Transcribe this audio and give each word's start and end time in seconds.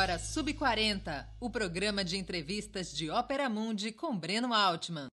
agora 0.00 0.18
Sub 0.18 0.54
40, 0.54 1.28
o 1.38 1.50
programa 1.50 2.02
de 2.02 2.16
entrevistas 2.16 2.90
de 2.90 3.10
Ópera 3.10 3.50
Mundi 3.50 3.92
com 3.92 4.16
Breno 4.16 4.54
Altman. 4.54 5.08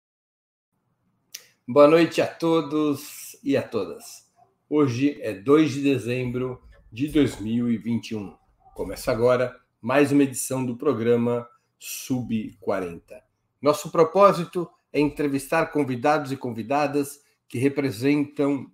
Boa 1.69 1.87
noite 1.87 2.21
a 2.21 2.27
todos 2.27 3.37
e 3.45 3.57
a 3.57 3.63
todas. 3.63 4.29
Hoje 4.69 5.23
é 5.23 5.33
2 5.35 5.71
de 5.71 5.83
dezembro 5.83 6.61
de 6.91 7.07
2021. 7.07 8.37
Começa 8.75 9.13
agora 9.13 9.57
mais 9.81 10.11
uma 10.11 10.25
edição 10.25 10.67
do 10.67 10.77
programa 10.77 11.49
Sub 11.79 12.53
40. 12.59 13.23
Nosso 13.63 13.89
propósito 13.89 14.69
é 14.93 14.99
entrevistar 14.99 15.67
convidados 15.67 16.33
e 16.33 16.37
convidadas 16.37 17.21
que 17.49 17.57
representam 17.57 18.67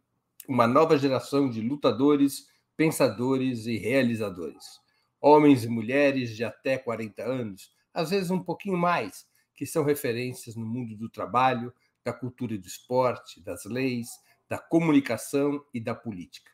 uma 0.49 0.67
nova 0.67 0.97
geração 0.97 1.51
de 1.51 1.61
lutadores, 1.61 2.47
pensadores 2.79 3.67
e 3.67 3.77
realizadores 3.77 4.88
homens 5.21 5.65
e 5.65 5.69
mulheres 5.69 6.37
de 6.37 6.45
até 6.45 6.79
40 6.79 7.23
anos, 7.23 7.73
às 7.93 8.11
vezes 8.11 8.31
um 8.31 8.43
pouquinho 8.43 8.77
mais, 8.77 9.27
que 9.55 9.67
são 9.67 9.85
referências 9.85 10.55
no 10.55 10.65
mundo 10.65 10.97
do 10.97 11.09
trabalho, 11.09 11.73
da 12.05 12.13
cultura 12.13 12.55
e 12.55 12.59
do 12.59 12.67
esporte, 12.67 13.41
das 13.41 13.65
leis, 13.65 14.09
da 14.49 14.59
comunicação 14.59 15.63
e 15.75 15.81
da 15.81 15.95
política. 15.95 16.51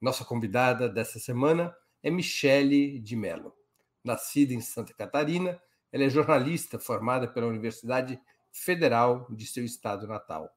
Nossa 0.00 0.24
convidada 0.24 0.88
dessa 0.88 1.18
semana 1.18 1.74
é 2.02 2.10
Michele 2.10 2.98
de 2.98 3.14
Mello. 3.14 3.54
Nascida 4.02 4.52
em 4.52 4.60
Santa 4.60 4.92
Catarina, 4.92 5.60
ela 5.92 6.04
é 6.04 6.10
jornalista 6.10 6.78
formada 6.78 7.28
pela 7.28 7.46
Universidade 7.46 8.20
Federal 8.50 9.26
de 9.30 9.46
seu 9.46 9.64
estado 9.64 10.06
natal. 10.06 10.50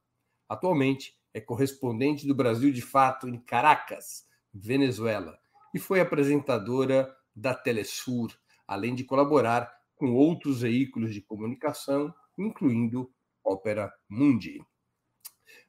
Atualmente 0.48 1.16
é 1.32 1.40
correspondente 1.40 2.26
do 2.26 2.34
Brasil 2.34 2.72
de 2.72 2.82
Fato 2.82 3.28
em 3.28 3.38
Caracas, 3.38 4.26
Venezuela, 4.52 5.38
e 5.72 5.78
foi 5.78 6.00
apresentadora 6.00 7.14
da 7.36 7.54
Telesur, 7.54 8.32
além 8.66 8.94
de 8.94 9.04
colaborar 9.04 9.70
com 9.94 10.14
outros 10.14 10.62
veículos 10.62 11.12
de 11.12 11.20
comunicação, 11.20 12.12
incluindo 12.36 13.12
Ópera 13.44 13.92
Mundi. 14.08 14.60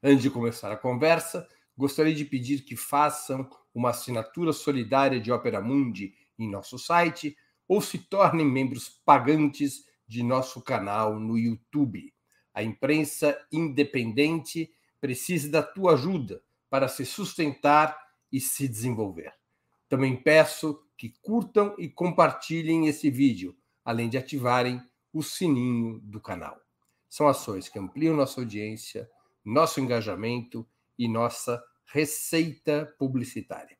Antes 0.01 0.23
de 0.23 0.29
começar 0.29 0.71
a 0.71 0.77
conversa, 0.77 1.47
gostaria 1.77 2.15
de 2.15 2.25
pedir 2.25 2.63
que 2.63 2.75
façam 2.75 3.49
uma 3.73 3.89
assinatura 3.89 4.53
solidária 4.53 5.19
de 5.19 5.31
Ópera 5.31 5.61
Mundi 5.61 6.13
em 6.39 6.49
nosso 6.49 6.79
site 6.79 7.35
ou 7.67 7.81
se 7.81 7.97
tornem 7.97 8.45
membros 8.45 8.89
pagantes 9.05 9.85
de 10.07 10.23
nosso 10.23 10.61
canal 10.61 11.19
no 11.19 11.37
YouTube. 11.37 12.13
A 12.53 12.63
imprensa 12.63 13.37
independente 13.51 14.71
precisa 14.99 15.49
da 15.49 15.61
tua 15.61 15.93
ajuda 15.93 16.41
para 16.69 16.87
se 16.87 17.05
sustentar 17.05 17.97
e 18.31 18.39
se 18.39 18.67
desenvolver. 18.67 19.33
Também 19.87 20.15
peço 20.15 20.81
que 20.97 21.13
curtam 21.21 21.75
e 21.77 21.87
compartilhem 21.87 22.87
esse 22.87 23.09
vídeo, 23.09 23.55
além 23.85 24.09
de 24.09 24.17
ativarem 24.17 24.81
o 25.13 25.21
sininho 25.21 25.99
do 26.01 26.19
canal. 26.19 26.59
São 27.09 27.27
ações 27.27 27.69
que 27.69 27.79
ampliam 27.79 28.15
nossa 28.15 28.41
audiência, 28.41 29.09
nosso 29.45 29.79
engajamento 29.79 30.67
e 30.97 31.07
nossa 31.07 31.63
receita 31.85 32.93
publicitária. 32.99 33.77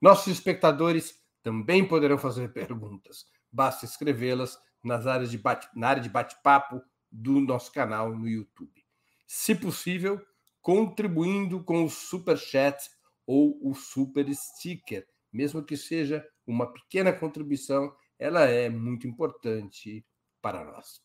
Nossos 0.00 0.28
espectadores 0.28 1.20
também 1.42 1.86
poderão 1.86 2.18
fazer 2.18 2.52
perguntas. 2.54 3.24
Basta 3.50 3.84
escrevê-las 3.84 4.58
nas 4.84 5.06
áreas 5.06 5.30
de 5.30 5.38
bate, 5.38 5.68
na 5.74 5.88
área 5.88 6.02
de 6.02 6.08
bate-papo 6.08 6.80
do 7.10 7.40
nosso 7.40 7.72
canal 7.72 8.14
no 8.14 8.28
YouTube. 8.28 8.84
Se 9.26 9.54
possível, 9.54 10.20
contribuindo 10.60 11.64
com 11.64 11.84
o 11.84 11.90
super 11.90 12.36
chat 12.38 12.78
ou 13.26 13.58
o 13.62 13.74
super 13.74 14.32
sticker, 14.34 15.06
mesmo 15.32 15.62
que 15.62 15.76
seja 15.76 16.26
uma 16.50 16.72
pequena 16.72 17.12
contribuição, 17.12 17.94
ela 18.18 18.44
é 18.44 18.70
muito 18.70 19.06
importante 19.06 20.04
para 20.40 20.64
nós. 20.64 21.02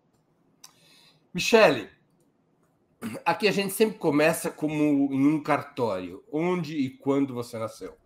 Michele, 1.35 1.91
aqui 3.25 3.49
a 3.49 3.53
gente 3.53 3.73
sempre 3.73 3.99
começa 3.99 4.49
como 4.49 5.13
em 5.13 5.27
um 5.27 5.43
cartório. 5.43 6.23
Onde 6.31 6.77
e 6.77 6.89
quando 6.89 7.35
você 7.35 7.59
nasceu? 7.59 7.97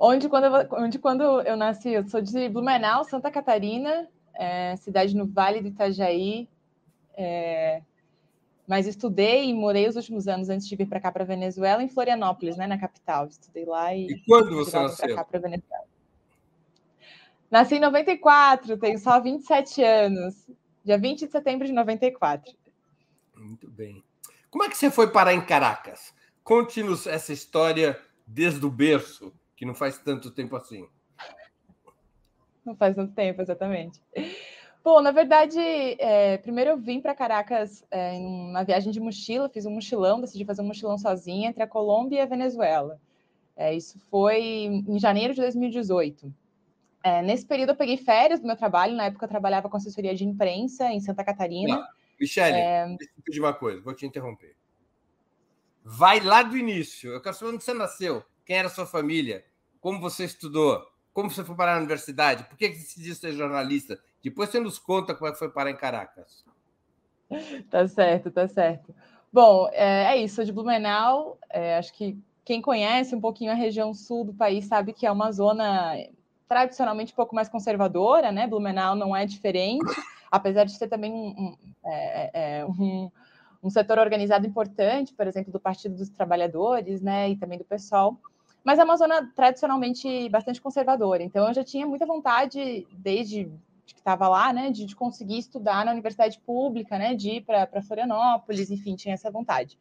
Onde 0.00 0.30
quando, 0.30 0.44
eu, 0.44 0.68
onde 0.82 0.98
quando 0.98 1.42
eu 1.42 1.58
nasci? 1.58 1.90
Eu 1.90 2.08
sou 2.08 2.22
de 2.22 2.48
Blumenau, 2.48 3.04
Santa 3.04 3.30
Catarina, 3.30 4.08
é, 4.34 4.76
cidade 4.76 5.16
no 5.16 5.26
Vale 5.26 5.60
do 5.60 5.68
Itajaí. 5.68 6.48
É, 7.14 7.82
mas 8.66 8.86
estudei 8.86 9.50
e 9.50 9.54
morei 9.54 9.88
os 9.88 9.96
últimos 9.96 10.28
anos 10.28 10.48
antes 10.48 10.66
de 10.66 10.76
vir 10.76 10.86
para 10.86 11.00
cá 11.00 11.10
para 11.12 11.24
Venezuela 11.24 11.82
em 11.82 11.88
Florianópolis, 11.88 12.56
né, 12.56 12.66
na 12.66 12.78
capital. 12.78 13.26
Estudei 13.26 13.64
lá 13.64 13.94
e. 13.94 14.06
E 14.06 14.24
quando 14.24 14.54
você 14.56 14.78
nasceu? 14.78 15.14
Cá 15.14 15.26
Venezuela. 15.30 15.84
Nasci 17.50 17.74
em 17.74 17.80
94, 17.80 18.78
tenho 18.78 18.98
só 18.98 19.20
27 19.20 19.82
anos. 19.82 20.46
Dia 20.82 20.98
20 20.98 21.26
de 21.26 21.30
setembro 21.30 21.66
de 21.66 21.72
94. 21.72 22.50
Muito 23.36 23.70
bem. 23.70 24.02
Como 24.48 24.64
é 24.64 24.68
que 24.70 24.76
você 24.76 24.90
foi 24.90 25.10
parar 25.10 25.34
em 25.34 25.44
Caracas? 25.44 26.14
Conte-nos 26.42 27.06
essa 27.06 27.32
história 27.32 28.00
desde 28.26 28.64
o 28.64 28.70
berço, 28.70 29.32
que 29.54 29.66
não 29.66 29.74
faz 29.74 29.98
tanto 29.98 30.30
tempo 30.30 30.56
assim. 30.56 30.88
Não 32.64 32.76
faz 32.76 32.94
tanto 32.94 33.12
tempo, 33.12 33.42
exatamente. 33.42 34.00
Bom, 34.84 35.00
na 35.00 35.12
verdade, 35.12 35.60
é, 35.60 36.38
primeiro 36.38 36.70
eu 36.70 36.76
vim 36.76 37.00
para 37.00 37.14
Caracas 37.14 37.84
é, 37.88 38.14
em 38.14 38.26
uma 38.50 38.64
viagem 38.64 38.90
de 38.90 38.98
mochila, 38.98 39.48
fiz 39.48 39.64
um 39.64 39.70
mochilão, 39.70 40.20
decidi 40.20 40.44
fazer 40.44 40.60
um 40.60 40.66
mochilão 40.66 40.98
sozinha 40.98 41.48
entre 41.48 41.62
a 41.62 41.68
Colômbia 41.68 42.18
e 42.18 42.20
a 42.20 42.26
Venezuela. 42.26 43.00
É, 43.56 43.72
isso 43.74 43.98
foi 44.10 44.42
em 44.42 44.98
janeiro 44.98 45.34
de 45.34 45.40
2018. 45.40 46.34
É, 47.04 47.22
nesse 47.22 47.46
período 47.46 47.70
eu 47.70 47.76
peguei 47.76 47.96
férias 47.96 48.40
do 48.40 48.46
meu 48.46 48.56
trabalho, 48.56 48.96
na 48.96 49.04
época 49.04 49.24
eu 49.24 49.28
trabalhava 49.28 49.68
com 49.68 49.76
assessoria 49.76 50.14
de 50.14 50.24
imprensa 50.24 50.86
em 50.86 51.00
Santa 51.00 51.24
Catarina. 51.24 51.76
Não, 51.76 51.86
Michele, 52.20 52.56
é... 52.56 52.86
deixa 52.86 53.12
eu 53.16 53.22
pedir 53.24 53.40
uma 53.40 53.54
coisa, 53.54 53.80
vou 53.82 53.94
te 53.94 54.04
interromper. 54.04 54.56
Vai 55.84 56.20
lá 56.20 56.42
do 56.42 56.56
início, 56.56 57.12
eu 57.12 57.20
quero 57.20 57.36
saber 57.36 57.54
onde 57.54 57.64
você 57.64 57.74
nasceu, 57.74 58.24
quem 58.44 58.56
era 58.56 58.68
a 58.68 58.70
sua 58.70 58.86
família, 58.86 59.44
como 59.80 60.00
você 60.00 60.24
estudou, 60.24 60.80
como 61.12 61.30
você 61.30 61.44
foi 61.44 61.54
parar 61.54 61.74
na 61.74 61.78
universidade? 61.78 62.44
Por 62.44 62.56
que 62.56 62.68
você 62.68 62.78
decidiu 62.78 63.14
ser 63.14 63.32
jornalista? 63.32 63.98
Depois 64.22 64.50
você 64.50 64.60
nos 64.60 64.78
conta 64.78 65.14
como 65.14 65.28
é 65.28 65.32
que 65.32 65.38
foi 65.38 65.50
parar 65.50 65.70
em 65.70 65.76
Caracas. 65.76 66.44
Tá 67.70 67.86
certo, 67.88 68.30
tá 68.30 68.46
certo. 68.46 68.94
Bom, 69.32 69.68
é, 69.72 70.14
é 70.14 70.16
isso, 70.18 70.36
sou 70.36 70.44
de 70.44 70.52
Blumenau. 70.52 71.38
É, 71.48 71.78
acho 71.78 71.92
que 71.94 72.18
quem 72.44 72.60
conhece 72.60 73.14
um 73.14 73.20
pouquinho 73.20 73.50
a 73.50 73.54
região 73.54 73.94
sul 73.94 74.24
do 74.24 74.34
país 74.34 74.66
sabe 74.66 74.92
que 74.92 75.06
é 75.06 75.10
uma 75.10 75.32
zona 75.32 75.96
tradicionalmente 76.48 77.12
um 77.12 77.16
pouco 77.16 77.34
mais 77.34 77.48
conservadora, 77.48 78.30
né? 78.30 78.46
Blumenau 78.46 78.94
não 78.94 79.16
é 79.16 79.24
diferente, 79.24 79.90
apesar 80.30 80.64
de 80.64 80.72
ser 80.72 80.88
também 80.88 81.10
um, 81.10 81.28
um, 81.28 81.56
é, 81.86 82.58
é, 82.58 82.66
um, 82.66 83.10
um 83.62 83.70
setor 83.70 83.98
organizado 83.98 84.46
importante, 84.46 85.14
por 85.14 85.26
exemplo, 85.26 85.50
do 85.50 85.58
Partido 85.58 85.94
dos 85.94 86.10
Trabalhadores, 86.10 87.00
né? 87.00 87.30
E 87.30 87.36
também 87.36 87.58
do 87.58 87.64
PSOL. 87.64 88.18
Mas 88.64 88.78
é 88.78 88.84
uma 88.84 88.96
zona 88.96 89.30
tradicionalmente 89.34 90.28
bastante 90.28 90.60
conservadora. 90.60 91.22
Então, 91.22 91.48
eu 91.48 91.54
já 91.54 91.64
tinha 91.64 91.86
muita 91.86 92.06
vontade, 92.06 92.86
desde 92.92 93.50
que 93.86 93.98
estava 93.98 94.28
lá, 94.28 94.52
né, 94.52 94.70
de, 94.70 94.86
de, 94.86 94.94
conseguir 94.94 95.38
estudar 95.38 95.84
na 95.84 95.92
universidade 95.92 96.38
pública, 96.40 96.96
né, 96.96 97.14
de 97.14 97.30
ir 97.30 97.40
para 97.42 97.82
Florianópolis, 97.82 98.70
enfim, 98.70 98.94
tinha 98.94 99.14
essa 99.14 99.30
vontade. 99.30 99.78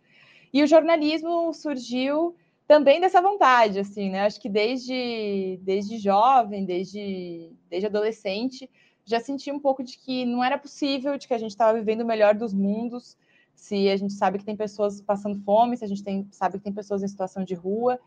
E 0.52 0.64
o 0.64 0.68
jornalismo 0.68 1.54
surgiu 1.54 2.36
também 2.68 3.00
dessa 3.00 3.22
vontade, 3.22 3.80
assim, 3.80 4.10
né? 4.10 4.26
Acho 4.26 4.40
que 4.40 4.50
desde, 4.50 5.60
desde 5.62 5.98
jovem, 5.98 6.66
desde, 6.66 7.52
desde 7.70 7.88
adolescente, 7.88 8.70
já 9.06 9.20
senti 9.20 9.52
um 9.52 9.60
pouco 9.60 9.84
de 9.84 9.98
que 9.98 10.26
não 10.26 10.44
era 10.44 10.58
possível, 10.58 11.18
de 11.18 11.28
que 11.28 11.34
a 11.34 11.38
gente 11.38 11.52
estava 11.52 11.78
vivendo 11.78 12.02
o 12.02 12.06
melhor 12.06 12.34
dos 12.34 12.54
mundos, 12.54 13.18
se 13.56 13.90
a 13.90 13.98
gente 13.98 14.14
sabe 14.14 14.40
que 14.40 14.46
tem 14.46 14.56
pessoas 14.56 15.02
passando 15.02 15.40
fome, 15.44 15.78
se 15.78 15.86
a 15.86 15.88
gente 15.88 16.04
tem, 16.04 16.28
sabe 16.32 16.58
que 16.58 16.64
tem 16.64 16.74
pessoas 16.74 17.04
em 17.04 17.08
situação 17.08 17.44
de 17.44 17.54
rua, 17.54 18.00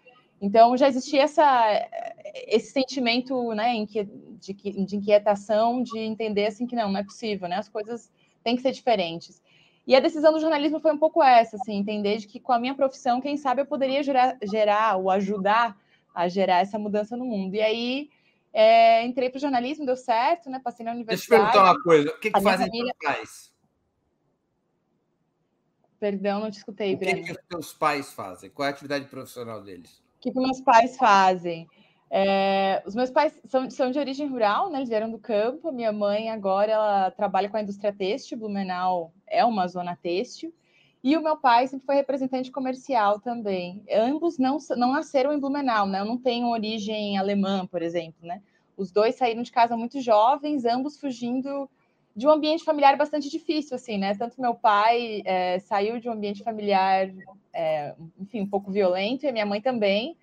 então 0.45 0.77
já 0.77 0.87
existia 0.87 1.23
essa, 1.23 1.89
esse 2.47 2.71
sentimento 2.71 3.55
né, 3.55 3.73
de, 3.87 4.53
de 4.53 4.97
inquietação, 4.97 5.83
de 5.83 5.99
entender 5.99 6.45
assim 6.45 6.67
que 6.67 6.77
não, 6.77 6.93
não 6.93 7.01
é 7.01 7.03
possível, 7.03 7.49
né? 7.49 7.57
As 7.57 7.69
coisas 7.71 8.13
têm 8.43 8.55
que 8.55 8.61
ser 8.61 8.73
diferentes. 8.73 9.43
E 9.87 9.97
a 9.97 10.01
decisão 10.01 10.35
do 10.35 10.41
jornalismo 10.41 10.81
foi 10.81 10.93
um 10.93 10.99
pouco 10.99 11.23
essa, 11.23 11.57
assim, 11.57 11.77
entender 11.77 12.19
de 12.19 12.27
que 12.27 12.39
com 12.39 12.53
a 12.53 12.59
minha 12.59 12.75
profissão, 12.75 13.23
quem 13.23 13.39
sabe 13.39 13.63
eu 13.63 13.67
poderia 13.67 14.03
gerar, 14.03 14.37
gerar 14.43 14.97
ou 14.99 15.11
ajudar 15.11 15.81
a 16.15 16.29
gerar 16.29 16.61
essa 16.61 16.79
mudança 16.79 17.17
no 17.17 17.25
mundo. 17.25 17.55
E 17.55 17.63
aí 17.63 18.11
é, 18.53 19.03
entrei 19.07 19.31
para 19.31 19.39
o 19.39 19.41
jornalismo, 19.41 19.87
deu 19.87 19.97
certo, 19.97 20.51
né? 20.51 20.61
Passei 20.63 20.85
na 20.85 20.93
universidade. 20.93 21.41
Deixa 21.41 21.43
eu 21.43 21.53
perguntar 21.53 21.73
uma 21.73 21.83
coisa: 21.83 22.11
o 22.11 22.21
que, 22.21 22.31
que 22.31 22.41
fazem 22.43 22.67
família... 22.67 22.95
pais? 23.03 23.55
Perdão, 25.99 26.41
não 26.41 26.51
te 26.51 26.59
escutei. 26.59 26.97
O 26.97 26.99
que, 26.99 27.15
que 27.15 27.33
os 27.33 27.39
teus 27.49 27.73
pais 27.73 28.13
fazem? 28.13 28.51
Qual 28.51 28.67
é 28.67 28.71
a 28.71 28.75
atividade 28.75 29.07
profissional 29.07 29.63
deles? 29.63 30.04
Que, 30.25 30.33
que 30.33 30.41
meus 30.41 30.59
pais 30.63 30.97
fazem? 30.97 31.69
É, 32.11 32.83
os 32.87 32.95
meus 32.95 33.11
pais 33.11 33.39
são, 33.45 33.69
são 33.69 33.91
de 33.91 33.99
origem 33.99 34.27
rural, 34.27 34.71
né? 34.71 34.79
Eles 34.79 34.89
vieram 34.89 35.11
do 35.11 35.19
campo. 35.19 35.71
Minha 35.71 35.93
mãe 35.93 36.31
agora 36.31 36.73
ela 36.73 37.11
trabalha 37.11 37.51
com 37.51 37.59
a 37.59 37.61
indústria 37.61 37.93
têxtil. 37.93 38.39
Blumenau 38.39 39.13
é 39.27 39.45
uma 39.45 39.69
zona 39.69 39.95
têxtil. 39.95 40.51
E 41.03 41.15
o 41.15 41.23
meu 41.23 41.37
pai 41.37 41.67
sempre 41.67 41.85
foi 41.85 41.97
representante 41.97 42.51
comercial 42.51 43.21
também. 43.21 43.85
Ambos 43.93 44.39
não, 44.39 44.57
não 44.79 44.93
nasceram 44.93 45.31
em 45.31 45.39
Blumenau, 45.39 45.87
né? 45.87 46.01
Eu 46.01 46.07
não 46.07 46.17
tenho 46.17 46.49
origem 46.49 47.19
alemã, 47.19 47.67
por 47.67 47.83
exemplo, 47.83 48.27
né? 48.27 48.41
Os 48.79 48.91
dois 48.91 49.17
saíram 49.17 49.43
de 49.43 49.53
casa 49.53 49.77
muito 49.77 50.01
jovens, 50.01 50.65
ambos 50.65 50.99
fugindo 50.99 51.69
de 52.17 52.27
um 52.27 52.31
ambiente 52.31 52.65
familiar 52.65 52.97
bastante 52.97 53.29
difícil, 53.29 53.75
assim, 53.75 53.99
né? 53.99 54.15
Tanto 54.15 54.41
meu 54.41 54.55
pai 54.55 55.23
é, 55.25 55.59
saiu 55.61 55.99
de 55.99 56.09
um 56.09 56.13
ambiente 56.13 56.45
familiar, 56.45 57.11
é, 57.53 57.95
enfim, 58.21 58.43
um 58.43 58.47
pouco 58.47 58.71
violento, 58.71 59.27
e 59.27 59.33
minha 59.33 59.47
mãe 59.47 59.61
também 59.61 60.17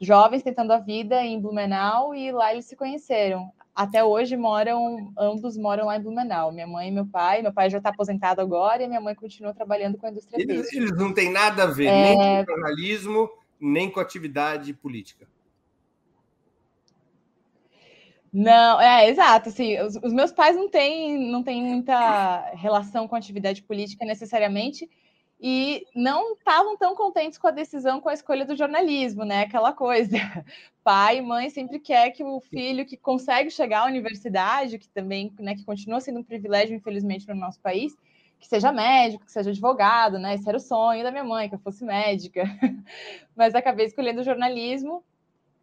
jovens 0.00 0.42
tentando 0.42 0.72
a 0.72 0.78
vida 0.78 1.22
em 1.22 1.40
Blumenau 1.40 2.14
e 2.14 2.30
lá 2.30 2.52
eles 2.52 2.66
se 2.66 2.76
conheceram. 2.76 3.50
Até 3.74 4.02
hoje 4.02 4.36
moram, 4.36 5.12
ambos 5.18 5.56
moram 5.56 5.86
lá 5.86 5.96
em 5.96 6.02
Blumenau, 6.02 6.50
minha 6.50 6.66
mãe 6.66 6.88
e 6.88 6.92
meu 6.92 7.06
pai. 7.06 7.42
Meu 7.42 7.52
pai 7.52 7.68
já 7.68 7.76
está 7.76 7.90
aposentado 7.90 8.40
agora 8.40 8.82
e 8.82 8.88
minha 8.88 9.00
mãe 9.00 9.14
continua 9.14 9.52
trabalhando 9.52 9.98
com 9.98 10.06
a 10.06 10.10
indústria 10.10 10.42
eles, 10.42 10.72
eles 10.72 10.96
não 10.96 11.12
têm 11.12 11.30
nada 11.30 11.64
a 11.64 11.66
ver 11.66 11.86
é... 11.86 12.16
nem 12.16 12.44
com 12.44 12.52
jornalismo, 12.52 13.30
nem 13.60 13.90
com 13.90 14.00
atividade 14.00 14.72
política. 14.72 15.28
Não, 18.38 18.78
é 18.78 19.08
exato. 19.08 19.48
Assim, 19.48 19.80
os, 19.80 19.96
os 19.96 20.12
meus 20.12 20.30
pais 20.30 20.54
não 20.54 20.68
têm, 20.68 21.16
não 21.30 21.42
têm 21.42 21.62
muita 21.62 22.50
relação 22.50 23.08
com 23.08 23.16
atividade 23.16 23.62
política 23.62 24.04
necessariamente 24.04 24.90
e 25.40 25.86
não 25.94 26.34
estavam 26.34 26.76
tão 26.76 26.94
contentes 26.94 27.38
com 27.38 27.46
a 27.46 27.50
decisão, 27.50 27.98
com 27.98 28.10
a 28.10 28.12
escolha 28.12 28.44
do 28.44 28.54
jornalismo, 28.54 29.24
né? 29.24 29.42
Aquela 29.44 29.72
coisa. 29.72 30.16
Pai 30.84 31.16
e 31.16 31.22
mãe 31.22 31.48
sempre 31.48 31.78
quer 31.80 32.10
que 32.10 32.22
o 32.22 32.38
filho 32.40 32.84
que 32.84 32.98
consegue 32.98 33.50
chegar 33.50 33.80
à 33.80 33.86
universidade, 33.86 34.78
que 34.78 34.88
também, 34.90 35.32
né, 35.40 35.54
que 35.54 35.64
continua 35.64 36.00
sendo 36.00 36.20
um 36.20 36.24
privilégio, 36.24 36.76
infelizmente, 36.76 37.26
no 37.26 37.34
nosso 37.34 37.58
país, 37.60 37.96
que 38.38 38.46
seja 38.46 38.70
médico, 38.70 39.24
que 39.24 39.32
seja 39.32 39.48
advogado, 39.48 40.18
né? 40.18 40.34
Esse 40.34 40.46
era 40.46 40.58
o 40.58 40.60
sonho 40.60 41.02
da 41.02 41.10
minha 41.10 41.24
mãe, 41.24 41.48
que 41.48 41.54
eu 41.54 41.58
fosse 41.60 41.86
médica. 41.86 42.44
Mas 43.34 43.54
acabei 43.54 43.86
escolhendo 43.86 44.22
jornalismo 44.22 45.02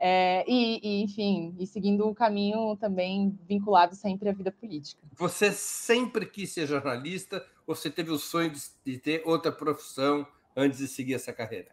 é, 0.05 0.43
e, 0.45 0.81
e, 0.83 1.01
enfim, 1.01 1.55
e 1.57 1.65
seguindo 1.65 2.05
um 2.05 2.13
caminho 2.13 2.75
também 2.75 3.39
vinculado 3.47 3.95
sempre 3.95 4.27
à 4.27 4.33
vida 4.33 4.51
política. 4.51 5.01
Você 5.13 5.49
sempre 5.53 6.25
quis 6.25 6.51
ser 6.51 6.67
jornalista 6.67 7.41
ou 7.65 7.73
você 7.73 7.89
teve 7.89 8.11
o 8.11 8.17
sonho 8.17 8.49
de, 8.49 8.59
de 8.83 8.97
ter 8.97 9.23
outra 9.25 9.49
profissão 9.49 10.27
antes 10.57 10.79
de 10.79 10.89
seguir 10.89 11.13
essa 11.13 11.31
carreira? 11.31 11.69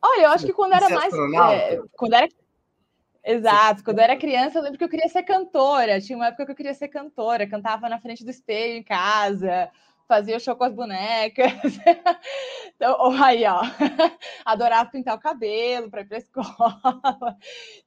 Olha, 0.00 0.22
eu 0.22 0.30
acho 0.30 0.46
que 0.46 0.54
quando 0.54 0.72
era 0.72 0.88
mais. 0.88 1.12
É, 1.12 1.82
quando 1.92 2.14
era 2.14 2.28
Exato. 3.22 3.84
Quando 3.84 3.98
eu 3.98 4.04
era 4.04 4.16
criança, 4.16 4.58
eu 4.58 4.62
lembro 4.62 4.78
que 4.78 4.84
eu 4.84 4.88
queria 4.88 5.08
ser 5.10 5.24
cantora. 5.24 6.00
Tinha 6.00 6.16
uma 6.16 6.28
época 6.28 6.46
que 6.46 6.52
eu 6.52 6.56
queria 6.56 6.74
ser 6.74 6.88
cantora, 6.88 7.46
cantava 7.46 7.86
na 7.86 8.00
frente 8.00 8.24
do 8.24 8.30
espelho 8.30 8.78
em 8.78 8.82
casa, 8.82 9.70
fazia 10.06 10.38
show 10.38 10.56
com 10.56 10.64
as 10.64 10.74
bonecas. 10.74 11.52
então, 12.76 13.12
aí, 13.22 13.44
ó, 13.44 13.62
adorava 14.44 14.90
pintar 14.90 15.16
o 15.16 15.20
cabelo 15.20 15.90
para 15.90 16.02
ir 16.02 16.08
para 16.08 16.18
escola. 16.18 17.38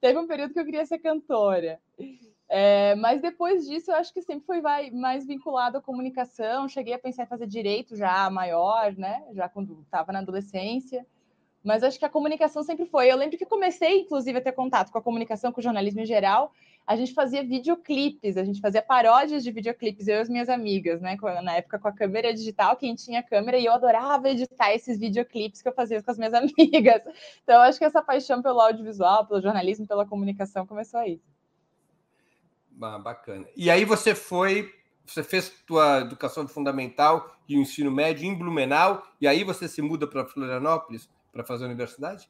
Teve 0.02 0.19
um 0.19 0.28
período 0.28 0.54
que 0.54 0.60
eu 0.60 0.66
queria 0.66 0.86
ser 0.86 1.00
cantora. 1.00 1.80
É, 2.50 2.96
mas 2.96 3.22
depois 3.22 3.68
disso, 3.68 3.92
eu 3.92 3.96
acho 3.96 4.14
que 4.14 4.22
sempre 4.22 4.46
foi 4.46 4.62
mais 4.92 5.25
vinculado 5.25 5.78
à 5.78 5.81
comunicação. 5.81 6.68
Cheguei 6.68 6.94
a 6.94 7.00
pensar 7.00 7.24
em 7.24 7.28
fazer 7.28 7.48
direito 7.48 7.96
já 7.96 8.30
maior, 8.30 8.94
né? 8.96 9.24
Já 9.34 9.50
quando 9.50 9.81
estava 9.81 10.12
na 10.12 10.20
adolescência. 10.20 11.06
Mas 11.63 11.84
acho 11.84 12.00
que 12.00 12.06
a 12.06 12.10
comunicação 12.10 12.63
sempre 12.63 12.86
foi. 12.86 13.12
Eu 13.12 13.18
lembro 13.18 13.38
que 13.38 13.46
comecei, 13.46 14.02
inclusive, 14.02 14.38
a 14.38 14.42
ter 14.42 14.54
contato 14.54 14.92
com 14.92 14.98
a 14.98 15.02
comunicação, 15.02 15.52
com 15.52 15.60
o 15.60 15.63
jornalismo 15.63 16.00
em 16.00 16.06
geral, 16.06 16.54
a 16.88 16.95
gente 16.95 17.13
fazia 17.13 17.44
videoclipes, 17.44 18.38
a 18.38 18.45
gente 18.45 18.62
fazia 18.62 18.81
paródias 18.81 19.44
de 19.44 19.51
videoclipes, 19.51 20.07
eu 20.07 20.16
e 20.16 20.19
as 20.22 20.30
minhas 20.30 20.48
amigas, 20.48 21.01
né? 21.01 21.18
Na 21.44 21.57
época 21.57 21.78
com 21.78 21.89
a 21.89 21.92
câmera 21.92 22.34
digital, 22.34 22.78
quem 22.78 22.95
tinha 22.95 23.22
câmera, 23.22 23.57
e 23.57 23.66
eu 23.66 23.74
adorava 23.74 24.30
editar 24.30 24.74
esses 24.74 24.98
videoclipes 24.98 25.62
que 25.62 25.68
eu 25.68 25.74
fazia 25.74 26.01
com 26.01 26.10
as 26.10 26.18
minhas 26.18 26.31
amigas. 26.34 27.01
Então, 27.44 27.60
acho 27.62 27.78
que 27.78 27.84
essa 27.84 28.01
paixão 28.01 28.42
pelo 28.42 28.62
audiovisual, 28.62 29.28
pelo 29.28 29.42
jornalismo, 29.42 29.86
pela 29.86 30.06
comunicação 30.06 30.66
começou 30.66 31.01
aí. 31.01 31.19
Ah, 32.81 32.98
bacana. 32.98 33.45
E 33.57 33.69
aí 33.69 33.84
você 33.84 34.16
foi, 34.16 34.74
você 35.06 35.22
fez 35.22 35.50
tua 35.68 36.00
educação 36.00 36.48
fundamental 36.48 37.36
e 37.50 37.57
o 37.57 37.62
ensino 37.62 37.92
médio 37.92 38.25
em 38.25 38.34
Blumenau, 38.34 39.04
e 39.19 39.28
aí 39.28 39.44
você 39.44 39.68
se 39.68 39.81
muda 39.81 40.07
para 40.07 40.25
Florianópolis 40.25 41.10
para 41.34 41.44
fazer 41.44 41.66
a 41.66 41.68
universidade? 41.68 42.30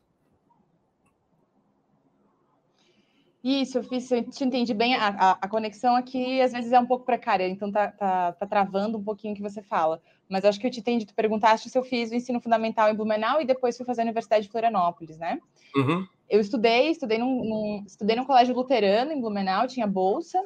Isso, 3.47 3.77
eu 3.77 3.83
fiz, 3.83 4.11
eu 4.11 4.29
te 4.29 4.43
entendi 4.43 4.73
bem. 4.73 4.93
A, 4.95 5.07
a, 5.07 5.31
a, 5.41 5.47
conexão 5.47 5.95
aqui 5.95 6.41
às 6.41 6.51
vezes 6.51 6.73
é 6.73 6.79
um 6.79 6.85
pouco 6.85 7.05
precária, 7.05 7.47
então 7.47 7.71
tá, 7.71 7.89
tá, 7.91 8.33
tá 8.33 8.45
travando 8.45 8.97
um 8.97 9.03
pouquinho 9.03 9.33
o 9.33 9.37
que 9.37 9.41
você 9.41 9.61
fala. 9.61 10.01
Mas 10.27 10.43
acho 10.43 10.59
que 10.59 10.67
eu 10.67 10.71
te 10.71 10.81
entendi. 10.81 11.05
Tu 11.05 11.15
perguntaste 11.15 11.69
se 11.69 11.77
eu 11.77 11.83
fiz 11.85 12.11
o 12.11 12.15
ensino 12.15 12.41
fundamental 12.41 12.89
em 12.89 12.93
Blumenau 12.93 13.39
e 13.39 13.45
depois 13.45 13.77
fui 13.77 13.85
fazer 13.85 14.01
a 14.01 14.03
Universidade 14.03 14.43
de 14.43 14.51
Florianópolis, 14.51 15.17
né? 15.17 15.39
Uhum. 15.77 16.05
Eu 16.29 16.41
estudei, 16.41 16.89
estudei 16.89 17.19
num, 17.19 17.41
num, 17.45 17.83
estudei 17.87 18.17
num 18.17 18.25
colégio 18.25 18.53
luterano 18.53 19.13
em 19.13 19.21
Blumenau, 19.21 19.65
tinha 19.65 19.87
bolsa 19.87 20.43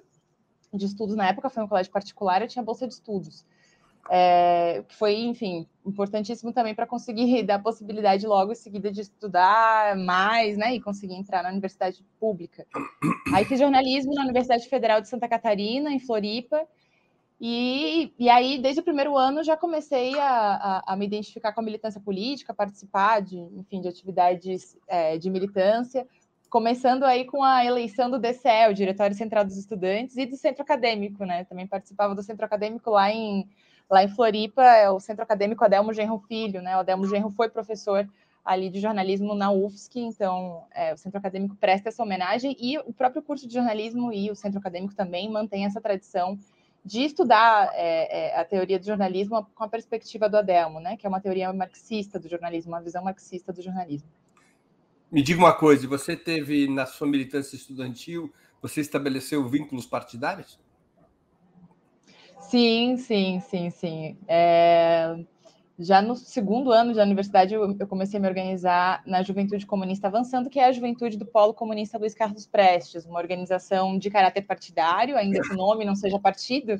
de 0.72 0.86
estudos 0.86 1.16
na 1.16 1.28
época, 1.28 1.50
foi 1.50 1.64
um 1.64 1.68
colégio 1.68 1.92
particular, 1.92 2.44
eu 2.44 2.48
tinha 2.48 2.64
bolsa 2.64 2.88
de 2.88 2.94
estudos 2.94 3.44
é, 4.10 4.84
foi, 4.90 5.16
enfim, 5.16 5.68
importantíssimo 5.86 6.54
também 6.54 6.76
para 6.76 6.86
conseguir 6.86 7.44
dar 7.44 7.60
possibilidade 7.60 8.26
logo 8.28 8.52
em 8.52 8.56
seguida 8.56 8.92
de 8.92 9.02
estudar 9.02 9.96
mais, 9.98 10.58
né, 10.58 10.76
e 10.76 10.82
conseguir 10.82 11.16
entrar 11.16 11.44
na 11.44 11.50
universidade 11.50 12.04
pública. 12.20 12.66
Aí 13.34 13.46
fiz 13.46 13.60
jornalismo 13.60 14.14
na 14.14 14.24
Universidade 14.24 14.68
Federal 14.68 15.02
de 15.02 15.10
Santa 15.10 15.28
Catarina, 15.28 15.92
em 15.92 16.00
Floripa, 16.00 16.68
e, 17.44 18.14
e 18.20 18.30
aí, 18.30 18.60
desde 18.60 18.82
o 18.82 18.84
primeiro 18.84 19.18
ano, 19.18 19.44
já 19.44 19.58
comecei 19.58 20.18
a, 20.20 20.84
a, 20.86 20.94
a 20.94 20.96
me 20.96 21.08
identificar 21.08 21.52
com 21.52 21.60
a 21.60 21.64
militância 21.64 22.00
política, 22.00 22.54
participar 22.54 23.20
de, 23.20 23.40
enfim, 23.40 23.82
de 23.82 23.88
atividades 23.88 24.78
é, 24.88 25.18
de 25.18 25.28
militância, 25.28 26.06
começando 26.52 27.04
aí 27.04 27.26
com 27.26 27.44
a 27.44 27.66
eleição 27.66 28.12
do 28.12 28.20
DCE, 28.20 28.70
o 28.70 28.76
Diretório 28.76 29.16
Central 29.16 29.44
dos 29.44 29.58
Estudantes, 29.58 30.18
e 30.18 30.28
do 30.28 30.38
Centro 30.38 30.62
Acadêmico, 30.62 31.26
né? 31.26 31.44
Também 31.46 31.66
participava 31.66 32.14
do 32.14 32.22
Centro 32.22 32.46
Acadêmico 32.46 32.92
lá 32.92 33.12
em, 33.12 33.50
Lá 33.92 34.06
em 34.06 34.08
Floripa, 34.08 34.64
é 34.64 34.90
o 34.90 35.02
Centro 35.02 35.22
Acadêmico 35.22 35.66
Adelmo 35.66 35.94
Genro 35.94 36.24
Filho, 36.26 36.62
né? 36.62 36.78
O 36.78 36.80
Adelmo 36.80 37.06
Genro 37.06 37.30
foi 37.30 37.50
professor 37.50 38.08
ali 38.44 38.70
de 38.70 38.80
jornalismo 38.80 39.36
na 39.36 39.52
UFSC, 39.52 40.00
então 40.00 40.64
é, 40.74 40.94
o 40.94 40.98
Centro 40.98 41.20
Acadêmico 41.20 41.58
presta 41.58 41.90
essa 41.90 42.02
homenagem 42.02 42.56
e 42.58 42.78
o 42.80 42.94
próprio 42.94 43.22
curso 43.22 43.46
de 43.46 43.54
jornalismo 43.54 44.14
e 44.14 44.32
o 44.32 44.36
Centro 44.36 44.60
Acadêmico 44.60 44.96
também 44.96 45.30
mantém 45.30 45.66
essa 45.66 45.82
tradição 45.82 46.40
de 46.86 47.04
estudar 47.04 47.70
é, 47.74 48.30
é, 48.30 48.40
a 48.40 48.46
teoria 48.46 48.80
do 48.80 48.86
jornalismo 48.86 49.46
com 49.54 49.64
a 49.66 49.68
perspectiva 49.68 50.30
do 50.30 50.38
Adelmo, 50.38 50.80
né? 50.80 50.96
Que 50.96 51.06
é 51.06 51.10
uma 51.10 51.20
teoria 51.20 51.52
marxista 51.52 52.18
do 52.18 52.30
jornalismo, 52.30 52.72
uma 52.72 52.82
visão 52.82 53.04
marxista 53.04 53.52
do 53.52 53.62
jornalismo. 53.62 54.08
Me 55.12 55.22
diga 55.22 55.38
uma 55.38 55.54
coisa, 55.54 55.86
você 55.86 56.16
teve 56.16 56.66
na 56.70 56.86
sua 56.86 57.08
militância 57.08 57.58
estudantil, 57.58 58.32
você 58.62 58.80
estabeleceu 58.80 59.46
vínculos 59.50 59.86
partidários? 59.86 60.58
Sim, 62.42 62.98
sim, 62.98 63.40
sim, 63.40 63.70
sim. 63.70 64.18
É... 64.28 65.16
Já 65.80 66.00
no 66.02 66.16
segundo 66.16 66.72
ano 66.72 66.94
da 66.94 67.02
universidade, 67.02 67.56
eu 67.56 67.88
comecei 67.88 68.20
a 68.20 68.22
me 68.22 68.28
organizar 68.28 69.02
na 69.06 69.24
Juventude 69.24 69.66
Comunista 69.66 70.08
Avançando, 70.08 70.50
que 70.50 70.60
é 70.60 70.66
a 70.66 70.72
juventude 70.72 71.18
do 71.18 71.26
Polo 71.26 71.56
Comunista 71.56 71.98
Luiz 71.98 72.14
Carlos 72.14 72.46
Prestes, 72.46 73.06
uma 73.06 73.18
organização 73.18 73.98
de 73.98 74.12
caráter 74.12 74.44
partidário, 74.44 75.18
ainda 75.18 75.42
que 75.42 75.54
o 75.54 75.58
nome 75.58 75.84
não 75.84 75.96
seja 75.96 76.20
partido, 76.20 76.80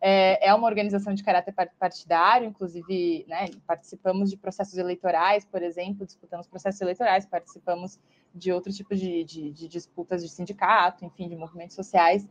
é, 0.00 0.48
é 0.48 0.54
uma 0.54 0.66
organização 0.66 1.14
de 1.14 1.22
caráter 1.22 1.54
partidário, 1.78 2.48
inclusive 2.48 3.24
né, 3.28 3.50
participamos 3.66 4.30
de 4.30 4.36
processos 4.36 4.78
eleitorais, 4.78 5.44
por 5.44 5.62
exemplo, 5.62 6.06
disputamos 6.06 6.48
processos 6.48 6.80
eleitorais, 6.80 7.26
participamos 7.26 8.00
de 8.34 8.50
outro 8.50 8.72
tipo 8.72 8.96
de, 8.96 9.22
de, 9.22 9.52
de 9.52 9.68
disputas 9.68 10.22
de 10.22 10.28
sindicato, 10.28 11.04
enfim, 11.04 11.28
de 11.28 11.36
movimentos 11.36 11.76
sociais. 11.76 12.26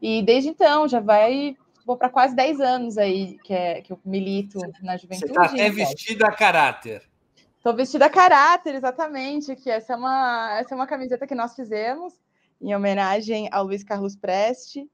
E 0.00 0.22
desde 0.22 0.50
então 0.50 0.86
já 0.86 1.00
vai 1.00 1.56
vou 1.86 1.96
para 1.96 2.10
quase 2.10 2.34
10 2.34 2.60
anos 2.60 2.98
aí 2.98 3.38
que, 3.44 3.54
é, 3.54 3.80
que 3.80 3.92
eu 3.92 4.00
milito 4.04 4.58
na 4.82 4.96
juventude. 4.96 5.20
Você 5.20 5.26
está 5.26 5.44
até 5.44 5.70
vestida 5.70 6.26
a 6.26 6.32
caráter. 6.32 7.08
Estou 7.56 7.74
vestida 7.74 8.06
a 8.06 8.10
caráter, 8.10 8.74
exatamente, 8.74 9.54
que 9.54 9.70
essa 9.70 9.92
é, 9.92 9.96
uma, 9.96 10.58
essa 10.58 10.74
é 10.74 10.76
uma 10.76 10.86
camiseta 10.86 11.26
que 11.26 11.34
nós 11.34 11.54
fizemos 11.54 12.14
em 12.60 12.74
homenagem 12.74 13.48
ao 13.52 13.64
Luiz 13.64 13.84
Carlos 13.84 14.16
Preste, 14.16 14.90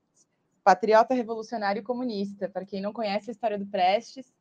patriota 0.62 1.14
revolucionário 1.14 1.82
comunista. 1.82 2.48
Para 2.48 2.64
quem 2.64 2.80
não 2.80 2.92
conhece 2.92 3.30
a 3.30 3.32
história 3.32 3.58
do 3.58 3.66
Prestes, 3.66 4.32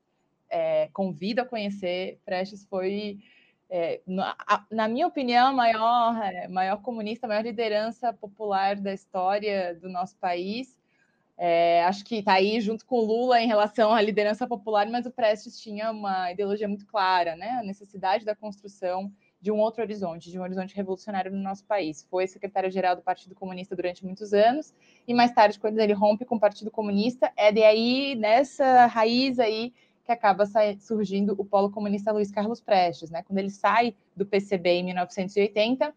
é, 0.49 0.89
convido 0.93 1.41
a 1.41 1.45
conhecer. 1.45 2.19
Prestes 2.25 2.65
foi, 2.65 3.19
é, 3.69 4.01
na, 4.05 4.35
na, 4.69 4.87
minha 4.87 5.07
opinião, 5.07 5.47
a 5.47 5.53
maior, 5.53 6.21
é, 6.21 6.47
maior 6.47 6.81
comunista, 6.81 7.27
a 7.27 7.29
maior 7.29 7.43
liderança 7.43 8.11
popular 8.11 8.75
da 8.75 8.93
história 8.93 9.73
do 9.75 9.89
nosso 9.89 10.17
país. 10.17 10.80
É, 11.37 11.83
acho 11.85 12.05
que 12.05 12.17
está 12.17 12.33
aí 12.33 12.61
junto 12.61 12.85
com 12.85 12.99
Lula 12.99 13.41
em 13.41 13.47
relação 13.47 13.91
à 13.91 14.01
liderança 14.01 14.47
popular, 14.47 14.87
mas 14.89 15.05
o 15.05 15.11
Prestes 15.11 15.59
tinha 15.59 15.91
uma 15.91 16.31
ideologia 16.31 16.67
muito 16.67 16.85
clara, 16.85 17.35
né? 17.35 17.49
A 17.59 17.63
necessidade 17.63 18.23
da 18.23 18.35
construção 18.35 19.11
de 19.41 19.51
um 19.51 19.57
outro 19.57 19.81
horizonte, 19.81 20.29
de 20.29 20.37
um 20.37 20.43
horizonte 20.43 20.75
revolucionário 20.75 21.31
no 21.31 21.39
nosso 21.39 21.65
país. 21.65 22.05
Foi 22.09 22.27
secretário-geral 22.27 22.95
do 22.95 23.01
Partido 23.01 23.33
Comunista 23.33 23.75
durante 23.75 24.05
muitos 24.05 24.33
anos, 24.33 24.73
e 25.07 25.13
mais 25.13 25.31
tarde, 25.31 25.59
quando 25.59 25.79
ele 25.79 25.93
rompe 25.93 26.25
com 26.25 26.35
o 26.35 26.39
Partido 26.39 26.69
Comunista, 26.69 27.31
é 27.35 27.51
de 27.51 27.63
aí, 27.63 28.15
nessa 28.15 28.85
raiz 28.85 29.39
aí, 29.39 29.73
que 30.05 30.11
acaba 30.11 30.45
surgindo 30.79 31.35
o 31.37 31.45
polo 31.45 31.71
comunista 31.71 32.11
Luiz 32.11 32.31
Carlos 32.31 32.61
Prestes. 32.61 33.09
Né? 33.09 33.23
Quando 33.23 33.39
ele 33.39 33.49
sai 33.49 33.95
do 34.15 34.25
PCB 34.25 34.69
em 34.69 34.83
1980, 34.83 35.93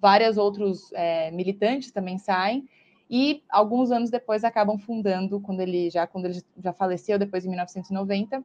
vários 0.00 0.36
outros 0.36 0.92
é, 0.92 1.30
militantes 1.30 1.90
também 1.90 2.18
saem, 2.18 2.68
e 3.10 3.42
alguns 3.50 3.90
anos 3.90 4.08
depois 4.08 4.44
acabam 4.44 4.78
fundando, 4.78 5.40
quando 5.40 5.60
ele 5.60 5.90
já, 5.90 6.06
quando 6.06 6.26
ele 6.26 6.40
já 6.62 6.72
faleceu, 6.72 7.18
depois 7.18 7.44
em 7.44 7.48
1990, 7.48 8.44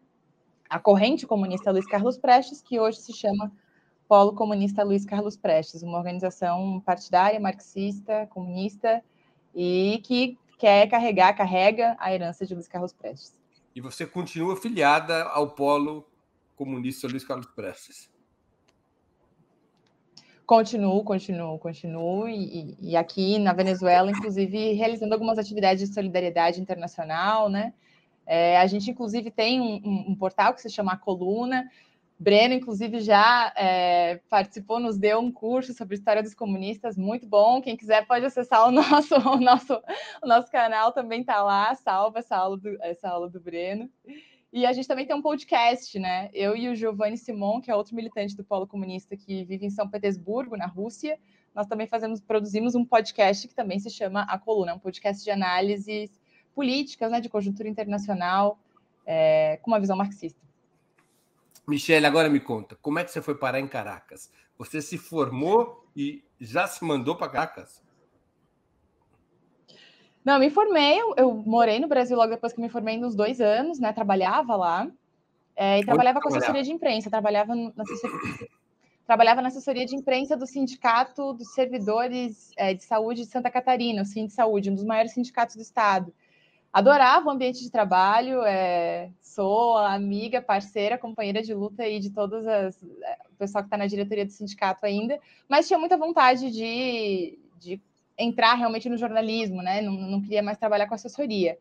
a 0.68 0.80
corrente 0.80 1.28
comunista 1.28 1.70
Luiz 1.70 1.86
Carlos 1.86 2.18
Prestes, 2.18 2.64
que 2.64 2.80
hoje 2.80 2.98
se 2.98 3.14
chama 3.14 3.52
Polo 4.08 4.34
Comunista 4.34 4.84
Luiz 4.84 5.06
Carlos 5.06 5.38
Prestes, 5.38 5.84
uma 5.84 6.00
organização 6.00 6.82
partidária, 6.84 7.40
marxista, 7.40 8.26
comunista, 8.32 9.04
e 9.54 10.02
que 10.04 10.36
quer 10.58 10.90
carregar, 10.90 11.38
carrega 11.38 11.96
a 12.00 12.12
herança 12.12 12.44
de 12.44 12.56
Luiz 12.56 12.68
Carlos 12.68 12.92
Prestes. 12.92 13.40
E 13.76 13.80
você 13.80 14.08
continua 14.08 14.56
filiada 14.56 15.26
ao 15.26 15.52
Polo 15.52 16.10
Comunista 16.56 17.08
Luiz 17.08 17.24
Carlos 17.24 17.48
Prestes? 17.48 18.10
Continuo, 20.46 21.04
continuo, 21.04 21.58
continuo. 21.58 22.30
E, 22.30 22.78
e, 22.80 22.96
aqui 22.96 23.40
na 23.40 23.52
Venezuela, 23.52 24.12
inclusive, 24.12 24.74
realizando 24.74 25.14
algumas 25.14 25.40
atividades 25.40 25.88
de 25.88 25.94
solidariedade 25.94 26.62
internacional, 26.62 27.50
né? 27.50 27.74
É, 28.28 28.58
a 28.60 28.68
gente, 28.68 28.92
inclusive, 28.92 29.32
tem 29.32 29.60
um, 29.60 29.82
um, 29.84 30.06
um, 30.10 30.16
portal 30.16 30.54
que 30.54 30.62
se 30.62 30.70
chama 30.70 30.94
a 30.94 30.98
Coluna, 30.98 31.70
Breno, 32.18 32.54
inclusive, 32.54 33.02
já 33.02 33.52
é, 33.58 34.22
participou, 34.30 34.80
nos 34.80 34.98
deu 34.98 35.20
um 35.20 35.32
curso 35.32 35.74
sobre 35.74 35.96
história 35.96 36.24
dos 36.24 36.34
comunistas, 36.34 36.96
muito 36.96 37.28
bom. 37.28 37.62
Quem 37.62 37.75
quiser 37.75 38.06
pode 38.08 38.25
acessar 38.25 38.68
o 38.68 38.72
nosso, 38.72 39.16
o 39.16 39.38
nosso, 39.38 39.74
o 40.24 40.28
nosso 40.28 40.50
canal, 40.52 40.92
também 40.92 41.22
está 41.22 41.44
lá, 41.44 41.74
salva 41.75 42.20
essa 42.20 42.38
aula, 42.38 42.58
do, 42.58 42.78
essa 42.82 43.10
aula 43.10 43.30
do 43.30 43.40
Breno. 43.40 43.90
E 44.54 44.66
a 44.66 44.72
gente 44.72 44.88
também 44.88 45.06
tem 45.06 45.16
um 45.16 45.22
podcast, 45.22 46.00
né? 46.00 46.30
Eu 46.34 46.56
e 46.56 46.70
o 46.70 46.75
Giovanni 46.75 47.18
Simon, 47.18 47.60
que 47.60 47.70
é 47.70 47.75
outro 47.75 47.96
militante 47.96 48.36
do 48.36 48.44
Polo 48.44 48.66
Comunista 48.66 49.18
que 49.18 49.44
vive 49.44 49.66
em 49.66 49.70
São 49.70 49.90
Petersburgo, 49.90 50.56
na 50.56 50.66
Rússia, 50.66 51.20
nós 51.54 51.68
também 51.68 51.88
fazemos, 51.88 52.20
produzimos 52.20 52.75
um 52.75 52.86
podcast 52.86 53.48
que 53.48 53.56
também 53.56 53.80
se 53.80 53.90
chama 53.90 54.24
A 54.24 54.38
Coluna, 54.38 54.74
um 54.74 54.80
podcast 54.80 55.24
de 55.24 55.32
análises 55.32 56.12
políticas, 56.54 57.12
né, 57.12 57.20
de 57.20 57.30
conjuntura 57.30 57.68
internacional, 57.68 58.60
é, 59.06 59.58
com 59.62 59.72
uma 59.72 59.80
visão 59.80 59.96
marxista. 59.96 60.40
Michele, 61.68 62.06
agora 62.06 62.30
me 62.30 62.40
conta, 62.40 62.75
como 62.82 63.00
é 63.00 63.04
que 63.04 63.12
você 63.12 63.22
foi 63.22 63.36
parar 63.36 63.60
em 63.60 63.68
Caracas? 63.68 64.32
Você 64.58 64.82
se 64.82 64.98
formou 64.98 65.86
e 65.96 66.24
já 66.40 66.68
se 66.68 66.84
mandou 66.84 67.16
para 67.16 67.30
Caracas? 67.30 67.82
Não, 70.25 70.39
me 70.39 70.50
formei, 70.50 71.00
eu, 71.00 71.13
eu, 71.17 71.34
morei 71.46 71.79
no 71.79 71.88
Brasil 71.88 72.17
logo 72.17 72.32
depois 72.32 72.51
que 72.51 72.60
me 72.60 72.67
formei, 72.67 72.98
nos 72.98 73.15
dois 73.15 73.39
anos, 73.39 73.79
né? 73.79 73.94
Trabalhava 73.94 74.55
lá. 74.55 74.91
É, 75.55 75.79
e 75.79 75.86
trabalhava 75.86 76.20
com 76.20 76.27
assessoria 76.27 76.63
de 76.63 76.72
imprensa, 76.72 77.10
trabalhava 77.10 77.55
na 77.55 77.72
assessoria, 77.77 78.48
trabalhava 79.05 79.41
na 79.41 79.48
assessoria 79.48 79.86
de 79.86 79.96
imprensa 79.96 80.36
do 80.36 80.46
Sindicato 80.46 81.32
dos 81.34 81.53
Servidores 81.53 82.51
é, 82.58 82.74
de 82.74 82.84
Saúde 82.84 83.22
de 83.22 83.27
Santa 83.27 83.50
Catarina, 83.50 84.01
o 84.01 84.05
Sind 84.05 84.29
Saúde, 84.29 84.70
um 84.70 84.75
dos 84.75 84.84
maiores 84.84 85.13
sindicatos 85.13 85.55
do 85.55 85.62
estado 85.62 86.13
adorava 86.75 87.29
o 87.29 87.32
ambiente 87.32 87.63
de 87.63 87.72
trabalho, 87.72 88.41
é, 88.44 89.10
sou 89.22 89.77
amiga, 89.77 90.41
parceira, 90.41 90.98
companheira 90.98 91.41
de 91.41 91.53
luta 91.53 91.84
aí 91.84 92.01
de 92.01 92.10
todas 92.10 92.46
as. 92.46 92.84
É, 92.84 93.17
o 93.32 93.36
pessoal 93.38 93.63
que 93.63 93.67
está 93.67 93.77
na 93.77 93.88
diretoria 93.88 94.25
do 94.25 94.32
sindicato 94.34 94.86
ainda, 94.86 95.17
mas 95.48 95.67
tinha 95.67 95.79
muita 95.79 95.98
vontade 95.98 96.51
de, 96.51 97.39
de 97.58 97.79
entrar 98.18 98.56
realmente 98.56 98.90
no 98.90 98.98
jornalismo, 98.98 99.62
né? 99.62 99.82
Não, 99.82 99.94
não 99.94 100.22
queria 100.22 100.44
mais 100.44 100.58
trabalhar 100.58 100.88
com 100.88 100.96
assessoria. 100.96 101.58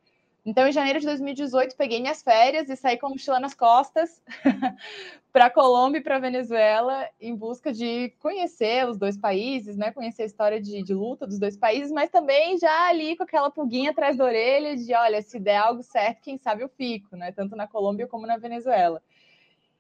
Então, 0.47 0.69
em 0.69 0.73
janeiro 0.73 1.01
de 1.01 1.07
2018, 1.07 1.75
peguei 1.75 2.01
minhas 2.01 2.23
férias 2.23 2.69
e 2.69 2.77
saí 2.77 2.99
com 2.99 3.07
a 3.07 3.11
mochila 3.11 3.41
nas 3.41 3.55
costas 3.55 4.23
para 5.33 5.49
Colômbia 5.49 6.01
e 6.01 6.03
para 6.03 6.19
Venezuela, 6.19 7.09
em 7.19 7.35
busca 7.35 7.73
de 7.73 8.11
conhecer 8.21 8.87
os 8.87 8.99
dois 8.99 9.17
países, 9.17 9.75
né? 9.75 9.91
Conhecer 9.91 10.25
a 10.25 10.27
história 10.27 10.61
de, 10.61 10.83
de, 10.83 10.93
luta 10.93 11.27
dos 11.27 11.39
dois 11.39 11.57
países, 11.57 11.91
mas 11.91 12.11
também 12.11 12.59
já 12.59 12.89
ali 12.89 13.17
com 13.17 13.23
aquela 13.23 13.51
pulguinha 13.51 13.91
atrás 13.91 14.19
da 14.19 14.25
orelha 14.25 14.77
de, 14.77 14.95
olha, 14.95 15.23
se 15.23 15.41
der 15.41 15.57
algo 15.57 15.83
certo, 15.83 16.21
quem 16.21 16.37
sabe 16.37 16.63
eu 16.63 16.69
fico, 16.69 17.17
né? 17.17 17.33
Tanto 17.33 17.57
na 17.57 17.67
Colômbia 17.67 18.07
como 18.07 18.27
na 18.27 18.37
Venezuela. 18.37 19.03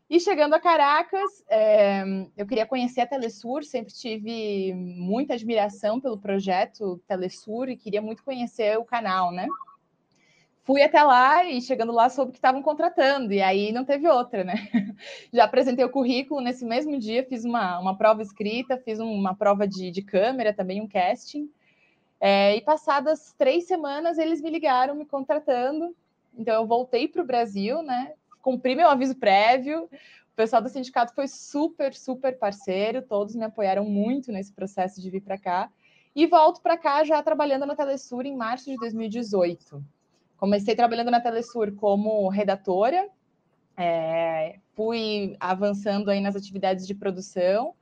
E 0.08 0.20
chegando 0.20 0.54
a 0.54 0.60
Caracas, 0.60 1.44
é, 1.48 2.04
eu 2.36 2.46
queria 2.46 2.66
conhecer 2.66 3.00
a 3.00 3.06
Telesur, 3.06 3.64
sempre 3.64 3.92
tive 3.92 4.74
muita 4.74 5.34
admiração 5.34 6.00
pelo 6.00 6.18
projeto 6.18 7.00
Telesur 7.08 7.68
e 7.68 7.76
queria 7.76 8.02
muito 8.02 8.22
conhecer 8.22 8.78
o 8.78 8.84
canal, 8.84 9.32
né? 9.32 9.46
fui 10.64 10.82
até 10.82 11.02
lá 11.02 11.44
e 11.44 11.60
chegando 11.60 11.92
lá 11.92 12.08
soube 12.08 12.32
que 12.32 12.38
estavam 12.38 12.62
contratando, 12.62 13.32
e 13.32 13.40
aí 13.40 13.70
não 13.70 13.84
teve 13.84 14.08
outra, 14.08 14.42
né? 14.42 14.54
Já 15.32 15.44
apresentei 15.44 15.84
o 15.84 15.90
currículo 15.90 16.40
nesse 16.40 16.64
mesmo 16.64 16.98
dia, 16.98 17.24
fiz 17.24 17.44
uma, 17.44 17.78
uma 17.78 17.96
prova 17.96 18.22
escrita, 18.22 18.78
fiz 18.78 18.98
uma 18.98 19.34
prova 19.34 19.68
de, 19.68 19.90
de 19.90 20.02
câmera, 20.02 20.54
também 20.54 20.80
um 20.80 20.88
casting. 20.88 21.50
É, 22.18 22.56
e 22.56 22.62
passadas 22.62 23.34
três 23.36 23.66
semanas 23.66 24.16
eles 24.16 24.40
me 24.40 24.50
ligaram 24.50 24.94
me 24.94 25.04
contratando. 25.04 25.94
Então 26.36 26.54
eu 26.54 26.66
voltei 26.66 27.06
para 27.06 27.22
o 27.22 27.26
Brasil, 27.26 27.82
né? 27.82 28.14
Cumpri 28.44 28.74
meu 28.74 28.90
aviso 28.90 29.16
prévio. 29.16 29.84
O 29.84 30.36
pessoal 30.36 30.60
do 30.60 30.68
sindicato 30.68 31.14
foi 31.14 31.26
super, 31.26 31.94
super 31.94 32.38
parceiro, 32.38 33.00
todos 33.00 33.34
me 33.34 33.44
apoiaram 33.44 33.86
muito 33.86 34.30
nesse 34.30 34.52
processo 34.52 35.00
de 35.00 35.08
vir 35.08 35.22
para 35.22 35.38
cá. 35.38 35.70
E 36.14 36.26
volto 36.26 36.60
para 36.60 36.76
cá 36.76 37.02
já 37.04 37.22
trabalhando 37.22 37.64
na 37.64 37.74
Telesur 37.74 38.26
em 38.26 38.36
março 38.36 38.70
de 38.70 38.76
2018. 38.76 39.82
Comecei 40.36 40.76
trabalhando 40.76 41.10
na 41.10 41.22
Telesur 41.22 41.72
como 41.72 42.28
redatora, 42.28 43.08
é, 43.78 44.58
fui 44.74 45.36
avançando 45.40 46.10
aí 46.10 46.20
nas 46.20 46.36
atividades 46.36 46.86
de 46.86 46.94
produção 46.94 47.72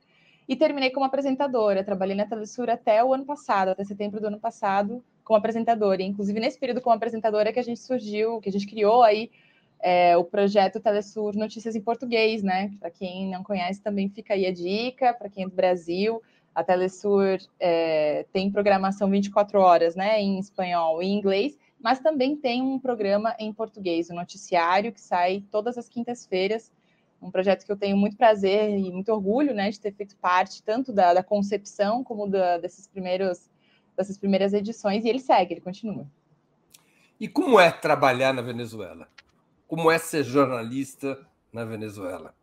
e 0.47 0.55
terminei 0.55 0.91
como 0.91 1.05
apresentadora. 1.05 1.83
Trabalhei 1.83 2.15
na 2.15 2.25
Telesur 2.25 2.69
até 2.69 3.03
o 3.03 3.13
ano 3.13 3.25
passado, 3.25 3.69
até 3.69 3.83
setembro 3.83 4.21
do 4.21 4.27
ano 4.27 4.39
passado, 4.39 5.03
como 5.25 5.37
apresentadora. 5.37 6.01
Inclusive, 6.01 6.39
nesse 6.39 6.57
período 6.57 6.79
como 6.79 6.95
apresentadora 6.95 7.51
que 7.51 7.59
a 7.59 7.63
gente 7.63 7.81
surgiu, 7.81 8.39
que 8.39 8.47
a 8.47 8.51
gente 8.51 8.65
criou 8.65 9.03
aí 9.03 9.29
é, 9.83 10.17
o 10.17 10.23
projeto 10.23 10.79
Telesur 10.79 11.35
Notícias 11.35 11.75
em 11.75 11.81
Português, 11.81 12.41
né? 12.41 12.71
Para 12.79 12.89
quem 12.89 13.29
não 13.29 13.43
conhece, 13.43 13.81
também 13.81 14.09
fica 14.09 14.33
aí 14.33 14.45
a 14.45 14.51
dica, 14.51 15.13
para 15.13 15.29
quem 15.29 15.43
é 15.43 15.47
do 15.47 15.55
Brasil. 15.55 16.21
A 16.55 16.63
Telesur 16.63 17.37
é, 17.59 18.25
tem 18.31 18.51
programação 18.51 19.09
24 19.09 19.59
horas, 19.59 19.95
né? 19.95 20.21
Em 20.21 20.39
espanhol 20.39 21.03
e 21.03 21.07
inglês 21.07 21.57
mas 21.83 21.99
também 21.99 22.37
tem 22.37 22.61
um 22.61 22.79
programa 22.79 23.35
em 23.37 23.51
português, 23.51 24.09
um 24.09 24.15
noticiário 24.15 24.93
que 24.93 25.01
sai 25.01 25.43
todas 25.51 25.77
as 25.77 25.89
quintas-feiras, 25.89 26.71
um 27.21 27.29
projeto 27.29 27.65
que 27.65 27.71
eu 27.71 27.75
tenho 27.75 27.97
muito 27.97 28.15
prazer 28.15 28.69
e 28.69 28.89
muito 28.89 29.11
orgulho 29.11 29.53
né, 29.53 29.69
de 29.69 29.81
ter 29.81 29.91
feito 29.91 30.15
parte 30.15 30.63
tanto 30.63 30.93
da, 30.93 31.13
da 31.13 31.21
concepção 31.21 32.01
como 32.01 32.25
da, 32.25 32.57
desses 32.57 32.87
primeiros, 32.87 33.49
dessas 33.97 34.17
primeiras 34.17 34.53
edições, 34.53 35.03
e 35.03 35.09
ele 35.09 35.19
segue, 35.19 35.55
ele 35.55 35.61
continua. 35.61 36.07
E 37.19 37.27
como 37.27 37.59
é 37.59 37.69
trabalhar 37.69 38.33
na 38.33 38.41
Venezuela? 38.41 39.09
Como 39.75 39.89
é 39.89 39.97
ser 39.97 40.23
jornalista 40.23 41.17
na 41.51 41.65
Venezuela? 41.65 42.35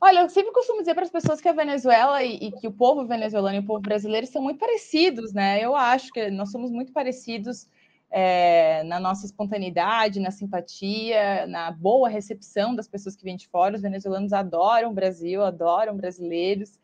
Olha, 0.00 0.22
eu 0.22 0.28
sempre 0.28 0.52
costumo 0.52 0.80
dizer 0.80 0.96
para 0.96 1.04
as 1.04 1.12
pessoas 1.12 1.40
que 1.40 1.48
a 1.48 1.52
Venezuela 1.52 2.24
e, 2.24 2.48
e, 2.48 2.50
que 2.50 2.66
o 2.66 2.72
povo 2.72 3.06
venezuelano 3.06 3.54
e 3.54 3.60
o 3.60 3.64
povo 3.64 3.80
brasileiro 3.80 4.26
são 4.26 4.42
muito 4.42 4.58
parecidos, 4.58 5.32
né? 5.32 5.64
Eu 5.64 5.76
acho 5.76 6.10
que 6.10 6.28
nós 6.28 6.50
somos 6.50 6.72
muito 6.72 6.92
parecidos 6.92 7.68
é, 8.10 8.82
na 8.82 8.98
nossa 8.98 9.26
espontaneidade, 9.26 10.18
na 10.18 10.32
simpatia, 10.32 11.46
na 11.46 11.70
boa 11.70 12.08
recepção 12.08 12.74
das 12.74 12.88
pessoas 12.88 13.14
que 13.14 13.22
vêm 13.22 13.36
de 13.36 13.46
fora. 13.46 13.76
Os 13.76 13.82
venezuelanos 13.82 14.32
adoram 14.32 14.90
o 14.90 14.92
Brasil, 14.92 15.40
adoram 15.44 15.96
brasileiros. 15.96 16.80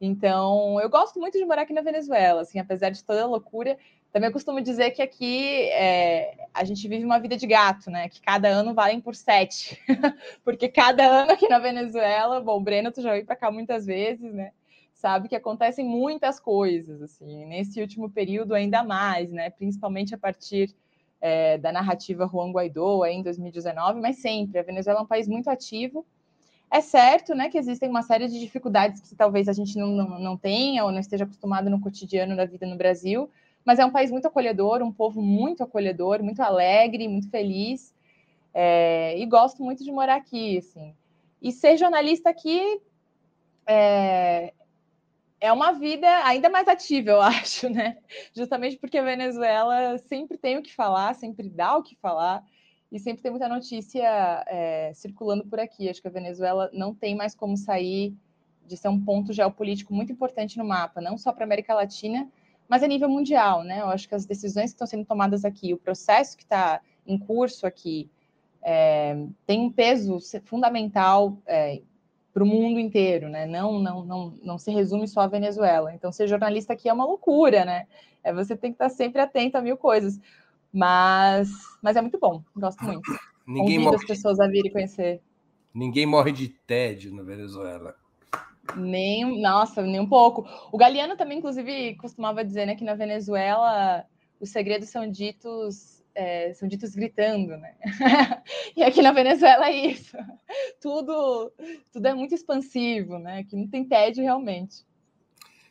Então, 0.00 0.80
eu 0.80 0.88
gosto 0.88 1.18
muito 1.18 1.36
de 1.36 1.44
morar 1.44 1.62
aqui 1.62 1.72
na 1.72 1.80
Venezuela, 1.80 2.42
assim, 2.42 2.60
apesar 2.60 2.90
de 2.90 3.02
toda 3.02 3.22
a 3.22 3.26
loucura. 3.26 3.76
Também 4.12 4.32
costumo 4.32 4.60
dizer 4.60 4.92
que 4.92 5.02
aqui 5.02 5.68
é, 5.70 6.48
a 6.54 6.64
gente 6.64 6.88
vive 6.88 7.04
uma 7.04 7.18
vida 7.18 7.36
de 7.36 7.46
gato, 7.46 7.90
né? 7.90 8.08
Que 8.08 8.20
cada 8.20 8.48
ano 8.48 8.72
valem 8.72 9.00
por 9.00 9.14
sete. 9.14 9.78
Porque 10.42 10.68
cada 10.68 11.04
ano 11.04 11.32
aqui 11.32 11.48
na 11.48 11.58
Venezuela, 11.58 12.40
bom, 12.40 12.62
Breno, 12.62 12.90
tu 12.90 13.02
já 13.02 13.12
veio 13.12 13.26
para 13.26 13.36
cá 13.36 13.50
muitas 13.50 13.84
vezes, 13.84 14.32
né? 14.32 14.52
sabe 14.96 15.28
que 15.28 15.36
acontecem 15.36 15.84
muitas 15.84 16.40
coisas, 16.40 17.02
assim, 17.02 17.44
nesse 17.44 17.80
último 17.80 18.10
período 18.10 18.54
ainda 18.54 18.82
mais, 18.82 19.30
né? 19.30 19.50
Principalmente 19.50 20.14
a 20.14 20.18
partir 20.18 20.74
é, 21.20 21.58
da 21.58 21.70
narrativa 21.70 22.28
Juan 22.30 22.50
Guaidó 22.50 23.04
em 23.04 23.22
2019, 23.22 24.00
mas 24.00 24.16
sempre. 24.16 24.58
A 24.58 24.62
Venezuela 24.62 25.00
é 25.00 25.02
um 25.02 25.06
país 25.06 25.28
muito 25.28 25.48
ativo. 25.48 26.04
É 26.70 26.80
certo, 26.80 27.34
né, 27.34 27.48
que 27.48 27.56
existem 27.56 27.88
uma 27.88 28.02
série 28.02 28.26
de 28.26 28.40
dificuldades 28.40 29.00
que 29.00 29.14
talvez 29.14 29.48
a 29.48 29.52
gente 29.52 29.78
não, 29.78 29.88
não, 29.88 30.18
não 30.18 30.36
tenha 30.36 30.84
ou 30.84 30.90
não 30.90 30.98
esteja 30.98 31.22
acostumado 31.22 31.70
no 31.70 31.80
cotidiano 31.80 32.34
da 32.34 32.44
vida 32.44 32.66
no 32.66 32.76
Brasil, 32.76 33.30
mas 33.66 33.80
é 33.80 33.84
um 33.84 33.90
país 33.90 34.12
muito 34.12 34.28
acolhedor, 34.28 34.80
um 34.80 34.92
povo 34.92 35.20
muito 35.20 35.64
acolhedor, 35.64 36.22
muito 36.22 36.40
alegre, 36.40 37.08
muito 37.08 37.28
feliz. 37.28 37.92
É, 38.54 39.18
e 39.18 39.26
gosto 39.26 39.62
muito 39.62 39.82
de 39.82 39.90
morar 39.90 40.14
aqui, 40.14 40.58
assim. 40.58 40.94
E 41.42 41.50
ser 41.50 41.76
jornalista 41.76 42.30
aqui 42.30 42.80
é, 43.66 44.54
é 45.40 45.52
uma 45.52 45.72
vida 45.72 46.06
ainda 46.24 46.48
mais 46.48 46.68
ativa, 46.68 47.10
eu 47.10 47.20
acho, 47.20 47.68
né? 47.68 47.98
Justamente 48.32 48.78
porque 48.78 48.98
a 48.98 49.02
Venezuela 49.02 49.98
sempre 49.98 50.38
tem 50.38 50.56
o 50.56 50.62
que 50.62 50.72
falar, 50.72 51.14
sempre 51.16 51.48
dá 51.50 51.76
o 51.76 51.82
que 51.82 51.96
falar, 51.96 52.46
e 52.90 53.00
sempre 53.00 53.20
tem 53.20 53.32
muita 53.32 53.48
notícia 53.48 54.44
é, 54.46 54.92
circulando 54.94 55.44
por 55.44 55.58
aqui. 55.58 55.88
Acho 55.88 56.00
que 56.00 56.08
a 56.08 56.12
Venezuela 56.12 56.70
não 56.72 56.94
tem 56.94 57.16
mais 57.16 57.34
como 57.34 57.56
sair 57.56 58.14
de 58.64 58.76
ser 58.76 58.88
um 58.88 59.04
ponto 59.04 59.32
geopolítico 59.32 59.92
muito 59.92 60.12
importante 60.12 60.56
no 60.56 60.64
mapa, 60.64 61.00
não 61.00 61.18
só 61.18 61.32
para 61.32 61.42
a 61.42 61.46
América 61.46 61.74
Latina, 61.74 62.30
mas 62.68 62.82
a 62.82 62.86
nível 62.86 63.08
mundial, 63.08 63.62
né? 63.62 63.80
Eu 63.80 63.86
acho 63.86 64.08
que 64.08 64.14
as 64.14 64.26
decisões 64.26 64.70
que 64.70 64.74
estão 64.74 64.86
sendo 64.86 65.04
tomadas 65.04 65.44
aqui, 65.44 65.72
o 65.72 65.78
processo 65.78 66.36
que 66.36 66.42
está 66.42 66.80
em 67.06 67.18
curso 67.18 67.66
aqui, 67.66 68.10
é, 68.62 69.16
tem 69.46 69.60
um 69.60 69.70
peso 69.70 70.18
fundamental 70.44 71.38
é, 71.46 71.80
para 72.34 72.42
o 72.42 72.46
mundo 72.46 72.78
inteiro, 72.78 73.28
né? 73.28 73.46
Não, 73.46 73.78
não, 73.78 74.04
não, 74.04 74.34
não 74.42 74.58
se 74.58 74.70
resume 74.70 75.06
só 75.06 75.20
à 75.20 75.26
Venezuela. 75.26 75.94
Então, 75.94 76.10
ser 76.10 76.26
jornalista 76.26 76.72
aqui 76.72 76.88
é 76.88 76.92
uma 76.92 77.04
loucura, 77.04 77.64
né? 77.64 77.86
É, 78.22 78.32
você 78.32 78.56
tem 78.56 78.72
que 78.72 78.74
estar 78.74 78.88
sempre 78.88 79.20
atento 79.20 79.56
a 79.56 79.62
mil 79.62 79.76
coisas. 79.76 80.20
Mas, 80.72 81.48
mas 81.80 81.96
é 81.96 82.00
muito 82.02 82.18
bom, 82.18 82.42
gosto 82.54 82.84
muito. 82.84 83.10
Ninguém 83.46 83.76
Convido 83.76 83.84
morre... 83.84 83.96
as 83.96 84.04
pessoas 84.04 84.40
a 84.40 84.48
virem 84.48 84.70
conhecer. 84.72 85.22
Ninguém 85.72 86.04
morre 86.04 86.32
de 86.32 86.48
tédio 86.48 87.14
na 87.14 87.22
Venezuela. 87.22 87.94
Nem, 88.74 89.40
nossa, 89.40 89.82
nem 89.82 90.00
um 90.00 90.08
pouco. 90.08 90.46
O 90.72 90.78
Galeano 90.78 91.16
também, 91.16 91.38
inclusive, 91.38 91.94
costumava 91.96 92.44
dizer 92.44 92.66
né, 92.66 92.74
que 92.74 92.84
na 92.84 92.94
Venezuela 92.94 94.04
os 94.40 94.50
segredos 94.50 94.88
são 94.88 95.10
ditos 95.10 95.96
é, 96.16 96.54
são 96.54 96.66
ditos 96.66 96.94
gritando, 96.94 97.56
né? 97.58 97.76
e 98.74 98.82
aqui 98.82 99.02
na 99.02 99.12
Venezuela 99.12 99.68
é 99.68 99.88
isso. 99.88 100.16
Tudo, 100.80 101.52
tudo 101.92 102.06
é 102.08 102.14
muito 102.14 102.34
expansivo, 102.34 103.18
né? 103.18 103.40
Aqui 103.40 103.54
não 103.54 103.68
tem 103.68 103.84
tédio 103.84 104.24
realmente. 104.24 104.84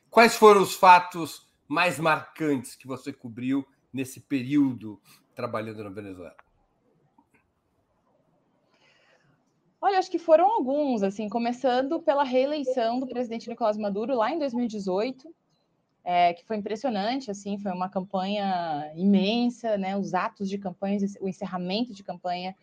Quais 0.10 0.36
foram 0.36 0.62
os 0.62 0.76
fatos 0.76 1.50
mais 1.68 2.00
marcantes 2.00 2.76
que 2.76 2.86
você 2.86 3.12
cobriu 3.12 3.66
nesse 3.92 4.22
período 4.22 5.02
trabalhando 5.34 5.84
na 5.84 5.90
Venezuela? 5.90 6.45
Olha, 9.86 10.00
acho 10.00 10.10
que 10.10 10.18
foram 10.18 10.52
alguns, 10.52 11.04
assim, 11.04 11.30
começando 11.30 12.02
pela 12.02 12.24
reeleição 12.24 13.00
do 13.00 13.06
presidente 13.06 13.48
Nicolás 13.48 13.78
Maduro 13.78 14.16
lá 14.16 14.32
em 14.32 14.40
2018 14.40 15.32
é, 16.04 16.34
que 16.34 16.44
foi 16.44 16.58
impressionante, 16.58 17.30
assim, 17.30 17.60
foi 17.60 17.72
uma 17.72 17.88
campanha 17.88 18.92
imensa, 18.96 19.78
né? 19.78 19.96
Os 19.96 20.16
atos 20.16 20.50
de 20.50 20.58
campanha, 20.58 20.98
o 21.22 21.30
encerramento 21.30 21.94
de 21.94 22.04
campanha 22.04 22.56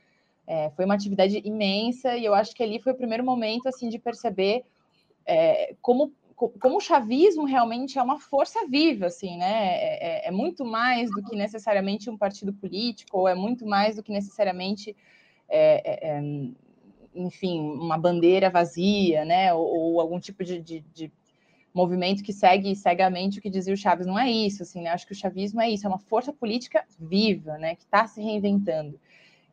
é, 0.49 0.71
foi 0.71 0.85
uma 0.85 0.95
atividade 0.95 1.41
imensa 1.45 2.17
e 2.17 2.25
eu 2.25 2.35
acho 2.35 2.57
que 2.57 2.63
ali 2.65 2.81
foi 2.81 2.93
o 2.93 2.97
primeiro 2.97 3.23
momento, 3.23 3.69
assim, 3.69 3.89
de 3.89 4.01
perceber 4.01 4.65
é, 5.25 5.77
como 5.81 6.13
como 6.59 6.79
o 6.79 6.81
chavismo 6.81 7.45
realmente 7.45 8.01
é 8.01 8.03
uma 8.03 8.19
força 8.19 8.67
viva, 8.67 9.07
assim, 9.07 9.37
né? 9.37 9.77
É, 9.77 10.25
é, 10.25 10.29
é, 10.29 10.31
muito 10.33 10.65
mais 10.65 11.09
do 11.09 11.23
que 11.23 11.37
necessariamente 11.37 12.11
um 12.11 12.19
partido 12.19 12.53
político, 12.53 13.17
ou 13.17 13.29
é 13.29 13.35
muito 13.37 13.65
mais 13.65 13.95
do 13.95 14.03
que 14.03 14.11
necessariamente, 14.11 14.97
é, 15.49 16.09
é, 16.09 16.09
é 16.09 16.21
enfim, 17.15 17.61
uma 17.61 17.99
bandeira 17.99 18.51
vazia, 18.51 19.25
né? 19.25 19.53
Ou, 19.55 19.67
ou 19.67 20.01
algum 20.01 20.19
tipo 20.19 20.45
de, 20.45 20.61
de, 20.61 20.81
de, 20.95 21.13
movimento 21.75 22.23
que 22.23 22.33
segue 22.33 22.77
cegamente 22.77 23.39
o 23.39 23.43
que 23.43 23.49
dizia 23.49 23.73
o 23.73 23.77
Chaves. 23.77 24.07
Não 24.07 24.19
é 24.19 24.31
isso, 24.31 24.63
assim, 24.63 24.83
né? 24.83 24.91
Acho 24.91 25.07
que 25.07 25.13
o 25.13 25.17
chavismo 25.17 25.61
é 25.61 25.71
isso, 25.71 25.87
é 25.87 25.89
uma 25.89 25.99
força 25.99 26.33
política 26.33 26.85
viva, 26.99 27.57
né? 27.59 27.75
Que 27.77 27.85
está 27.85 28.07
se 28.07 28.21
reinventando. 28.21 28.99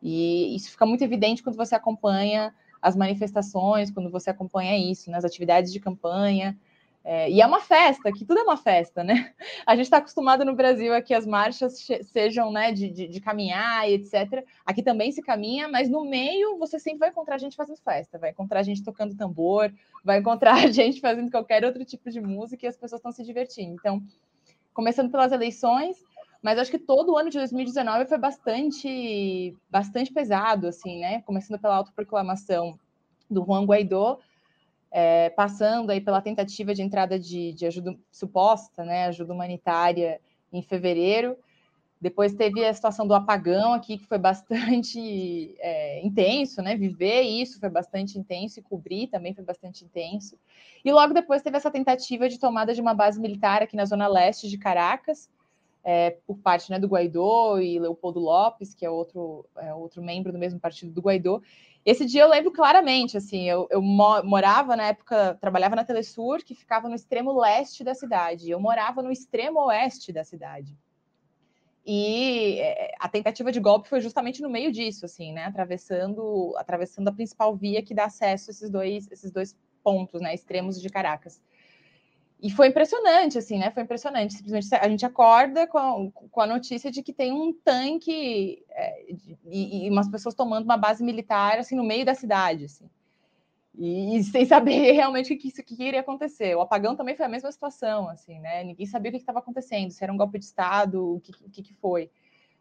E 0.02 0.54
isso 0.54 0.70
fica 0.70 0.84
muito 0.86 1.02
evidente 1.02 1.42
quando 1.42 1.56
você 1.56 1.74
acompanha 1.74 2.54
as 2.80 2.96
manifestações, 2.96 3.90
quando 3.90 4.10
você 4.10 4.30
acompanha 4.30 4.76
isso, 4.78 5.10
nas 5.10 5.24
atividades 5.24 5.72
de 5.72 5.80
campanha, 5.80 6.58
é, 7.02 7.30
e 7.30 7.40
é 7.40 7.46
uma 7.46 7.60
festa, 7.60 8.12
que 8.12 8.26
tudo 8.26 8.40
é 8.40 8.42
uma 8.42 8.58
festa, 8.58 9.02
né? 9.02 9.32
A 9.66 9.74
gente 9.74 9.86
está 9.86 9.96
acostumado 9.96 10.44
no 10.44 10.54
Brasil 10.54 10.94
a 10.94 11.00
que 11.00 11.14
as 11.14 11.26
marchas 11.26 11.86
sejam 12.12 12.52
né, 12.52 12.72
de, 12.72 12.90
de, 12.90 13.08
de, 13.08 13.20
caminhar 13.20 13.88
e 13.88 13.94
etc. 13.94 14.44
Aqui 14.66 14.82
também 14.82 15.10
se 15.10 15.22
caminha, 15.22 15.66
mas 15.66 15.88
no 15.88 16.04
meio 16.04 16.58
você 16.58 16.78
sempre 16.78 16.98
vai 16.98 17.08
encontrar 17.08 17.38
gente 17.38 17.56
fazendo 17.56 17.78
festa, 17.78 18.18
vai 18.18 18.30
encontrar 18.30 18.62
gente 18.62 18.84
tocando 18.84 19.16
tambor, 19.16 19.72
vai 20.04 20.18
encontrar 20.18 20.68
gente 20.70 21.00
fazendo 21.00 21.30
qualquer 21.30 21.64
outro 21.64 21.84
tipo 21.84 22.10
de 22.10 22.20
música 22.20 22.66
e 22.66 22.68
as 22.68 22.76
pessoas 22.76 22.98
estão 22.98 23.12
se 23.12 23.24
divertindo. 23.24 23.74
Então, 23.74 24.02
começando 24.74 25.10
pelas 25.10 25.32
eleições, 25.32 25.96
mas 26.42 26.58
acho 26.58 26.70
que 26.70 26.78
todo 26.78 27.12
o 27.12 27.16
ano 27.16 27.30
de 27.30 27.38
2019 27.38 28.06
foi 28.06 28.18
bastante, 28.18 29.56
bastante 29.70 30.12
pesado, 30.12 30.68
assim, 30.68 31.00
né? 31.00 31.22
Começando 31.22 31.58
pela 31.58 31.76
autoproclamação 31.76 32.78
do 33.30 33.44
Juan 33.44 33.64
Guaidó, 33.64 34.18
é, 34.90 35.30
passando 35.30 35.90
aí 35.90 36.00
pela 36.00 36.20
tentativa 36.20 36.74
de 36.74 36.82
entrada 36.82 37.18
de, 37.18 37.52
de, 37.52 37.66
ajuda 37.66 37.96
suposta, 38.10 38.84
né, 38.84 39.06
ajuda 39.06 39.32
humanitária 39.32 40.20
em 40.52 40.62
fevereiro. 40.62 41.36
Depois 42.00 42.34
teve 42.34 42.64
a 42.64 42.72
situação 42.72 43.06
do 43.06 43.14
apagão 43.14 43.74
aqui, 43.74 43.98
que 43.98 44.06
foi 44.06 44.18
bastante 44.18 45.54
é, 45.60 46.04
intenso, 46.04 46.62
né? 46.62 46.74
Viver 46.74 47.20
isso 47.20 47.60
foi 47.60 47.68
bastante 47.68 48.18
intenso 48.18 48.58
e 48.58 48.62
cobrir 48.62 49.06
também 49.08 49.34
foi 49.34 49.44
bastante 49.44 49.84
intenso. 49.84 50.38
E 50.82 50.90
logo 50.90 51.12
depois 51.12 51.42
teve 51.42 51.58
essa 51.58 51.70
tentativa 51.70 52.26
de 52.28 52.38
tomada 52.38 52.74
de 52.74 52.80
uma 52.80 52.94
base 52.94 53.20
militar 53.20 53.62
aqui 53.62 53.76
na 53.76 53.84
zona 53.84 54.08
leste 54.08 54.48
de 54.48 54.56
Caracas, 54.56 55.28
é, 55.84 56.16
por 56.26 56.38
parte 56.38 56.70
né, 56.70 56.78
do 56.78 56.88
Guaidó 56.88 57.58
e 57.58 57.78
Leopoldo 57.78 58.20
Lopes, 58.20 58.74
que 58.74 58.84
é 58.84 58.90
outro, 58.90 59.46
é, 59.56 59.74
outro 59.74 60.02
membro 60.02 60.32
do 60.32 60.38
mesmo 60.38 60.58
partido 60.58 60.92
do 60.92 61.00
Guaidó, 61.00 61.40
esse 61.84 62.04
dia 62.04 62.22
eu 62.22 62.28
lembro 62.28 62.52
claramente, 62.52 63.16
assim, 63.16 63.48
eu, 63.48 63.66
eu 63.70 63.80
morava 63.80 64.76
na 64.76 64.88
época, 64.88 65.36
trabalhava 65.40 65.74
na 65.74 65.84
Telesur, 65.84 66.44
que 66.44 66.54
ficava 66.54 66.88
no 66.88 66.94
extremo 66.94 67.32
leste 67.32 67.82
da 67.82 67.94
cidade. 67.94 68.50
Eu 68.50 68.60
morava 68.60 69.02
no 69.02 69.10
extremo 69.10 69.60
oeste 69.66 70.12
da 70.12 70.22
cidade. 70.22 70.76
E 71.86 72.60
é, 72.60 72.92
a 73.00 73.08
tentativa 73.08 73.50
de 73.50 73.58
golpe 73.58 73.88
foi 73.88 74.00
justamente 74.00 74.42
no 74.42 74.50
meio 74.50 74.70
disso, 74.70 75.06
assim, 75.06 75.32
né? 75.32 75.44
Atravessando, 75.44 76.54
atravessando 76.56 77.08
a 77.08 77.12
principal 77.12 77.56
via 77.56 77.82
que 77.82 77.94
dá 77.94 78.04
acesso 78.04 78.50
a 78.50 78.52
esses 78.52 78.70
dois, 78.70 79.10
esses 79.10 79.30
dois 79.30 79.56
pontos, 79.82 80.20
né? 80.20 80.34
Extremos 80.34 80.80
de 80.80 80.88
Caracas. 80.90 81.40
E 82.42 82.50
foi 82.50 82.68
impressionante, 82.68 83.36
assim, 83.36 83.58
né? 83.58 83.70
Foi 83.70 83.82
impressionante. 83.82 84.34
Simplesmente 84.34 84.74
a 84.74 84.88
gente 84.88 85.04
acorda 85.04 85.66
com 85.66 85.78
a, 85.78 86.28
com 86.30 86.40
a 86.40 86.46
notícia 86.46 86.90
de 86.90 87.02
que 87.02 87.12
tem 87.12 87.32
um 87.32 87.52
tanque 87.52 88.64
é, 88.70 89.12
e, 89.46 89.86
e, 89.86 89.90
umas 89.90 90.08
pessoas 90.08 90.34
tomando 90.34 90.64
uma 90.64 90.76
base 90.76 91.04
militar, 91.04 91.58
assim, 91.58 91.76
no 91.76 91.84
meio 91.84 92.04
da 92.04 92.14
cidade, 92.14 92.64
assim. 92.64 92.88
E, 93.76 94.16
e 94.16 94.24
sem 94.24 94.46
saber 94.46 94.92
realmente 94.92 95.34
o 95.34 95.38
que, 95.38 95.48
isso, 95.48 95.62
que 95.62 95.82
iria 95.82 96.00
acontecer. 96.00 96.54
O 96.56 96.62
apagão 96.62 96.96
também 96.96 97.14
foi 97.14 97.26
a 97.26 97.28
mesma 97.28 97.52
situação, 97.52 98.08
assim, 98.08 98.40
né? 98.40 98.64
Ninguém 98.64 98.86
sabia 98.86 99.10
o 99.10 99.12
que 99.12 99.18
estava 99.18 99.40
acontecendo, 99.40 99.90
se 99.90 100.02
era 100.02 100.12
um 100.12 100.16
golpe 100.16 100.38
de 100.38 100.46
Estado, 100.46 101.16
o 101.16 101.20
que, 101.20 101.32
o 101.44 101.50
que, 101.50 101.62
que 101.62 101.74
foi. 101.74 102.10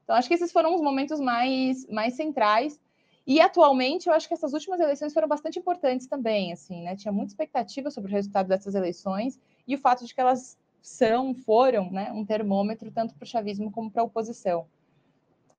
Então, 0.04 0.16
acho 0.16 0.28
que 0.28 0.34
esses 0.34 0.52
foram 0.52 0.76
os 0.76 0.82
momentos 0.82 1.22
mais, 1.22 1.88
mais 1.88 2.16
centrais. 2.16 2.82
E 3.26 3.40
atualmente, 3.40 4.10
eu 4.10 4.14
acho 4.14 4.28
que 4.28 4.34
essas 4.34 4.54
últimas 4.54 4.80
eleições 4.80 5.14
foram 5.14 5.28
bastante 5.28 5.60
importantes 5.60 6.08
também, 6.08 6.52
assim, 6.52 6.82
né? 6.82 6.96
Tinha 6.96 7.12
muita 7.12 7.32
expectativa 7.32 7.92
sobre 7.92 8.12
o 8.12 8.14
resultado 8.16 8.48
dessas 8.48 8.76
eleições 8.76 9.40
e 9.70 9.76
o 9.76 9.78
fato 9.78 10.04
de 10.04 10.16
que 10.16 10.20
elas 10.20 10.58
são, 10.82 11.36
foram, 11.36 11.92
né, 11.92 12.12
um 12.12 12.26
termômetro 12.26 12.90
tanto 12.90 13.14
para 13.14 13.24
o 13.24 13.28
chavismo 13.28 13.72
como 13.72 13.92
para 13.92 14.02
a 14.02 14.06
oposição. 14.06 14.66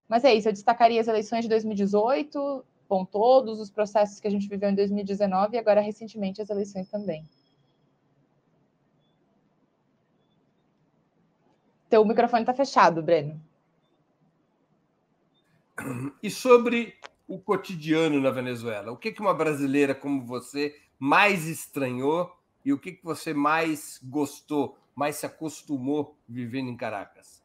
Mas 0.09 0.25
é 0.25 0.35
isso, 0.35 0.49
eu 0.49 0.53
destacaria 0.53 1.01
as 1.01 1.07
eleições 1.07 1.42
de 1.42 1.49
2018, 1.49 2.64
com 2.88 3.05
todos 3.05 3.61
os 3.61 3.70
processos 3.70 4.18
que 4.18 4.27
a 4.27 4.31
gente 4.31 4.49
viveu 4.49 4.68
em 4.68 4.75
2019 4.75 5.55
e 5.55 5.59
agora 5.61 5.81
recentemente 5.81 6.42
as 6.42 6.51
eleições 6.51 6.88
também. 6.88 7.25
Teu 11.88 12.05
microfone 12.05 12.42
está 12.42 12.53
fechado, 12.53 13.01
Breno. 13.01 13.40
E 16.20 16.29
sobre 16.29 16.94
o 17.29 17.38
cotidiano 17.38 18.20
na 18.20 18.31
Venezuela, 18.31 18.90
o 18.90 18.96
que 18.96 19.14
uma 19.20 19.33
brasileira 19.33 19.94
como 19.94 20.27
você 20.27 20.77
mais 20.99 21.46
estranhou 21.46 22.39
e 22.64 22.73
o 22.73 22.79
que, 22.79 22.92
que 22.92 23.05
você 23.05 23.33
mais 23.33 23.99
gostou, 24.03 24.79
mais 24.94 25.16
se 25.16 25.27
acostumou 25.27 26.18
vivendo 26.29 26.68
em 26.68 26.77
Caracas? 26.77 27.42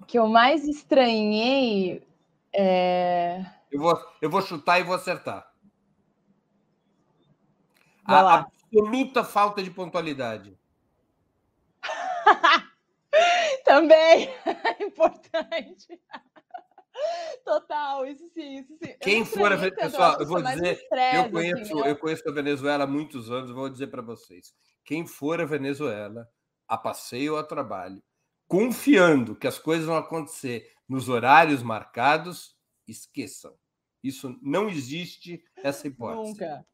O 0.00 0.04
que 0.04 0.18
eu 0.18 0.28
mais 0.28 0.66
estranhei 0.68 2.06
é... 2.52 3.44
Eu 3.70 3.80
vou, 3.80 3.98
eu 4.20 4.30
vou 4.30 4.42
chutar 4.42 4.78
e 4.78 4.84
vou 4.84 4.94
acertar. 4.94 5.50
A, 8.04 8.20
a, 8.20 8.34
absoluta 8.40 9.24
falta 9.24 9.62
de 9.62 9.70
pontualidade. 9.70 10.56
Também 13.64 14.28
é 14.44 14.84
importante. 14.84 16.00
Total, 17.44 18.06
isso 18.06 18.28
sim, 18.30 18.60
isso 18.60 18.76
sim. 18.82 18.96
Quem 19.00 19.24
for 19.24 19.52
a 19.52 19.70
pessoal, 19.70 20.18
eu 20.20 20.26
vou 20.26 20.42
dizer, 20.42 20.72
estresse, 20.72 21.16
eu 21.16 21.30
conheço, 21.30 21.62
assim, 21.62 21.88
eu 21.88 21.98
conheço 21.98 22.28
a 22.28 22.32
Venezuela 22.32 22.84
há 22.84 22.86
muitos 22.86 23.30
anos, 23.30 23.50
vou 23.50 23.68
dizer 23.68 23.88
para 23.88 24.02
vocês. 24.02 24.54
Quem 24.84 25.06
for 25.06 25.40
a 25.40 25.44
Venezuela, 25.44 26.28
a 26.66 26.78
passeio 26.78 27.34
ou 27.34 27.38
a 27.38 27.44
trabalho, 27.44 28.02
confiando 28.48 29.36
que 29.36 29.46
as 29.46 29.58
coisas 29.58 29.86
vão 29.86 29.96
acontecer 29.96 30.70
nos 30.88 31.08
horários 31.08 31.62
marcados, 31.62 32.56
esqueçam. 32.86 33.54
Isso 34.02 34.38
não 34.42 34.68
existe 34.68 35.42
essa 35.56 35.86
hipótese. 35.86 36.32
Nunca. 36.32 36.66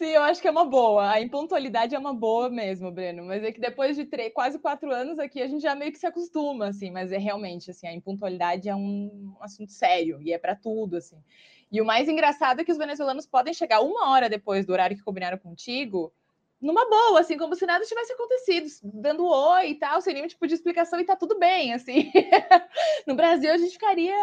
Sim, 0.00 0.12
eu 0.12 0.22
acho 0.22 0.40
que 0.40 0.48
é 0.48 0.50
uma 0.50 0.64
boa. 0.64 1.10
A 1.10 1.20
impontualidade 1.20 1.94
é 1.94 1.98
uma 1.98 2.14
boa 2.14 2.48
mesmo, 2.48 2.90
Breno. 2.90 3.22
Mas 3.22 3.44
é 3.44 3.52
que 3.52 3.60
depois 3.60 3.94
de 3.94 4.06
três, 4.06 4.32
quase 4.32 4.58
quatro 4.58 4.90
anos 4.90 5.18
aqui, 5.18 5.42
a 5.42 5.46
gente 5.46 5.60
já 5.60 5.74
meio 5.74 5.92
que 5.92 5.98
se 5.98 6.06
acostuma, 6.06 6.68
assim. 6.68 6.90
Mas 6.90 7.12
é 7.12 7.18
realmente, 7.18 7.70
assim, 7.70 7.86
a 7.86 7.92
impontualidade 7.92 8.66
é 8.66 8.74
um 8.74 9.36
assunto 9.42 9.70
sério 9.72 10.18
e 10.22 10.32
é 10.32 10.38
para 10.38 10.56
tudo, 10.56 10.96
assim. 10.96 11.22
E 11.70 11.82
o 11.82 11.84
mais 11.84 12.08
engraçado 12.08 12.60
é 12.60 12.64
que 12.64 12.72
os 12.72 12.78
venezuelanos 12.78 13.26
podem 13.26 13.52
chegar 13.52 13.82
uma 13.82 14.08
hora 14.10 14.26
depois 14.30 14.64
do 14.64 14.72
horário 14.72 14.96
que 14.96 15.02
combinaram 15.02 15.36
contigo, 15.36 16.10
numa 16.58 16.88
boa, 16.88 17.20
assim, 17.20 17.36
como 17.36 17.54
se 17.54 17.66
nada 17.66 17.84
tivesse 17.84 18.14
acontecido, 18.14 18.66
dando 18.82 19.26
oi 19.26 19.72
e 19.72 19.74
tal, 19.74 20.00
sem 20.00 20.14
nenhum 20.14 20.28
tipo 20.28 20.46
de 20.46 20.54
explicação 20.54 20.98
e 20.98 21.04
tá 21.04 21.14
tudo 21.14 21.38
bem, 21.38 21.74
assim. 21.74 22.10
no 23.06 23.14
Brasil 23.14 23.52
a 23.52 23.58
gente 23.58 23.72
ficaria 23.72 24.14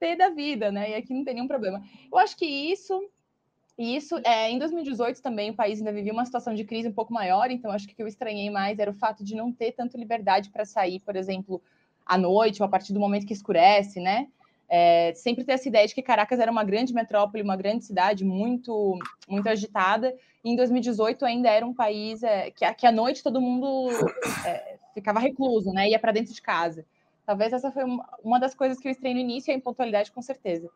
pé 0.00 0.16
da 0.16 0.30
vida, 0.30 0.72
né? 0.72 0.92
E 0.92 0.94
aqui 0.94 1.12
não 1.12 1.22
tem 1.22 1.34
nenhum 1.34 1.48
problema. 1.48 1.82
Eu 2.10 2.16
acho 2.16 2.34
que 2.34 2.46
isso 2.46 2.98
e 3.78 3.94
isso, 3.94 4.18
é, 4.24 4.50
em 4.50 4.58
2018 4.58 5.22
também, 5.22 5.50
o 5.50 5.54
país 5.54 5.78
ainda 5.78 5.92
vivia 5.92 6.12
uma 6.12 6.26
situação 6.26 6.52
de 6.52 6.64
crise 6.64 6.88
um 6.88 6.92
pouco 6.92 7.12
maior, 7.12 7.48
então 7.48 7.70
acho 7.70 7.86
que 7.86 7.92
o 7.92 7.96
que 7.96 8.02
eu 8.02 8.08
estranhei 8.08 8.50
mais 8.50 8.76
era 8.80 8.90
o 8.90 8.94
fato 8.94 9.22
de 9.22 9.36
não 9.36 9.52
ter 9.52 9.70
tanto 9.70 9.96
liberdade 9.96 10.50
para 10.50 10.64
sair, 10.64 10.98
por 10.98 11.14
exemplo, 11.14 11.62
à 12.04 12.18
noite 12.18 12.60
ou 12.60 12.66
a 12.66 12.68
partir 12.68 12.92
do 12.92 12.98
momento 12.98 13.24
que 13.24 13.32
escurece, 13.32 14.00
né? 14.00 14.26
É, 14.68 15.14
sempre 15.14 15.44
ter 15.44 15.52
essa 15.52 15.68
ideia 15.68 15.86
de 15.86 15.94
que 15.94 16.02
Caracas 16.02 16.40
era 16.40 16.50
uma 16.50 16.64
grande 16.64 16.92
metrópole, 16.92 17.42
uma 17.42 17.56
grande 17.56 17.84
cidade 17.84 18.24
muito 18.24 18.98
muito 19.28 19.48
agitada. 19.48 20.14
E 20.44 20.50
em 20.50 20.56
2018 20.56 21.24
ainda 21.24 21.48
era 21.48 21.64
um 21.64 21.72
país 21.72 22.22
é, 22.22 22.50
que, 22.50 22.70
que 22.74 22.86
à 22.86 22.92
noite 22.92 23.22
todo 23.22 23.40
mundo 23.40 23.88
é, 24.44 24.76
ficava 24.92 25.20
recluso, 25.20 25.72
né? 25.72 25.88
Ia 25.88 25.98
para 25.98 26.12
dentro 26.12 26.34
de 26.34 26.42
casa. 26.42 26.84
Talvez 27.24 27.52
essa 27.52 27.70
foi 27.70 27.84
uma 28.24 28.40
das 28.40 28.54
coisas 28.54 28.78
que 28.78 28.88
eu 28.88 28.92
estranhei 28.92 29.14
no 29.22 29.30
início, 29.30 29.52
a 29.52 29.56
impontualidade, 29.56 30.10
com 30.10 30.20
certeza. 30.20 30.68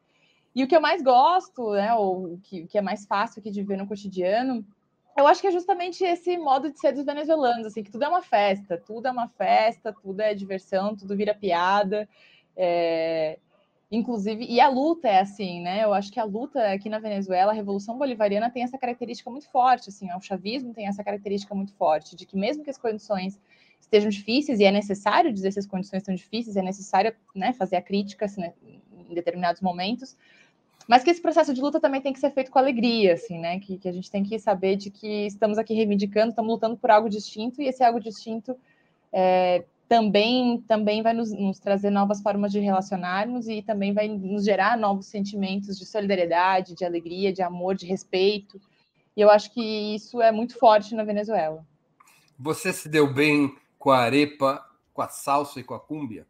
E 0.54 0.62
o 0.62 0.66
que 0.66 0.76
eu 0.76 0.80
mais 0.80 1.02
gosto, 1.02 1.72
né, 1.72 1.94
ou 1.94 2.38
que, 2.42 2.66
que 2.66 2.76
é 2.76 2.82
mais 2.82 3.06
fácil 3.06 3.40
aqui 3.40 3.50
de 3.50 3.62
ver 3.62 3.78
no 3.78 3.86
cotidiano, 3.86 4.64
eu 5.16 5.26
acho 5.26 5.40
que 5.40 5.46
é 5.46 5.50
justamente 5.50 6.02
esse 6.04 6.36
modo 6.38 6.70
de 6.70 6.78
ser 6.78 6.92
dos 6.92 7.04
venezuelanos, 7.04 7.66
assim, 7.66 7.82
que 7.82 7.90
tudo 7.90 8.04
é 8.04 8.08
uma 8.08 8.22
festa, 8.22 8.78
tudo 8.78 9.08
é 9.08 9.10
uma 9.10 9.28
festa, 9.28 9.92
tudo 9.92 10.20
é 10.20 10.34
diversão, 10.34 10.96
tudo 10.96 11.16
vira 11.16 11.34
piada. 11.34 12.08
É... 12.56 13.38
Inclusive, 13.90 14.46
e 14.46 14.58
a 14.58 14.68
luta 14.70 15.06
é 15.06 15.20
assim, 15.20 15.60
né? 15.60 15.84
Eu 15.84 15.92
acho 15.92 16.10
que 16.10 16.18
a 16.18 16.24
luta 16.24 16.72
aqui 16.72 16.88
na 16.88 16.98
Venezuela, 16.98 17.52
a 17.52 17.54
Revolução 17.54 17.98
Bolivariana 17.98 18.48
tem 18.48 18.62
essa 18.62 18.78
característica 18.78 19.30
muito 19.30 19.46
forte, 19.50 19.90
assim, 19.90 20.10
o 20.14 20.20
chavismo 20.20 20.72
tem 20.72 20.86
essa 20.86 21.04
característica 21.04 21.54
muito 21.54 21.74
forte, 21.74 22.16
de 22.16 22.24
que 22.24 22.34
mesmo 22.34 22.64
que 22.64 22.70
as 22.70 22.78
condições 22.78 23.38
estejam 23.78 24.08
difíceis, 24.08 24.60
e 24.60 24.64
é 24.64 24.70
necessário 24.70 25.30
dizer 25.30 25.52
se 25.52 25.58
as 25.58 25.66
condições 25.66 26.00
estão 26.00 26.14
difíceis, 26.14 26.56
é 26.56 26.62
necessário 26.62 27.14
né, 27.34 27.52
fazer 27.52 27.76
a 27.76 27.82
crítica 27.82 28.24
assim, 28.24 28.40
né, 28.40 28.54
em 29.10 29.12
determinados 29.12 29.60
momentos, 29.60 30.16
mas 30.92 31.02
que 31.02 31.08
esse 31.08 31.22
processo 31.22 31.54
de 31.54 31.60
luta 31.62 31.80
também 31.80 32.02
tem 32.02 32.12
que 32.12 32.18
ser 32.18 32.30
feito 32.32 32.50
com 32.50 32.58
alegria, 32.58 33.14
assim, 33.14 33.38
né? 33.38 33.58
Que, 33.58 33.78
que 33.78 33.88
a 33.88 33.92
gente 33.92 34.10
tem 34.10 34.22
que 34.22 34.38
saber 34.38 34.76
de 34.76 34.90
que 34.90 35.24
estamos 35.26 35.56
aqui 35.56 35.72
reivindicando, 35.72 36.28
estamos 36.28 36.52
lutando 36.52 36.76
por 36.76 36.90
algo 36.90 37.08
distinto, 37.08 37.62
e 37.62 37.66
esse 37.66 37.82
algo 37.82 37.98
distinto 37.98 38.54
é, 39.10 39.64
também, 39.88 40.62
também 40.68 41.02
vai 41.02 41.14
nos, 41.14 41.32
nos, 41.32 41.58
trazer 41.58 41.88
novas 41.88 42.20
formas 42.20 42.52
de 42.52 42.60
relacionarmos 42.60 43.48
e 43.48 43.62
também 43.62 43.94
vai 43.94 44.06
nos 44.06 44.44
gerar 44.44 44.76
novos 44.76 45.06
sentimentos 45.06 45.78
de 45.78 45.86
solidariedade, 45.86 46.74
de 46.74 46.84
alegria, 46.84 47.32
de 47.32 47.40
amor, 47.40 47.74
de 47.74 47.86
respeito. 47.86 48.60
E 49.16 49.22
eu 49.22 49.30
acho 49.30 49.50
que 49.50 49.94
isso 49.94 50.20
é 50.20 50.30
muito 50.30 50.58
forte 50.58 50.94
na 50.94 51.04
Venezuela. 51.04 51.64
Você 52.38 52.70
se 52.70 52.86
deu 52.86 53.10
bem 53.10 53.56
com 53.78 53.88
a 53.88 54.00
arepa, 54.00 54.62
com 54.92 55.00
a 55.00 55.08
salsa 55.08 55.58
e 55.58 55.64
com 55.64 55.72
a 55.72 55.80
cúmbia? 55.80 56.26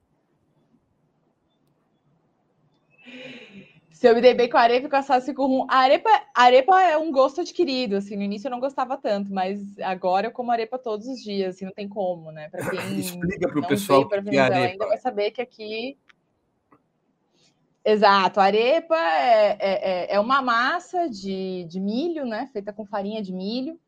Se 4.03 4.09
eu 4.09 4.17
me 4.17 4.21
dei 4.21 4.35
bem 4.35 4.51
com 4.51 4.57
a 4.57 4.63
arepa 4.63 4.89
e 4.89 4.91
com 4.91 4.97
a 4.97 5.03
salsa 5.03 5.33
com 5.33 5.47
rum. 5.47 5.67
A 5.71 5.77
arepa, 5.77 6.11
a 6.35 6.43
arepa 6.43 6.83
é 6.83 6.99
um 6.99 7.13
gosto 7.13 7.41
adquirido, 7.41 7.95
assim, 7.95 8.17
no 8.17 8.23
início 8.25 8.49
eu 8.49 8.51
não 8.51 8.59
gostava 8.59 8.97
tanto, 8.97 9.33
mas 9.33 9.79
agora 9.79 10.27
eu 10.27 10.33
como 10.33 10.51
arepa 10.51 10.77
todos 10.77 11.07
os 11.07 11.23
dias, 11.23 11.55
assim, 11.55 11.67
não 11.67 11.73
tem 11.73 11.89
como, 11.89 12.33
né? 12.33 12.49
Para 12.49 12.69
quem 12.69 12.81
Explica 12.99 13.49
para 13.49 13.61
o 13.61 13.69
pessoal 13.69 14.09
para 14.09 14.21
Venezuela 14.21 14.59
é 14.59 14.73
ainda 14.73 14.89
vai 14.89 14.99
saber 14.99 15.31
que 15.31 15.41
aqui 15.41 15.97
Exato, 17.85 18.41
a 18.41 18.43
arepa 18.43 18.97
é, 18.97 19.57
é, 19.61 19.91
é, 20.11 20.15
é 20.17 20.19
uma 20.19 20.43
massa 20.43 21.09
de, 21.09 21.65
de 21.69 21.79
milho, 21.79 22.27
né? 22.27 22.51
Feita 22.53 22.73
com 22.73 22.85
farinha 22.85 23.23
de 23.23 23.33
milho, 23.33 23.79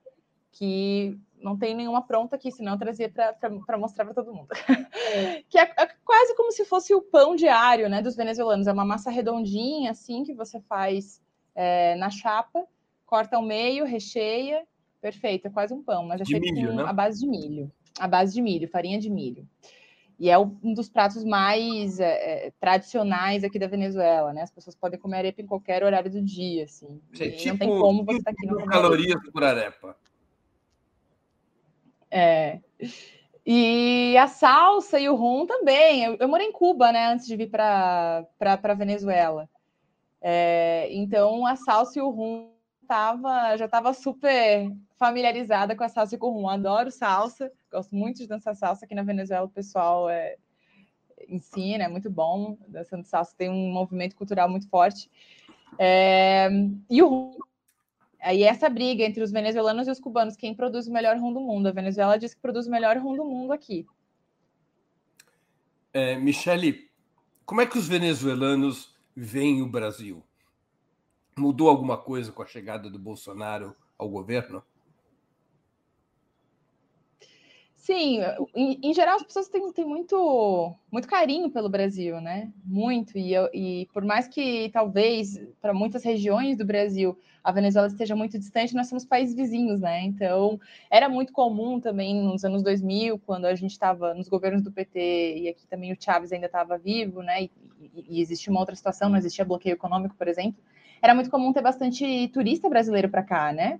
que 0.53 1.19
não 1.45 1.59
tem 1.59 1.75
nenhuma 1.75 2.01
pronta 2.01 2.37
aqui, 2.37 2.51
senão 2.51 2.73
eu 2.73 2.79
trazia 2.79 3.13
para 3.13 3.79
mostrar 3.79 4.07
para 4.07 4.15
todo 4.15 4.33
mundo. 4.33 4.49
que 5.51 5.59
é, 5.59 5.63
é, 5.63 5.87
quase 6.03 6.35
como 6.35 6.51
se 6.51 6.65
fosse 6.65 6.95
o 6.95 7.03
pão 7.03 7.37
diário 7.37 7.87
né, 7.91 8.01
dos 8.01 8.17
venezuelanos. 8.17 8.67
É 8.67 8.73
uma 8.73 8.85
massa 8.85 9.11
redondinha, 9.11 9.91
assim, 9.91 10.25
que 10.25 10.33
você 10.33 10.59
faz 10.63 11.21
é, 11.55 11.97
na 11.97 12.09
chapa, 12.09 12.65
corta 13.05 13.37
ao 13.37 13.43
meio, 13.43 13.85
recheia, 13.85 14.67
perfeito, 15.03 15.47
é 15.47 15.51
quase 15.51 15.75
um 15.75 15.83
pão, 15.83 16.07
mas 16.07 16.23
é 16.23 16.25
feito 16.25 16.51
milho, 16.55 16.71
com 16.71 16.77
né? 16.77 16.85
a 16.85 16.93
base 16.95 17.21
de 17.21 17.27
milho. 17.27 17.71
A 18.01 18.09
base 18.09 18.33
de 18.33 18.41
milho, 18.41 18.67
farinha 18.67 18.99
de 18.99 19.11
milho. 19.11 19.47
E 20.19 20.31
é 20.31 20.39
um 20.39 20.73
dos 20.73 20.89
pratos 20.89 21.25
mais 21.25 22.01
é, 22.01 22.47
é 22.47 22.53
tradicionais 22.59 23.45
aqui 23.45 23.59
da 23.59 23.67
Venezuela, 23.67 24.33
né? 24.33 24.43
As 24.43 24.51
pessoas 24.51 24.75
podem 24.75 24.99
comer 24.99 25.19
arepa 25.19 25.43
em 25.43 25.47
qualquer 25.47 25.85
horário 25.85 26.11
do 26.11 26.23
dia, 26.23 26.65
assim. 26.65 27.01
tipo, 27.13 27.49
não 27.49 27.59
tem 27.59 27.69
como 27.69 28.05
você 28.05 28.19
estar 28.19 28.33
tá 28.33 28.37
aqui 28.39 28.47
no 28.47 28.67
calorias 28.67 29.21
por 29.31 29.45
arepa. 29.45 29.95
É. 32.17 32.61
E 33.45 34.17
a 34.17 34.29
salsa 34.29 35.01
e 35.01 35.09
o 35.09 35.17
rum 35.17 35.47
também. 35.47 36.05
Eu, 36.05 36.17
eu 36.21 36.29
morei 36.29 36.47
em 36.47 36.53
Cuba, 36.53 36.93
né, 36.93 37.09
antes 37.09 37.27
de 37.27 37.37
vir 37.37 37.51
para 37.51 38.75
Venezuela. 38.79 39.49
É, 40.21 40.89
então 40.93 41.45
a 41.45 41.57
salsa 41.57 41.99
e 41.99 42.03
o 42.03 42.09
rum 42.09 42.51
tava, 42.87 43.57
já 43.57 43.65
estava 43.65 43.93
super 43.93 44.71
familiarizada 44.97 45.75
com 45.75 45.83
a 45.83 45.89
salsa 45.89 46.15
e 46.15 46.19
com 46.19 46.29
o 46.29 46.33
rum. 46.33 46.49
Adoro 46.49 46.91
salsa, 46.91 47.51
gosto 47.71 47.95
muito 47.95 48.19
de 48.19 48.29
dançar 48.29 48.55
salsa. 48.55 48.85
Aqui 48.85 48.95
na 48.95 49.03
Venezuela 49.03 49.45
o 49.45 49.51
pessoal 49.51 50.09
é, 50.09 50.37
ensina, 51.29 51.85
é 51.85 51.89
muito 51.89 52.09
bom. 52.09 52.57
Dançando 52.69 53.05
salsa 53.05 53.35
tem 53.37 53.51
um 53.51 53.73
movimento 53.73 54.15
cultural 54.15 54.49
muito 54.49 54.69
forte. 54.69 55.11
É, 55.79 56.49
e 56.89 57.03
o 57.03 57.09
rum 57.09 57.39
Aí 58.25 58.43
essa 58.43 58.71
briga 58.71 59.05
entre 59.05 59.23
os 59.23 59.31
venezuelanos 59.31 59.87
e 59.87 59.91
os 59.91 60.01
cubanos, 60.01 60.35
quem 60.35 60.55
produz 60.55 60.87
o 60.87 60.93
melhor 60.93 61.15
rum 61.19 61.31
do 61.31 61.41
mundo? 61.41 61.69
A 61.69 61.73
Venezuela 61.73 62.19
diz 62.19 62.33
que 62.33 62.41
produz 62.41 62.67
o 62.67 62.71
melhor 62.71 62.97
rum 62.97 63.15
do 63.15 63.23
mundo 63.23 63.53
aqui. 63.53 63.87
É, 65.93 66.17
Michele, 66.17 66.91
como 67.45 67.61
é 67.61 67.67
que 67.67 67.77
os 67.77 67.87
venezuelanos 67.87 68.97
veem 69.15 69.61
o 69.61 69.67
Brasil? 69.67 70.25
Mudou 71.37 71.69
alguma 71.69 71.99
coisa 71.99 72.33
com 72.33 72.43
a 72.43 72.47
chegada 72.47 72.89
do 72.89 72.99
Bolsonaro 72.99 73.77
ao 73.99 74.09
governo? 74.09 74.65
Sim, 77.85 78.21
em, 78.55 78.81
em, 78.83 78.95
geral 78.95 79.17
as 79.17 79.23
pessoas 79.23 79.47
têm, 79.47 79.71
têm 79.71 79.85
muito, 79.85 80.75
muito 80.91 81.07
carinho 81.07 81.51
pelo 81.51 81.69
Brasil, 81.69 82.19
né? 82.19 82.51
Muito. 82.65 83.19
E, 83.19 83.35
e 83.53 83.87
por 83.93 84.03
mais 84.03 84.27
que 84.27 84.71
talvez 84.73 85.39
para 85.61 85.75
muitas 85.75 86.03
regiões 86.03 86.57
do 86.57 86.65
Brasil 86.65 87.15
a 87.43 87.53
Venezuela 87.53 87.87
esteja 87.87 88.17
muito 88.17 88.39
distante, 88.39 88.75
nós 88.75 88.89
somos 88.89 89.05
países 89.05 89.35
vizinhos, 89.35 89.83
né? 89.83 90.03
Então 90.03 90.59
era 90.91 91.11
muito 91.11 91.31
comum 91.31 91.79
também 91.79 92.15
nos 92.15 92.43
anos 92.43 92.63
2000, 92.63 93.19
quando 93.19 93.45
a 93.45 93.55
gente 93.55 93.73
estava 93.73 94.15
nos 94.15 94.31
governos 94.31 94.63
do 94.63 94.73
PT 94.73 95.41
e 95.41 95.49
aqui 95.51 95.67
também 95.67 95.93
o 95.93 95.97
Chávez 96.01 96.33
ainda 96.33 96.47
estava 96.47 96.79
vivo, 96.79 97.21
né? 97.21 97.43
E, 97.43 97.51
e, 97.95 98.17
e 98.17 98.23
existia 98.23 98.51
uma 98.51 98.61
outra 98.61 98.75
situação, 98.75 99.11
não 99.11 99.19
existia 99.19 99.45
bloqueio 99.45 99.75
econômico, 99.75 100.15
por 100.17 100.27
exemplo. 100.27 100.59
Era 101.03 101.15
muito 101.15 101.29
comum 101.31 101.53
ter 101.53 101.61
bastante 101.61 102.29
turista 102.29 102.67
brasileiro 102.67 103.11
para 103.11 103.23
cá, 103.23 103.53
né? 103.53 103.79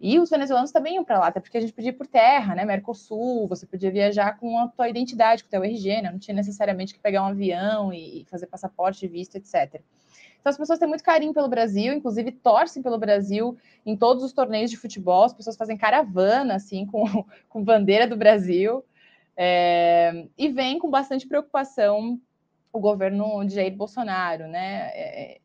E 0.00 0.18
os 0.18 0.30
venezuelanos 0.30 0.72
também 0.72 0.94
iam 0.94 1.04
para 1.04 1.18
lá, 1.18 1.26
até 1.26 1.40
porque 1.40 1.58
a 1.58 1.60
gente 1.60 1.74
podia 1.74 1.90
ir 1.90 1.94
por 1.94 2.06
terra, 2.06 2.54
né? 2.54 2.64
Mercosul, 2.64 3.46
você 3.46 3.66
podia 3.66 3.90
viajar 3.90 4.38
com 4.38 4.58
a 4.58 4.68
tua 4.68 4.88
identidade, 4.88 5.42
com 5.42 5.48
o 5.48 5.50
teu 5.50 5.62
RG, 5.62 6.00
né? 6.00 6.10
Não 6.10 6.18
tinha 6.18 6.34
necessariamente 6.34 6.94
que 6.94 7.00
pegar 7.00 7.22
um 7.22 7.26
avião 7.26 7.92
e 7.92 8.24
fazer 8.30 8.46
passaporte, 8.46 9.06
visto, 9.06 9.36
etc. 9.36 9.82
Então 10.40 10.50
as 10.50 10.56
pessoas 10.56 10.78
têm 10.78 10.88
muito 10.88 11.04
carinho 11.04 11.34
pelo 11.34 11.48
Brasil, 11.48 11.92
inclusive 11.92 12.32
torcem 12.32 12.82
pelo 12.82 12.96
Brasil 12.98 13.58
em 13.84 13.94
todos 13.94 14.24
os 14.24 14.32
torneios 14.32 14.70
de 14.70 14.78
futebol, 14.78 15.24
as 15.24 15.34
pessoas 15.34 15.56
fazem 15.56 15.76
caravana, 15.76 16.54
assim, 16.54 16.86
com, 16.86 17.04
com 17.50 17.62
bandeira 17.62 18.06
do 18.06 18.16
Brasil, 18.16 18.82
é, 19.36 20.26
e 20.36 20.48
vem 20.48 20.78
com 20.78 20.90
bastante 20.90 21.26
preocupação 21.26 22.18
o 22.72 22.80
governo 22.80 23.44
de 23.44 23.54
Jair 23.54 23.76
Bolsonaro, 23.76 24.48
né? 24.48 24.90
É, 24.94 25.40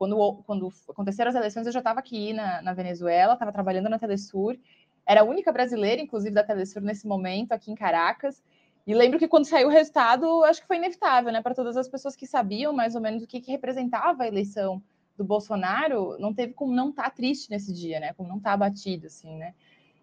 quando, 0.00 0.42
quando 0.46 0.72
aconteceram 0.88 1.28
as 1.28 1.34
eleições, 1.34 1.66
eu 1.66 1.72
já 1.72 1.80
estava 1.80 2.00
aqui 2.00 2.32
na, 2.32 2.62
na 2.62 2.72
Venezuela, 2.72 3.34
estava 3.34 3.52
trabalhando 3.52 3.90
na 3.90 3.98
Telesur, 3.98 4.56
era 5.04 5.20
a 5.20 5.24
única 5.24 5.52
brasileira, 5.52 6.00
inclusive, 6.00 6.34
da 6.34 6.42
Telesur 6.42 6.80
nesse 6.80 7.06
momento, 7.06 7.52
aqui 7.52 7.70
em 7.70 7.74
Caracas. 7.74 8.42
E 8.86 8.94
lembro 8.94 9.18
que 9.18 9.28
quando 9.28 9.44
saiu 9.44 9.68
o 9.68 9.70
resultado, 9.70 10.42
acho 10.44 10.62
que 10.62 10.66
foi 10.66 10.78
inevitável, 10.78 11.30
né? 11.30 11.42
Para 11.42 11.54
todas 11.54 11.76
as 11.76 11.86
pessoas 11.86 12.16
que 12.16 12.26
sabiam 12.26 12.72
mais 12.72 12.94
ou 12.94 13.00
menos 13.02 13.22
o 13.22 13.26
que, 13.26 13.42
que 13.42 13.50
representava 13.50 14.22
a 14.22 14.26
eleição 14.26 14.82
do 15.18 15.24
Bolsonaro, 15.24 16.16
não 16.18 16.32
teve 16.32 16.54
como 16.54 16.72
não 16.72 16.88
estar 16.88 17.02
tá 17.02 17.10
triste 17.10 17.50
nesse 17.50 17.70
dia, 17.70 18.00
né? 18.00 18.14
Como 18.14 18.26
não 18.26 18.38
estar 18.38 18.50
tá 18.50 18.54
abatido, 18.54 19.06
assim, 19.06 19.36
né? 19.36 19.52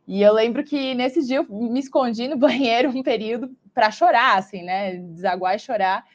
E 0.07 0.21
eu 0.21 0.31
lembro 0.31 0.63
que 0.63 0.93
nesse 0.93 1.25
dia 1.25 1.37
eu 1.37 1.47
me 1.49 1.79
escondi 1.79 2.27
no 2.27 2.37
banheiro 2.37 2.91
um 2.91 3.01
período 3.01 3.49
para 3.73 3.89
chorar, 3.89 4.37
assim, 4.37 4.61
né? 4.61 4.97
Desaguar 4.97 5.55
e 5.55 5.59
chorar. 5.59 6.05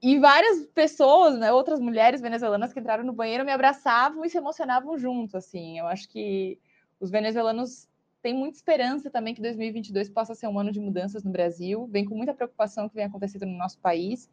E 0.00 0.18
várias 0.18 0.64
pessoas, 0.66 1.38
né, 1.38 1.52
outras 1.52 1.80
mulheres 1.80 2.20
venezuelanas 2.20 2.72
que 2.72 2.78
entraram 2.78 3.04
no 3.04 3.12
banheiro 3.12 3.44
me 3.44 3.50
abraçavam 3.50 4.24
e 4.24 4.30
se 4.30 4.38
emocionavam 4.38 4.96
junto, 4.96 5.36
assim. 5.36 5.78
Eu 5.78 5.86
acho 5.86 6.08
que 6.08 6.58
os 7.00 7.10
venezuelanos 7.10 7.88
têm 8.22 8.34
muita 8.34 8.56
esperança 8.56 9.10
também 9.10 9.34
que 9.34 9.42
2022 9.42 10.08
possa 10.08 10.34
ser 10.34 10.46
um 10.46 10.58
ano 10.58 10.70
de 10.70 10.80
mudanças 10.80 11.24
no 11.24 11.30
Brasil, 11.30 11.86
vem 11.90 12.04
com 12.04 12.14
muita 12.14 12.34
preocupação 12.34 12.88
que 12.88 12.94
vem 12.94 13.04
acontecendo 13.04 13.46
no 13.46 13.56
nosso 13.58 13.78
país 13.80 14.30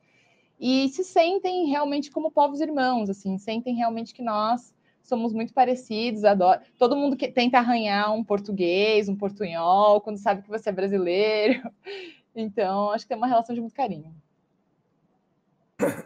e 0.59 0.87
se 0.89 1.03
sentem 1.03 1.67
realmente 1.67 2.11
como 2.11 2.31
povos 2.31 2.61
irmãos, 2.61 3.09
assim, 3.09 3.37
sentem 3.37 3.75
realmente 3.75 4.13
que 4.13 4.21
nós 4.21 4.73
somos 5.03 5.33
muito 5.33 5.53
parecidos, 5.53 6.23
adoro. 6.23 6.61
Todo 6.79 6.95
mundo 6.95 7.17
que 7.17 7.27
tenta 7.27 7.57
arranhar 7.59 8.13
um 8.13 8.23
português, 8.23 9.09
um 9.09 9.15
portunhol, 9.15 10.01
quando 10.01 10.17
sabe 10.17 10.41
que 10.41 10.49
você 10.49 10.69
é 10.69 10.73
brasileiro. 10.73 11.61
Então, 12.37 12.91
acho 12.91 13.05
que 13.05 13.09
tem 13.09 13.17
uma 13.17 13.27
relação 13.27 13.55
de 13.55 13.61
muito 13.61 13.73
carinho. 13.73 14.13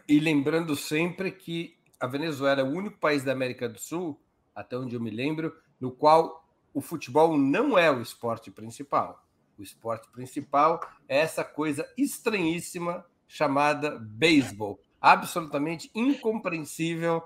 E 0.08 0.20
lembrando 0.20 0.76
sempre 0.76 1.32
que 1.32 1.78
a 2.00 2.08
Venezuela 2.08 2.62
é 2.62 2.64
o 2.64 2.72
único 2.72 2.98
país 2.98 3.24
da 3.24 3.32
América 3.32 3.70
do 3.70 3.80
Sul, 3.80 4.20
até 4.56 4.78
onde 4.78 4.96
eu 4.96 5.02
me 5.02 5.12
lembro, 5.12 5.54
no 5.80 5.92
qual 5.92 6.48
o 6.74 6.82
futebol 6.82 7.38
não 7.38 7.78
é 7.78 7.92
o 7.92 8.02
esporte 8.02 8.50
principal. 8.50 9.24
O 9.58 9.62
esporte 9.62 10.10
principal 10.12 10.80
é 11.08 11.20
essa 11.20 11.44
coisa 11.44 11.88
estranhíssima 11.98 13.06
chamada 13.28 14.00
beisebol, 14.00 14.80
absolutamente 15.00 15.92
incompreensível 15.94 17.22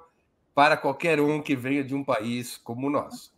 para 0.54 0.76
qualquer 0.76 1.20
um 1.20 1.42
que 1.42 1.56
venha 1.56 1.84
de 1.84 1.96
um 1.96 2.04
país 2.04 2.58
como 2.58 2.88
o 2.88 2.90
nosso. 2.90 3.34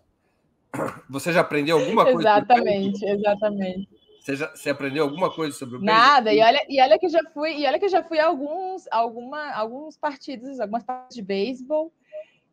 Você 1.10 1.32
já 1.32 1.42
aprendeu 1.42 1.80
alguma 1.80 2.04
coisa? 2.04 2.20
Exatamente, 2.20 3.06
exatamente. 3.06 3.95
Você, 4.26 4.36
já, 4.38 4.50
você 4.56 4.72
aprendeu 4.72 5.04
alguma 5.04 5.32
coisa 5.32 5.56
sobre 5.56 5.76
o 5.76 5.82
Nada, 5.82 6.34
e 6.34 6.42
olha, 6.42 6.66
e 6.68 6.82
olha 6.82 6.98
que 6.98 7.08
já 7.08 7.22
fui, 7.32 7.58
e 7.58 7.68
olha 7.68 7.78
que 7.78 7.88
já 7.88 8.02
fui 8.02 8.18
a 8.18 8.26
alguns, 8.26 8.88
alguma, 8.90 9.52
alguns 9.52 9.96
partidos, 9.98 10.60
algumas 10.60 10.84
partidas 10.84 11.14
de 11.14 11.22
beisebol 11.22 11.94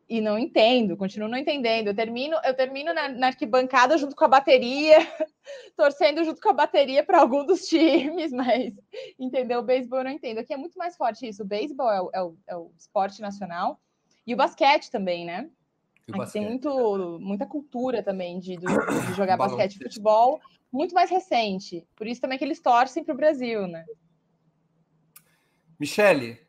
e 0.07 0.21
não 0.21 0.37
entendo, 0.37 0.95
continuo 0.95 1.27
não 1.27 1.35
entendendo. 1.35 1.87
Eu 1.87 1.95
termino, 1.95 2.37
eu 2.43 2.53
termino 2.53 2.93
na, 2.93 3.09
na 3.09 3.27
arquibancada 3.27 3.97
junto 3.97 4.15
com 4.15 4.23
a 4.23 4.27
bateria, 4.27 4.99
torcendo 5.75 6.23
junto 6.23 6.39
com 6.39 6.49
a 6.49 6.53
bateria 6.53 7.03
para 7.03 7.19
algum 7.19 7.43
dos 7.43 7.61
times, 7.67 8.29
mas 8.37 8.71
entendeu? 9.17 9.61
O 9.61 9.63
beisebol 9.63 10.01
eu 10.01 10.03
não 10.03 10.11
entendo. 10.11 10.37
Aqui 10.37 10.53
é 10.53 10.57
muito 10.57 10.77
mais 10.77 10.95
forte 10.95 11.27
isso. 11.27 11.41
O 11.41 11.47
beisebol 11.47 11.89
é 11.89 11.99
o, 11.99 12.09
é 12.13 12.21
o, 12.21 12.37
é 12.49 12.55
o 12.55 12.71
esporte 12.77 13.19
nacional 13.19 13.81
e 14.27 14.35
o 14.35 14.37
basquete 14.37 14.91
também, 14.91 15.25
né? 15.25 15.49
Aqui 16.11 16.33
tem 16.33 16.45
muito, 16.45 17.19
muita 17.21 17.45
cultura 17.45 18.03
também 18.03 18.39
de, 18.39 18.57
de 18.57 18.65
jogar 19.15 19.37
basquete 19.37 19.75
e 19.75 19.83
futebol, 19.83 20.39
muito 20.71 20.93
mais 20.93 21.09
recente. 21.09 21.87
Por 21.95 22.07
isso 22.07 22.19
também 22.19 22.37
que 22.37 22.43
eles 22.43 22.59
torcem 22.59 23.03
para 23.03 23.13
o 23.13 23.17
Brasil, 23.17 23.67
né? 23.67 23.85
Michele, 25.79 26.39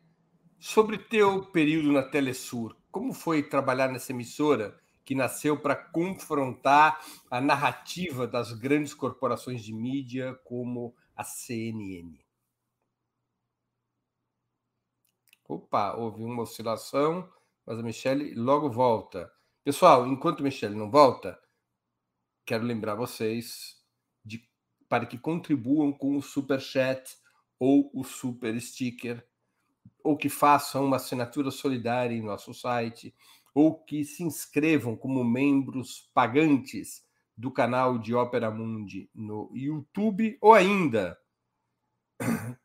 sobre 0.59 0.97
teu 0.97 1.45
período 1.51 1.91
na 1.91 2.03
Telesur, 2.03 2.75
como 2.91 3.13
foi 3.13 3.43
trabalhar 3.43 3.87
nessa 3.87 4.11
emissora 4.11 4.77
que 5.05 5.13
nasceu 5.13 5.61
para 5.61 5.75
confrontar 5.75 6.99
a 7.29 7.39
narrativa 7.39 8.27
das 8.27 8.51
grandes 8.51 8.93
corporações 8.93 9.63
de 9.63 9.73
mídia 9.73 10.33
como 10.43 10.95
a 11.15 11.23
CNN? 11.23 12.19
Opa, 15.47 15.95
houve 15.95 16.23
uma 16.23 16.41
oscilação, 16.41 17.29
mas 17.65 17.77
a 17.77 17.83
Michelle 17.83 18.33
logo 18.33 18.69
volta. 18.69 19.31
Pessoal, 19.65 20.05
enquanto 20.05 20.41
a 20.41 20.43
Michelle 20.43 20.75
não 20.75 20.91
volta, 20.91 21.39
quero 22.45 22.63
lembrar 22.63 22.93
vocês 22.93 23.83
de, 24.23 24.47
para 24.87 25.07
que 25.07 25.17
contribuam 25.17 25.91
com 25.91 26.15
o 26.15 26.21
super 26.21 26.61
chat 26.61 27.17
ou 27.57 27.89
o 27.91 28.03
super 28.03 28.61
sticker 28.61 29.27
ou 30.03 30.15
que 30.15 30.29
façam 30.29 30.85
uma 30.85 30.97
assinatura 30.97 31.49
solidária 31.49 32.15
em 32.15 32.21
nosso 32.21 32.53
site, 32.53 33.11
ou 33.55 33.83
que 33.83 34.05
se 34.05 34.21
inscrevam 34.21 34.95
como 34.95 35.23
membros 35.23 36.11
pagantes 36.13 37.03
do 37.35 37.49
canal 37.49 37.97
de 37.97 38.13
Ópera 38.13 38.51
Mundi 38.51 39.09
no 39.15 39.49
YouTube, 39.51 40.37
ou 40.41 40.53
ainda 40.53 41.17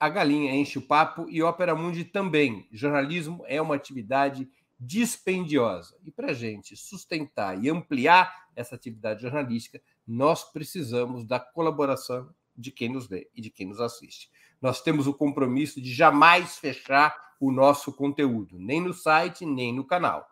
a 0.03 0.09
galinha 0.09 0.53
enche 0.53 0.77
o 0.77 0.81
papo 0.81 1.29
e 1.29 1.41
Ópera 1.41 1.73
Mundi 1.73 2.03
também. 2.03 2.67
Jornalismo 2.73 3.41
é 3.47 3.61
uma 3.61 3.75
atividade 3.75 4.51
dispendiosa. 4.77 5.97
E 6.03 6.11
para 6.11 6.31
a 6.31 6.33
gente 6.33 6.75
sustentar 6.75 7.57
e 7.63 7.69
ampliar 7.69 8.49
essa 8.53 8.75
atividade 8.75 9.21
jornalística, 9.21 9.81
nós 10.05 10.43
precisamos 10.43 11.23
da 11.23 11.39
colaboração 11.39 12.29
de 12.53 12.69
quem 12.69 12.89
nos 12.89 13.07
lê 13.07 13.29
e 13.33 13.39
de 13.39 13.49
quem 13.49 13.65
nos 13.65 13.79
assiste. 13.79 14.29
Nós 14.61 14.81
temos 14.81 15.07
o 15.07 15.13
compromisso 15.13 15.81
de 15.81 15.93
jamais 15.93 16.57
fechar 16.57 17.15
o 17.39 17.49
nosso 17.49 17.93
conteúdo, 17.93 18.59
nem 18.59 18.81
no 18.81 18.93
site, 18.93 19.45
nem 19.45 19.73
no 19.73 19.85
canal. 19.85 20.27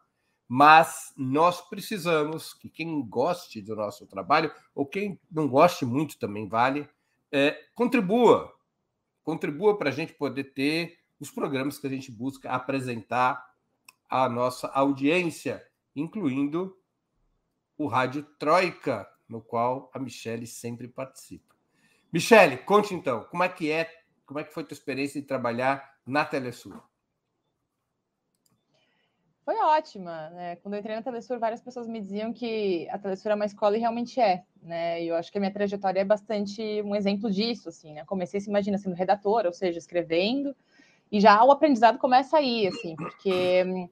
Mas 0.49 1.13
nós 1.15 1.61
precisamos 1.61 2.53
que 2.53 2.69
quem 2.69 3.01
goste 3.07 3.61
do 3.61 3.73
nosso 3.73 4.05
trabalho, 4.05 4.51
ou 4.75 4.85
quem 4.85 5.17
não 5.31 5.47
goste 5.47 5.85
muito 5.85 6.19
também 6.19 6.45
vale, 6.45 6.89
é, 7.31 7.57
contribua. 7.73 8.53
Contribua 9.23 9.77
para 9.77 9.89
a 9.89 9.93
gente 9.93 10.13
poder 10.13 10.45
ter 10.45 10.99
os 11.19 11.29
programas 11.29 11.77
que 11.77 11.87
a 11.87 11.89
gente 11.89 12.11
busca 12.11 12.49
apresentar 12.49 13.51
à 14.09 14.27
nossa 14.27 14.67
audiência, 14.67 15.65
incluindo 15.95 16.77
o 17.77 17.87
Rádio 17.87 18.23
Troika, 18.37 19.07
no 19.27 19.41
qual 19.41 19.89
a 19.93 19.99
Michelle 19.99 20.45
sempre 20.45 20.87
participa. 20.87 21.55
Michele, 22.11 22.57
conte 22.57 22.93
então, 22.93 23.23
como 23.25 23.43
é 23.43 23.49
que 23.49 23.71
é, 23.71 23.89
como 24.25 24.39
é 24.39 24.43
que 24.43 24.53
foi 24.53 24.63
a 24.63 24.65
tua 24.65 24.75
experiência 24.75 25.21
de 25.21 25.27
trabalhar 25.27 25.97
na 26.05 26.25
Telesur? 26.25 26.90
Foi 29.43 29.55
ótima, 29.55 30.29
né? 30.29 30.55
Quando 30.57 30.75
eu 30.75 30.79
entrei 30.79 30.95
na 30.95 31.01
Telesur, 31.01 31.39
várias 31.39 31.61
pessoas 31.61 31.87
me 31.87 31.99
diziam 31.99 32.31
que 32.31 32.87
a 32.89 32.99
Telesur 32.99 33.31
é 33.31 33.35
uma 33.35 33.45
escola 33.45 33.75
e 33.75 33.79
realmente 33.79 34.19
é, 34.19 34.43
né? 34.61 35.03
E 35.03 35.07
eu 35.07 35.15
acho 35.15 35.31
que 35.31 35.37
a 35.37 35.41
minha 35.41 35.51
trajetória 35.51 35.99
é 35.99 36.05
bastante 36.05 36.61
um 36.83 36.95
exemplo 36.95 37.29
disso, 37.29 37.69
assim, 37.69 37.93
né? 37.93 38.05
Comecei, 38.05 38.39
se 38.39 38.49
imagina, 38.49 38.77
sendo 38.77 38.95
redatora, 38.95 39.47
ou 39.47 39.53
seja, 39.53 39.79
escrevendo, 39.79 40.55
e 41.11 41.19
já 41.19 41.43
o 41.43 41.51
aprendizado 41.51 41.97
começa 41.97 42.37
aí, 42.37 42.67
assim, 42.67 42.95
porque 42.95 43.89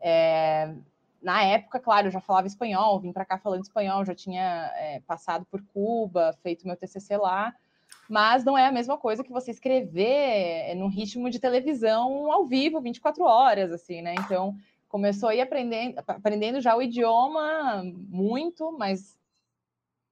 é, 0.00 0.72
na 1.20 1.42
época, 1.42 1.80
claro, 1.80 2.06
eu 2.06 2.12
já 2.12 2.20
falava 2.20 2.46
espanhol, 2.46 3.00
vim 3.00 3.12
para 3.12 3.24
cá 3.24 3.36
falando 3.36 3.62
espanhol, 3.62 4.04
já 4.04 4.14
tinha 4.14 4.70
é, 4.76 5.00
passado 5.00 5.44
por 5.50 5.60
Cuba, 5.72 6.32
feito 6.40 6.66
meu 6.66 6.76
TCC 6.76 7.16
lá, 7.16 7.52
mas 8.08 8.44
não 8.44 8.56
é 8.56 8.66
a 8.66 8.72
mesma 8.72 8.96
coisa 8.96 9.24
que 9.24 9.32
você 9.32 9.50
escrever 9.50 10.70
é, 10.70 10.74
num 10.74 10.88
ritmo 10.88 11.28
de 11.28 11.40
televisão 11.40 12.30
ao 12.30 12.44
vivo, 12.44 12.80
24 12.80 13.24
horas, 13.24 13.72
assim, 13.72 14.02
né? 14.02 14.14
Então, 14.18 14.56
começou 14.94 15.28
a 15.28 15.34
ir 15.34 15.40
aprendendo, 15.40 15.98
aprendendo 16.06 16.60
já 16.60 16.76
o 16.76 16.80
idioma 16.80 17.82
muito, 18.08 18.70
mas 18.78 19.18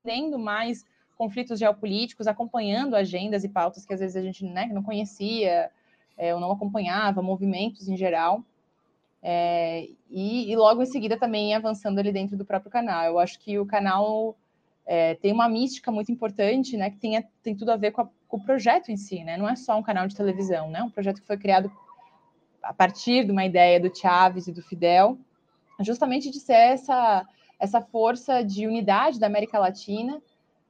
tendo 0.03 0.40
mais 0.40 0.85
conflitos 1.16 1.61
geopolíticos, 1.61 2.27
acompanhando 2.27 2.97
agendas 2.97 3.45
e 3.45 3.49
pautas 3.49 3.87
que 3.87 3.95
às 3.95 4.01
vezes 4.01 4.16
a 4.16 4.21
gente 4.21 4.45
né, 4.45 4.66
não 4.73 4.83
conhecia, 4.83 5.71
é, 6.18 6.35
ou 6.35 6.40
não 6.40 6.51
acompanhava, 6.51 7.23
movimentos 7.23 7.87
em 7.87 7.97
geral. 7.97 8.45
É, 9.23 9.87
e, 10.11 10.51
e, 10.51 10.57
logo 10.57 10.83
em 10.83 10.87
seguida 10.87 11.16
também 11.16 11.55
avançando 11.55 12.01
ali 12.01 12.11
dentro 12.11 12.37
do 12.37 12.45
próprio 12.45 12.73
canal. 12.73 13.05
Eu 13.05 13.21
acho 13.21 13.38
que 13.38 13.61
o 13.61 13.64
canal 13.64 14.37
é, 14.85 15.14
tem 15.14 15.33
uma 15.33 15.49
mística 15.49 15.92
muito 15.92 16.11
importante, 16.11 16.77
né? 16.77 16.90
Que 16.90 16.97
tem, 16.97 17.25
tem 17.40 17.55
tudo 17.55 17.71
a 17.71 17.77
ver 17.77 17.92
com, 17.92 18.01
a, 18.01 18.09
com, 18.27 18.37
o 18.37 18.42
projeto 18.42 18.90
em 18.90 18.97
si, 18.97 19.23
né? 19.23 19.37
Não 19.37 19.49
é 19.49 19.55
só 19.55 19.79
um 19.79 19.83
canal 19.85 20.09
de 20.09 20.16
televisão, 20.16 20.68
né? 20.68 20.83
Um 20.83 20.90
projeto 20.90 21.21
que 21.21 21.27
foi 21.29 21.37
criado 21.37 21.71
a 22.62 22.72
partir 22.72 23.25
de 23.25 23.33
uma 23.33 23.44
ideia 23.44 23.81
do 23.81 23.94
Chávez 23.94 24.46
e 24.46 24.53
do 24.53 24.62
Fidel, 24.62 25.18
justamente 25.81 26.31
de 26.31 26.38
ser 26.38 26.53
essa, 26.53 27.27
essa 27.59 27.81
força 27.81 28.42
de 28.42 28.66
unidade 28.66 29.18
da 29.18 29.27
América 29.27 29.59
Latina 29.59 30.22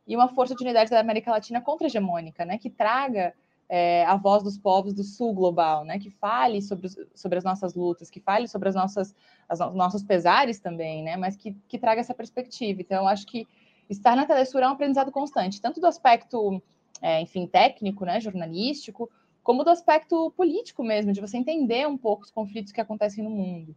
e 0.07 0.16
uma 0.16 0.28
força 0.28 0.55
de 0.55 0.62
unidade 0.62 0.90
da 0.90 1.00
América 1.00 1.31
Latina 1.31 1.61
contra-hegemônica, 1.61 2.44
né, 2.44 2.59
que 2.59 2.70
traga 2.70 3.35
é, 3.68 4.05
a 4.05 4.16
voz 4.16 4.42
dos 4.42 4.59
povos 4.59 4.92
do 4.92 5.05
sul 5.05 5.33
global, 5.33 5.85
né, 5.85 5.98
que 5.98 6.11
fale 6.11 6.61
sobre, 6.61 6.88
sobre 7.14 7.38
as 7.38 7.44
nossas 7.44 7.74
lutas, 7.74 8.11
que 8.11 8.20
fale 8.20 8.48
sobre 8.48 8.68
as 8.68 8.74
nossas 8.74 9.14
as, 9.48 9.61
os 9.61 9.74
nossos 9.74 10.02
pesares 10.02 10.61
também, 10.61 11.02
né, 11.02 11.16
mas 11.16 11.37
que, 11.37 11.52
que 11.68 11.78
traga 11.78 12.00
essa 12.00 12.14
perspectiva. 12.14 12.81
Então, 12.81 13.02
eu 13.02 13.09
acho 13.09 13.26
que 13.26 13.46
estar 13.88 14.16
na 14.16 14.26
Telesur 14.26 14.62
é 14.62 14.68
um 14.68 14.72
aprendizado 14.72 15.12
constante, 15.12 15.61
tanto 15.61 15.81
do 15.81 15.87
aspecto, 15.87 16.62
é, 17.00 17.20
enfim, 17.20 17.46
técnico, 17.46 18.05
né, 18.05 18.20
jornalístico, 18.20 19.11
como 19.42 19.64
do 19.64 19.70
aspecto 19.70 20.31
político 20.37 20.83
mesmo, 20.83 21.12
de 21.12 21.20
você 21.20 21.37
entender 21.37 21.87
um 21.87 21.98
pouco 21.98 22.24
os 22.24 22.31
conflitos 22.31 22.72
que 22.72 22.81
acontecem 22.81 23.24
no 23.24 23.31
mundo. 23.31 23.74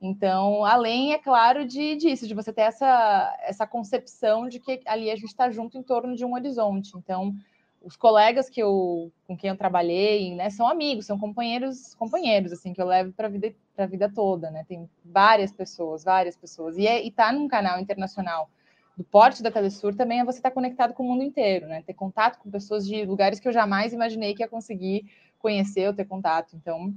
Então, 0.00 0.64
além, 0.64 1.12
é 1.12 1.18
claro, 1.18 1.64
de 1.64 1.94
disso, 1.94 2.26
de 2.26 2.34
você 2.34 2.52
ter 2.52 2.62
essa, 2.62 3.38
essa 3.42 3.66
concepção 3.66 4.48
de 4.48 4.58
que 4.58 4.80
ali 4.84 5.10
a 5.10 5.14
gente 5.14 5.26
está 5.26 5.48
junto 5.48 5.78
em 5.78 5.82
torno 5.82 6.16
de 6.16 6.24
um 6.24 6.34
horizonte. 6.34 6.96
Então, 6.96 7.32
os 7.80 7.96
colegas 7.96 8.50
que 8.50 8.60
eu, 8.60 9.12
com 9.28 9.36
quem 9.36 9.50
eu 9.50 9.56
trabalhei, 9.56 10.34
né, 10.34 10.50
são 10.50 10.66
amigos, 10.66 11.06
são 11.06 11.18
companheiros, 11.18 11.94
companheiros, 11.94 12.52
assim, 12.52 12.72
que 12.72 12.82
eu 12.82 12.86
levo 12.86 13.12
para 13.12 13.28
vida, 13.28 13.54
a 13.76 13.86
vida 13.86 14.10
toda, 14.12 14.50
né? 14.50 14.64
Tem 14.66 14.88
várias 15.04 15.52
pessoas, 15.52 16.02
várias 16.02 16.36
pessoas. 16.36 16.76
E, 16.76 16.86
é, 16.86 17.04
estar 17.06 17.26
tá 17.26 17.32
num 17.32 17.46
canal 17.46 17.78
internacional 17.78 18.50
do 18.96 19.04
porte 19.04 19.42
da 19.42 19.50
Telesur 19.50 19.94
também 19.94 20.20
é 20.20 20.24
você 20.24 20.38
estar 20.38 20.50
tá 20.50 20.54
conectado 20.54 20.94
com 20.94 21.02
o 21.02 21.06
mundo 21.06 21.22
inteiro, 21.22 21.66
né? 21.66 21.82
Ter 21.82 21.94
contato 21.94 22.38
com 22.38 22.50
pessoas 22.50 22.86
de 22.86 23.04
lugares 23.04 23.40
que 23.40 23.48
eu 23.48 23.52
jamais 23.52 23.92
imaginei 23.92 24.34
que 24.34 24.42
ia 24.42 24.48
conseguir 24.48 25.06
conhecer 25.38 25.86
ou 25.86 25.94
ter 25.94 26.04
contato. 26.04 26.54
Então, 26.54 26.94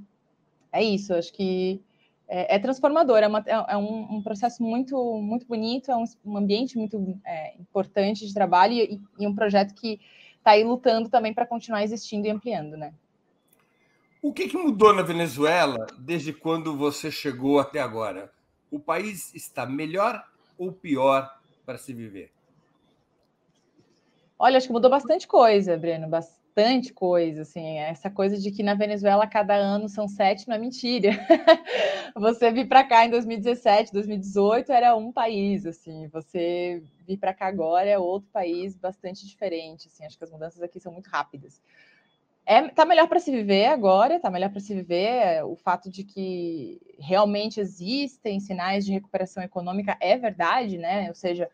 é 0.71 0.83
isso, 0.83 1.13
acho 1.13 1.31
que 1.33 1.81
é, 2.27 2.55
é 2.55 2.59
transformador, 2.59 3.19
é, 3.19 3.27
uma, 3.27 3.43
é, 3.45 3.73
é 3.73 3.77
um, 3.77 4.15
um, 4.15 4.21
processo 4.21 4.61
muito, 4.61 4.97
muito 5.21 5.45
bonito, 5.45 5.91
é 5.91 5.95
um, 5.95 6.03
um 6.25 6.37
ambiente 6.37 6.77
muito 6.77 7.19
é, 7.25 7.55
importante 7.57 8.25
de 8.27 8.33
trabalho 8.33 8.73
e, 8.73 9.01
e, 9.19 9.27
um 9.27 9.33
projeto 9.33 9.73
que 9.73 9.99
está 10.37 10.51
aí 10.51 10.63
lutando 10.63 11.09
também 11.09 11.33
para 11.33 11.45
continuar 11.45 11.83
existindo 11.83 12.27
e 12.27 12.31
ampliando, 12.31 12.75
né? 12.75 12.93
O 14.21 14.33
que, 14.33 14.47
que 14.47 14.57
mudou 14.57 14.91
na 14.93 15.03
Venezuela 15.03 15.85
desde 15.99 16.33
quando 16.33 16.75
você 16.75 17.11
chegou 17.11 17.59
até 17.59 17.79
agora? 17.79 18.31
O 18.71 18.79
país 18.79 19.33
está 19.35 19.67
melhor 19.67 20.23
ou 20.57 20.71
pior 20.71 21.31
para 21.65 21.77
se 21.77 21.93
viver? 21.93 22.31
Olha, 24.37 24.57
acho 24.57 24.67
que 24.67 24.73
mudou 24.73 24.91
bastante 24.91 25.27
coisa, 25.27 25.77
Breno, 25.77 26.09
bastante 26.09 26.93
coisa, 26.93 27.43
assim, 27.43 27.79
essa 27.79 28.09
coisa 28.09 28.37
de 28.37 28.51
que 28.51 28.63
na 28.63 28.73
Venezuela 28.73 29.25
cada 29.25 29.55
ano 29.55 29.87
são 29.87 30.07
sete 30.07 30.47
não 30.47 30.55
é 30.55 30.59
mentira. 30.59 31.09
você 32.15 32.51
vir 32.51 32.67
para 32.67 32.83
cá 32.83 33.05
em 33.05 33.09
2017, 33.09 33.93
2018 33.93 34.71
era 34.73 34.95
um 34.95 35.11
país, 35.11 35.65
assim, 35.65 36.07
você 36.09 36.83
vir 37.07 37.17
para 37.17 37.33
cá 37.33 37.47
agora 37.47 37.89
é 37.89 37.97
outro 37.97 38.29
país 38.31 38.75
bastante 38.75 39.25
diferente, 39.25 39.87
assim, 39.87 40.05
acho 40.05 40.17
que 40.17 40.23
as 40.23 40.31
mudanças 40.31 40.61
aqui 40.61 40.79
são 40.79 40.91
muito 40.91 41.07
rápidas. 41.07 41.61
É, 42.47 42.67
tá 42.69 42.85
melhor 42.85 43.07
para 43.07 43.19
se 43.19 43.31
viver 43.31 43.65
agora, 43.65 44.19
tá 44.19 44.29
melhor 44.29 44.51
para 44.51 44.59
se 44.59 44.73
viver. 44.75 45.43
O 45.45 45.55
fato 45.55 45.89
de 45.89 46.03
que 46.03 46.79
realmente 46.99 47.59
existem 47.59 48.39
sinais 48.39 48.85
de 48.85 48.91
recuperação 48.91 49.41
econômica 49.41 49.97
é 49.99 50.15
verdade, 50.15 50.77
né? 50.77 51.09
Ou 51.09 51.15
seja, 51.15 51.49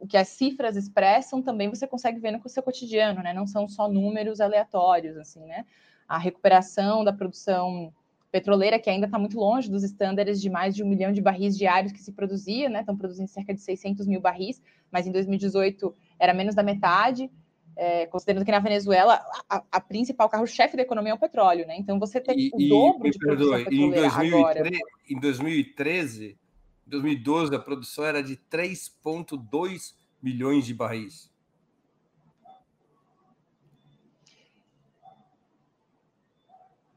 o 0.00 0.06
que 0.06 0.16
as 0.16 0.28
cifras 0.28 0.74
expressam 0.76 1.40
também 1.40 1.68
você 1.68 1.86
consegue 1.86 2.18
ver 2.18 2.32
no 2.32 2.48
seu 2.48 2.62
cotidiano, 2.62 3.22
né? 3.22 3.32
Não 3.32 3.46
são 3.46 3.68
só 3.68 3.88
números 3.88 4.40
aleatórios, 4.40 5.16
assim, 5.16 5.46
né? 5.46 5.64
A 6.08 6.18
recuperação 6.18 7.04
da 7.04 7.12
produção 7.12 7.92
petroleira, 8.32 8.80
que 8.80 8.90
ainda 8.90 9.06
está 9.06 9.18
muito 9.18 9.38
longe 9.38 9.70
dos 9.70 9.84
estándares 9.84 10.40
de 10.40 10.50
mais 10.50 10.74
de 10.74 10.82
um 10.82 10.88
milhão 10.88 11.12
de 11.12 11.20
barris 11.20 11.56
diários 11.56 11.92
que 11.92 12.00
se 12.00 12.10
produzia, 12.10 12.68
né? 12.68 12.80
Estão 12.80 12.96
produzindo 12.96 13.28
cerca 13.28 13.54
de 13.54 13.60
600 13.60 14.08
mil 14.08 14.20
barris, 14.20 14.60
mas 14.90 15.06
em 15.06 15.12
2018 15.12 15.94
era 16.18 16.34
menos 16.34 16.56
da 16.56 16.64
metade. 16.64 17.30
É, 17.74 18.06
considerando 18.06 18.44
que 18.44 18.50
na 18.50 18.58
Venezuela 18.58 19.24
a, 19.48 19.62
a 19.72 19.80
principal 19.80 20.28
carro-chefe 20.28 20.76
da 20.76 20.82
economia 20.82 21.12
é 21.12 21.14
o 21.14 21.18
petróleo, 21.18 21.66
né? 21.66 21.76
Então 21.78 21.98
você 21.98 22.20
tem 22.20 22.50
o 22.52 22.68
dobro 22.68 23.10
de 23.10 23.18
produção 23.18 23.64
petroleira 23.64 23.74
em 23.74 23.90
2013, 23.90 24.34
agora. 24.34 24.70
Em 25.08 25.20
2013 25.20 26.38
2012, 26.86 27.54
a 27.54 27.58
produção 27.58 28.04
era 28.04 28.22
de 28.22 28.36
3,2 28.36 29.94
milhões 30.22 30.66
de 30.66 30.74
barris. 30.74 31.30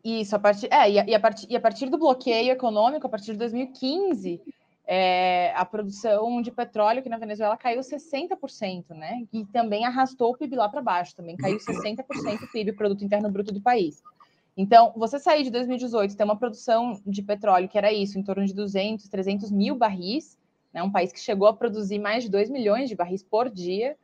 Isso, 0.03 0.35
a 0.35 0.39
partir, 0.39 0.67
é, 0.71 0.91
e 0.91 0.99
a, 0.99 1.07
e, 1.07 1.15
a 1.15 1.19
partir, 1.19 1.47
e 1.49 1.55
a 1.55 1.59
partir 1.59 1.89
do 1.89 1.97
bloqueio 1.97 2.51
econômico, 2.51 3.07
a 3.07 3.09
partir 3.09 3.31
de 3.31 3.39
2015, 3.39 4.39
é, 4.87 5.51
a 5.55 5.65
produção 5.65 6.41
de 6.41 6.51
petróleo 6.51 6.99
aqui 6.99 7.09
na 7.09 7.17
Venezuela 7.17 7.57
caiu 7.57 7.81
60%, 7.81 8.89
né? 8.89 9.25
E 9.33 9.45
também 9.45 9.85
arrastou 9.85 10.31
o 10.31 10.37
PIB 10.37 10.55
lá 10.55 10.69
para 10.69 10.81
baixo, 10.81 11.15
também 11.15 11.35
caiu 11.35 11.57
60% 11.57 12.43
o 12.43 12.51
PIB, 12.51 12.73
Produto 12.73 13.03
Interno 13.03 13.31
Bruto 13.31 13.51
do 13.51 13.61
país. 13.61 14.03
Então, 14.55 14.93
você 14.95 15.19
sair 15.19 15.43
de 15.43 15.49
2018 15.49 16.15
ter 16.15 16.23
uma 16.23 16.37
produção 16.37 17.01
de 17.05 17.21
petróleo 17.21 17.67
que 17.67 17.77
era 17.77 17.91
isso, 17.91 18.17
em 18.17 18.23
torno 18.23 18.45
de 18.45 18.53
200, 18.53 19.07
300 19.09 19.51
mil 19.51 19.75
barris, 19.75 20.37
né, 20.73 20.81
um 20.81 20.91
país 20.91 21.11
que 21.11 21.19
chegou 21.19 21.47
a 21.47 21.53
produzir 21.53 21.99
mais 21.99 22.23
de 22.23 22.29
2 22.29 22.49
milhões 22.49 22.87
de 22.87 22.95
barris 22.95 23.21
por 23.21 23.49
dia, 23.49 23.97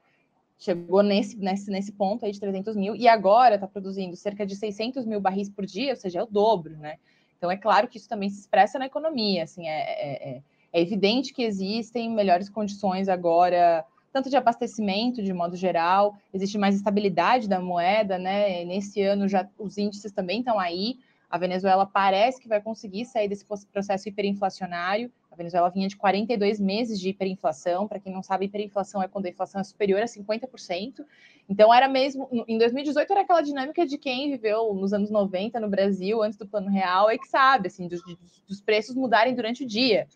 chegou 0.58 1.02
nesse, 1.02 1.38
nesse, 1.38 1.72
nesse 1.72 1.92
ponto 1.92 2.26
aí 2.26 2.32
de 2.32 2.40
300 2.40 2.76
mil, 2.76 2.96
e 2.96 3.08
agora 3.08 3.56
está 3.56 3.68
produzindo 3.68 4.16
cerca 4.16 4.46
de 4.46 4.56
600 4.56 5.06
mil 5.06 5.22
barris 5.22 5.50
por 5.50 5.66
dia, 5.66 5.92
ou 5.92 5.96
seja, 5.96 6.20
é 6.20 6.24
o 6.24 6.28
dobro, 6.28 6.76
né? 6.78 6.98
Então, 7.38 7.50
é 7.50 7.58
claro 7.58 7.88
que 7.88 7.98
isso 7.98 8.08
também 8.08 8.30
se 8.30 8.42
expressa 8.42 8.78
na 8.78 8.86
economia, 8.86 9.44
assim, 9.44 9.68
é, 9.68 9.80
é, 9.80 10.30
é, 10.30 10.42
é 10.74 10.82
evidente 10.82 11.34
que 11.34 11.44
existem 11.44 12.10
melhores 12.10 12.50
condições 12.50 13.10
agora 13.10 13.86
tanto 14.12 14.30
de 14.30 14.36
abastecimento 14.36 15.24
de 15.24 15.34
modo 15.34 15.56
geral, 15.56 16.18
existe 16.34 16.58
mais 16.58 16.76
estabilidade 16.76 17.48
da 17.48 17.60
moeda, 17.60 18.18
né? 18.18 18.64
Nesse 18.66 19.02
ano 19.02 19.28
já 19.28 19.48
os 19.58 19.78
índices 19.78 20.12
também 20.12 20.40
estão 20.40 20.60
aí. 20.60 20.98
A 21.30 21.38
Venezuela 21.38 21.86
parece 21.86 22.42
que 22.42 22.48
vai 22.50 22.60
conseguir 22.60 23.06
sair 23.06 23.30
desse 23.30 23.46
processo 23.72 24.10
hiperinflacionário. 24.10 25.10
A 25.32 25.36
Venezuela 25.38 25.70
vinha 25.70 25.88
de 25.88 25.96
42 25.96 26.60
meses 26.60 27.00
de 27.00 27.08
hiperinflação. 27.08 27.88
Para 27.88 28.02
quem 28.02 28.12
não 28.12 28.22
sabe, 28.22 28.48
hiperinflação 28.48 29.02
é 29.02 29.08
quando 29.08 29.28
a 29.28 29.30
inflação 29.30 29.62
é 29.62 29.64
superior 29.64 30.02
a 30.02 30.06
50%. 30.06 31.06
Então, 31.48 31.74
era 31.74 31.88
mesmo. 31.88 32.28
Em 32.46 32.58
2018, 32.58 33.12
era 33.12 33.22
aquela 33.22 33.42
dinâmica 33.42 33.86
de 33.86 33.98
quem 33.98 34.30
viveu 34.30 34.74
nos 34.74 34.92
anos 34.92 35.10
90 35.10 35.58
no 35.62 35.70
Brasil, 35.70 36.22
antes 36.22 36.38
do 36.38 36.46
Plano 36.46 36.70
Real, 36.70 37.10
é 37.10 37.18
que 37.18 37.28
sabe, 37.30 37.68
assim, 37.68 37.88
dos, 37.88 38.02
dos 38.46 38.60
preços 38.60 38.94
mudarem 38.94 39.34
durante 39.34 39.64
o 39.64 39.68
dia, 39.68 40.10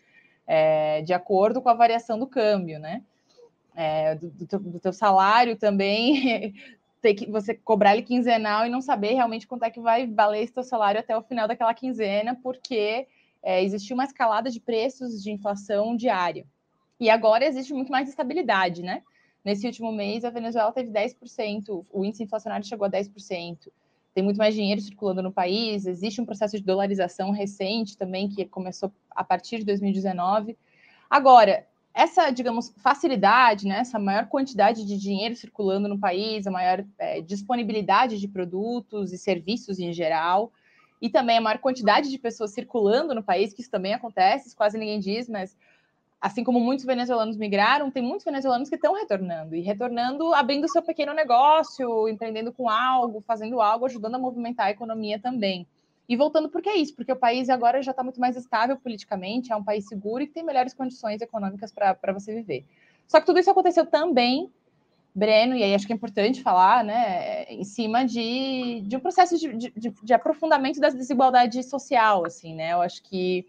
é, 0.46 1.02
de 1.02 1.12
acordo 1.12 1.60
com 1.60 1.68
a 1.68 1.74
variação 1.74 2.18
do 2.18 2.26
câmbio, 2.26 2.78
né? 2.78 3.02
é, 3.76 4.14
do, 4.14 4.30
do, 4.30 4.80
teu, 4.80 4.92
salário 4.92 5.54
também, 5.54 6.54
ter 7.02 7.14
que 7.14 7.30
você 7.30 7.54
cobrar 7.54 7.92
ele 7.92 8.02
quinzenal 8.02 8.66
e 8.66 8.70
não 8.70 8.80
saber 8.80 9.12
realmente 9.12 9.46
quanto 9.46 9.64
é 9.64 9.70
que 9.70 9.78
vai 9.78 10.06
valer 10.06 10.42
esse 10.42 10.54
teu 10.54 10.62
salário 10.62 10.98
até 10.98 11.16
o 11.16 11.22
final 11.22 11.46
daquela 11.46 11.74
quinzena, 11.74 12.34
porque 12.42 13.06
é, 13.42 13.62
existiu 13.62 13.94
uma 13.94 14.04
escalada 14.04 14.50
de 14.50 14.58
preços 14.58 15.22
de 15.22 15.30
inflação 15.30 15.94
diária. 15.94 16.46
E 16.98 17.10
agora 17.10 17.44
existe 17.44 17.74
muito 17.74 17.92
mais 17.92 18.08
estabilidade, 18.08 18.82
né? 18.82 19.02
Nesse 19.44 19.66
último 19.66 19.92
mês, 19.92 20.24
a 20.24 20.30
Venezuela 20.30 20.72
teve 20.72 20.90
10%, 20.90 21.84
o 21.92 22.04
índice 22.04 22.24
inflacionário 22.24 22.66
chegou 22.66 22.86
a 22.86 22.90
10%. 22.90 23.68
Tem 24.16 24.24
muito 24.24 24.38
mais 24.38 24.54
dinheiro 24.54 24.80
circulando 24.80 25.22
no 25.22 25.30
país, 25.30 25.84
existe 25.84 26.22
um 26.22 26.24
processo 26.24 26.56
de 26.56 26.64
dolarização 26.64 27.32
recente 27.32 27.98
também, 27.98 28.30
que 28.30 28.46
começou 28.46 28.90
a 29.10 29.22
partir 29.22 29.58
de 29.58 29.66
2019. 29.66 30.56
Agora, 31.10 31.66
essa, 31.92 32.30
digamos, 32.30 32.72
facilidade, 32.78 33.66
né, 33.66 33.80
essa 33.80 33.98
maior 33.98 34.26
quantidade 34.26 34.86
de 34.86 34.96
dinheiro 34.96 35.36
circulando 35.36 35.86
no 35.86 35.98
país, 35.98 36.46
a 36.46 36.50
maior 36.50 36.82
é, 36.98 37.20
disponibilidade 37.20 38.18
de 38.18 38.26
produtos 38.26 39.12
e 39.12 39.18
serviços 39.18 39.78
em 39.78 39.92
geral, 39.92 40.50
e 40.98 41.10
também 41.10 41.36
a 41.36 41.40
maior 41.42 41.58
quantidade 41.58 42.10
de 42.10 42.18
pessoas 42.18 42.52
circulando 42.52 43.14
no 43.14 43.22
país, 43.22 43.52
que 43.52 43.60
isso 43.60 43.70
também 43.70 43.92
acontece, 43.92 44.56
quase 44.56 44.78
ninguém 44.78 44.98
diz, 44.98 45.28
mas 45.28 45.54
assim 46.20 46.42
como 46.42 46.58
muitos 46.58 46.84
venezuelanos 46.84 47.36
migraram, 47.36 47.90
tem 47.90 48.02
muitos 48.02 48.24
venezuelanos 48.24 48.68
que 48.68 48.74
estão 48.74 48.94
retornando, 48.94 49.54
e 49.54 49.60
retornando 49.60 50.32
abrindo 50.34 50.68
seu 50.68 50.82
pequeno 50.82 51.12
negócio, 51.12 52.08
empreendendo 52.08 52.52
com 52.52 52.68
algo, 52.68 53.20
fazendo 53.20 53.60
algo, 53.60 53.86
ajudando 53.86 54.14
a 54.14 54.18
movimentar 54.18 54.66
a 54.66 54.70
economia 54.70 55.18
também. 55.18 55.66
E 56.08 56.16
voltando, 56.16 56.48
por 56.48 56.62
que 56.62 56.68
é 56.68 56.76
isso? 56.76 56.94
Porque 56.94 57.12
o 57.12 57.16
país 57.16 57.48
agora 57.48 57.82
já 57.82 57.90
está 57.90 58.02
muito 58.02 58.20
mais 58.20 58.36
estável 58.36 58.76
politicamente, 58.76 59.52
é 59.52 59.56
um 59.56 59.64
país 59.64 59.86
seguro 59.88 60.22
e 60.22 60.26
tem 60.26 60.44
melhores 60.44 60.72
condições 60.72 61.20
econômicas 61.20 61.72
para 61.72 62.12
você 62.12 62.32
viver. 62.34 62.64
Só 63.08 63.20
que 63.20 63.26
tudo 63.26 63.40
isso 63.40 63.50
aconteceu 63.50 63.84
também, 63.86 64.50
Breno, 65.14 65.56
e 65.56 65.62
aí 65.62 65.74
acho 65.74 65.86
que 65.86 65.92
é 65.92 65.96
importante 65.96 66.42
falar, 66.42 66.84
né, 66.84 67.44
em 67.44 67.64
cima 67.64 68.04
de, 68.04 68.82
de 68.82 68.96
um 68.96 69.00
processo 69.00 69.36
de, 69.38 69.70
de, 69.70 69.90
de 69.90 70.12
aprofundamento 70.14 70.78
da 70.78 70.90
desigualdade 70.90 71.62
social, 71.62 72.24
assim, 72.24 72.54
né? 72.54 72.72
Eu 72.72 72.82
acho 72.82 73.02
que 73.02 73.46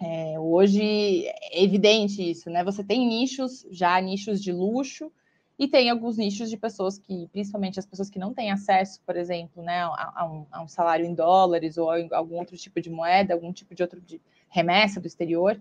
é, 0.00 0.38
hoje 0.38 1.26
é 1.26 1.62
evidente 1.62 2.28
isso, 2.30 2.50
né? 2.50 2.62
Você 2.64 2.84
tem 2.84 3.06
nichos, 3.06 3.66
já 3.70 4.00
nichos 4.00 4.42
de 4.42 4.52
luxo, 4.52 5.10
E 5.58 5.66
tem 5.66 5.88
alguns 5.88 6.18
nichos 6.18 6.50
de 6.50 6.56
pessoas 6.56 6.98
que, 6.98 7.28
principalmente 7.32 7.78
as 7.78 7.86
pessoas 7.86 8.10
que 8.10 8.18
não 8.18 8.34
têm 8.34 8.50
acesso, 8.52 9.00
por 9.06 9.16
exemplo, 9.16 9.62
né, 9.62 9.84
a, 9.84 10.12
a, 10.16 10.26
um, 10.26 10.46
a 10.52 10.62
um, 10.62 10.68
salário 10.68 11.06
em 11.06 11.14
dólares 11.14 11.78
ou 11.78 11.90
algum 12.12 12.36
outro 12.36 12.56
tipo 12.58 12.78
de 12.80 12.90
moeda, 12.90 13.32
algum 13.32 13.52
tipo 13.52 13.74
de 13.74 13.82
outro 13.82 14.00
de 14.00 14.20
remessa 14.50 15.00
do 15.00 15.06
exterior, 15.06 15.58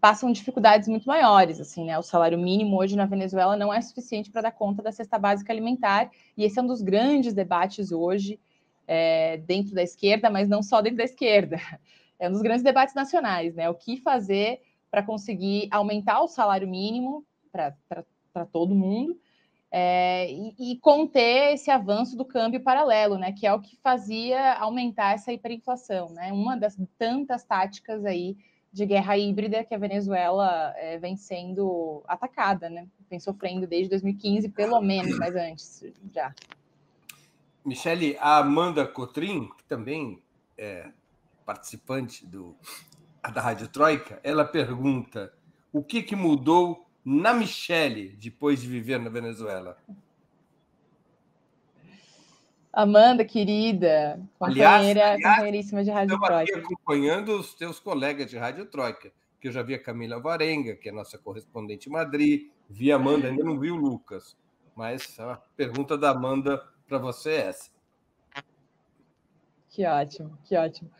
passam 0.00 0.30
dificuldades 0.32 0.88
muito 0.88 1.06
maiores. 1.06 1.60
Assim, 1.60 1.84
né? 1.84 1.98
O 1.98 2.02
salário 2.02 2.38
mínimo 2.38 2.76
hoje 2.78 2.96
na 2.96 3.06
Venezuela 3.06 3.56
não 3.56 3.74
é 3.74 3.80
suficiente 3.80 4.30
para 4.30 4.42
dar 4.42 4.52
conta 4.52 4.82
da 4.82 4.92
cesta 4.92 5.18
básica 5.18 5.52
alimentar, 5.52 6.10
e 6.36 6.44
esse 6.44 6.58
é 6.58 6.62
um 6.62 6.66
dos 6.66 6.82
grandes 6.82 7.34
debates 7.34 7.90
hoje 7.92 8.38
é, 8.86 9.38
dentro 9.38 9.74
da 9.74 9.82
esquerda, 9.82 10.30
mas 10.30 10.48
não 10.48 10.62
só 10.62 10.80
dentro 10.80 10.98
da 10.98 11.04
esquerda. 11.04 11.58
É 12.22 12.28
um 12.28 12.32
dos 12.32 12.42
grandes 12.42 12.62
debates 12.62 12.94
nacionais, 12.94 13.52
né? 13.56 13.68
O 13.68 13.74
que 13.74 13.96
fazer 13.96 14.60
para 14.88 15.02
conseguir 15.02 15.66
aumentar 15.72 16.20
o 16.20 16.28
salário 16.28 16.68
mínimo 16.68 17.26
para 17.50 18.46
todo 18.52 18.74
mundo 18.74 19.18
é, 19.72 20.30
e, 20.30 20.54
e, 20.58 20.78
conter 20.78 21.54
esse 21.54 21.70
avanço 21.70 22.14
do 22.14 22.26
câmbio 22.26 22.60
paralelo, 22.60 23.16
né, 23.16 23.32
que 23.32 23.46
é 23.46 23.52
o 23.52 23.60
que 23.60 23.74
fazia 23.78 24.52
aumentar 24.54 25.14
essa 25.14 25.32
hiperinflação, 25.32 26.10
né, 26.10 26.30
uma 26.30 26.56
das 26.56 26.78
tantas 26.98 27.42
táticas 27.42 28.04
aí 28.04 28.36
de 28.70 28.84
guerra 28.84 29.16
híbrida 29.16 29.64
que 29.64 29.74
a 29.74 29.78
Venezuela 29.78 30.74
é, 30.76 30.98
vem 30.98 31.16
sendo 31.16 32.02
atacada, 32.06 32.68
né, 32.68 32.86
vem 33.08 33.18
sofrendo 33.18 33.66
desde 33.66 33.88
2015, 33.88 34.50
pelo 34.50 34.78
menos, 34.82 35.18
mas 35.18 35.34
antes 35.34 35.84
já. 36.12 36.34
Michele, 37.64 38.16
a 38.20 38.38
Amanda 38.38 38.86
Cotrim, 38.86 39.48
que 39.56 39.64
também 39.64 40.20
é 40.58 40.90
participante 41.44 42.26
do, 42.26 42.56
da 43.32 43.40
Rádio 43.40 43.68
Troika, 43.68 44.20
ela 44.22 44.44
pergunta 44.44 45.32
o 45.72 45.82
que, 45.82 46.02
que 46.02 46.16
mudou 46.16 46.86
na 47.04 47.32
Michelle 47.32 48.10
depois 48.16 48.60
de 48.60 48.68
viver 48.68 48.98
na 48.98 49.10
Venezuela? 49.10 49.76
Amanda, 52.72 53.24
querida, 53.24 54.18
companheira, 54.38 55.12
aliás, 55.12 55.22
companheiríssima 55.22 55.84
de 55.84 55.90
Rádio 55.90 56.18
Troika. 56.18 56.58
acompanhando 56.58 57.38
os 57.38 57.54
teus 57.54 57.78
colegas 57.78 58.30
de 58.30 58.38
Rádio 58.38 58.64
Troika, 58.66 59.12
que 59.38 59.48
eu 59.48 59.52
já 59.52 59.62
vi 59.62 59.74
a 59.74 59.82
Camila 59.82 60.18
Varenga, 60.18 60.74
que 60.74 60.88
é 60.88 60.92
nossa 60.92 61.18
correspondente 61.18 61.88
em 61.88 61.92
Madrid, 61.92 62.50
vi 62.70 62.90
a 62.90 62.96
Amanda, 62.96 63.28
ainda 63.28 63.44
não 63.44 63.58
vi 63.58 63.70
o 63.70 63.76
Lucas, 63.76 64.38
mas 64.74 65.18
a 65.20 65.36
pergunta 65.54 65.98
da 65.98 66.10
Amanda 66.10 66.66
para 66.88 66.96
você 66.96 67.30
é 67.30 67.46
essa. 67.48 67.70
Que 69.68 69.86
ótimo, 69.86 70.38
que 70.44 70.56
ótimo. 70.56 70.90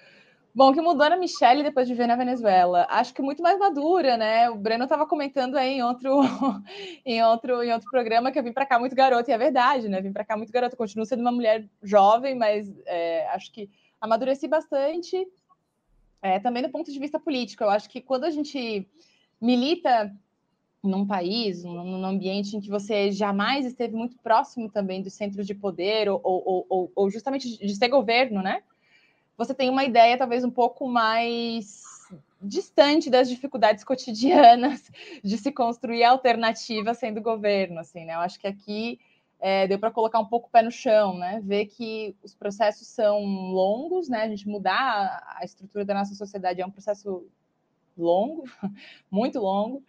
Bom, 0.55 0.71
que 0.75 0.83
mudou 0.83 1.09
na 1.09 1.17
Michelle 1.17 1.63
depois 1.63 1.89
de 1.89 1.95
ver 1.95 2.07
na 2.07 2.15
Venezuela. 2.15 2.87
Acho 2.91 3.15
que 3.15 3.23
muito 3.23 3.43
mais 3.43 3.59
madura, 3.59 4.19
né? 4.19 4.51
O 4.51 4.57
Breno 4.57 4.85
estava 4.85 5.07
comentando 5.07 5.57
aí 5.57 5.79
em 5.79 5.83
outro, 5.83 6.21
em 7.07 7.23
outro, 7.23 7.63
em 7.63 7.73
outro 7.73 7.89
programa 7.91 8.31
que 8.31 8.39
eu 8.39 8.43
vim 8.43 8.53
para 8.53 8.67
cá 8.67 8.79
muito 8.79 8.95
garota, 8.95 9.31
e 9.31 9.35
é 9.35 9.39
verdade, 9.39 9.89
né? 9.89 10.03
Vim 10.03 10.13
para 10.13 10.27
cá 10.27 10.37
muito 10.37 10.53
garota. 10.53 10.77
Continuo 10.77 11.07
sendo 11.07 11.21
uma 11.21 11.33
mulher 11.33 11.67
jovem, 11.83 12.35
mas 12.35 12.71
é, 12.85 13.27
acho 13.29 13.51
que 13.51 13.71
amadureci 13.99 14.47
bastante. 14.47 15.27
É, 16.21 16.39
também 16.39 16.63
do 16.63 16.69
ponto 16.69 16.93
de 16.93 16.99
vista 16.99 17.19
político. 17.19 17.65
Eu 17.65 17.71
acho 17.71 17.89
que 17.89 18.03
quando 18.03 18.25
a 18.25 18.31
gente 18.31 18.87
milita 19.41 20.15
num 20.85 21.07
país, 21.07 21.65
num, 21.65 22.05
ambiente 22.05 22.57
em 22.57 22.61
que 22.61 22.69
você 22.69 23.11
jamais 23.11 23.65
esteve 23.65 23.95
muito 23.95 24.19
próximo 24.19 24.69
também 24.69 25.01
dos 25.01 25.15
centros 25.15 25.47
de 25.47 25.55
poder, 25.55 26.11
ou, 26.11 26.21
ou, 26.23 26.67
ou, 26.69 26.93
ou 26.95 27.11
justamente 27.11 27.57
de 27.57 27.75
ser 27.75 27.89
governo, 27.89 28.43
né? 28.43 28.63
Você 29.45 29.55
tem 29.55 29.69
uma 29.69 29.85
ideia 29.85 30.17
talvez 30.19 30.45
um 30.45 30.51
pouco 30.51 30.89
mais 30.89 31.83
distante 32.41 33.09
das 33.09 33.29
dificuldades 33.29 33.83
cotidianas 33.85 34.91
de 35.23 35.39
se 35.39 35.51
construir 35.53 36.05
alternativa 36.05 36.95
sendo 36.95 37.21
governo, 37.21 37.81
assim, 37.81 38.05
né? 38.05 38.15
Eu 38.15 38.21
acho 38.21 38.39
que 38.39 38.47
aqui 38.47 39.01
é, 39.41 39.67
deu 39.67 39.79
para 39.79 39.91
colocar 39.91 40.21
um 40.21 40.27
pouco 40.27 40.49
o 40.49 40.51
pé 40.51 40.63
no 40.63 40.71
chão, 40.71 41.19
né? 41.19 41.41
Ver 41.43 41.67
que 41.67 42.15
os 42.23 42.35
processos 42.35 42.87
são 42.87 43.21
longos, 43.25 44.09
né? 44.09 44.23
A 44.23 44.29
gente 44.29 44.49
mudar 44.49 45.37
a 45.37 45.45
estrutura 45.45 45.85
da 45.85 45.95
nossa 45.95 46.15
sociedade 46.15 46.61
é 46.61 46.67
um 46.67 46.71
processo 46.71 47.27
longo, 47.99 48.45
muito 49.11 49.41
longo, 49.41 49.83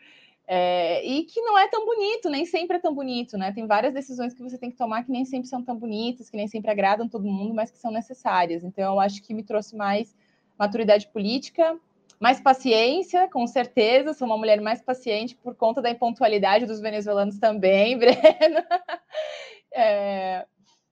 é, 0.45 1.05
e 1.05 1.23
que 1.23 1.41
não 1.41 1.57
é 1.57 1.67
tão 1.67 1.85
bonito, 1.85 2.29
nem 2.29 2.45
sempre 2.45 2.77
é 2.77 2.79
tão 2.79 2.93
bonito, 2.93 3.37
né? 3.37 3.51
Tem 3.53 3.65
várias 3.65 3.93
decisões 3.93 4.33
que 4.33 4.41
você 4.41 4.57
tem 4.57 4.69
que 4.69 4.77
tomar 4.77 5.03
que 5.03 5.11
nem 5.11 5.23
sempre 5.23 5.47
são 5.47 5.63
tão 5.63 5.75
bonitas, 5.75 6.29
que 6.29 6.35
nem 6.35 6.47
sempre 6.47 6.69
agradam 6.69 7.07
todo 7.07 7.23
mundo, 7.25 7.53
mas 7.53 7.71
que 7.71 7.77
são 7.77 7.91
necessárias. 7.91 8.63
Então, 8.63 8.93
eu 8.93 8.99
acho 8.99 9.21
que 9.23 9.33
me 9.33 9.43
trouxe 9.43 9.75
mais 9.75 10.15
maturidade 10.59 11.07
política, 11.07 11.79
mais 12.19 12.41
paciência, 12.41 13.29
com 13.29 13.47
certeza. 13.47 14.13
Sou 14.13 14.27
uma 14.27 14.37
mulher 14.37 14.59
mais 14.59 14.81
paciente 14.81 15.35
por 15.35 15.55
conta 15.55 15.81
da 15.81 15.89
impontualidade 15.89 16.65
dos 16.65 16.81
venezuelanos 16.81 17.39
também, 17.39 17.95
Breno. 17.99 18.63
É, 19.73 20.45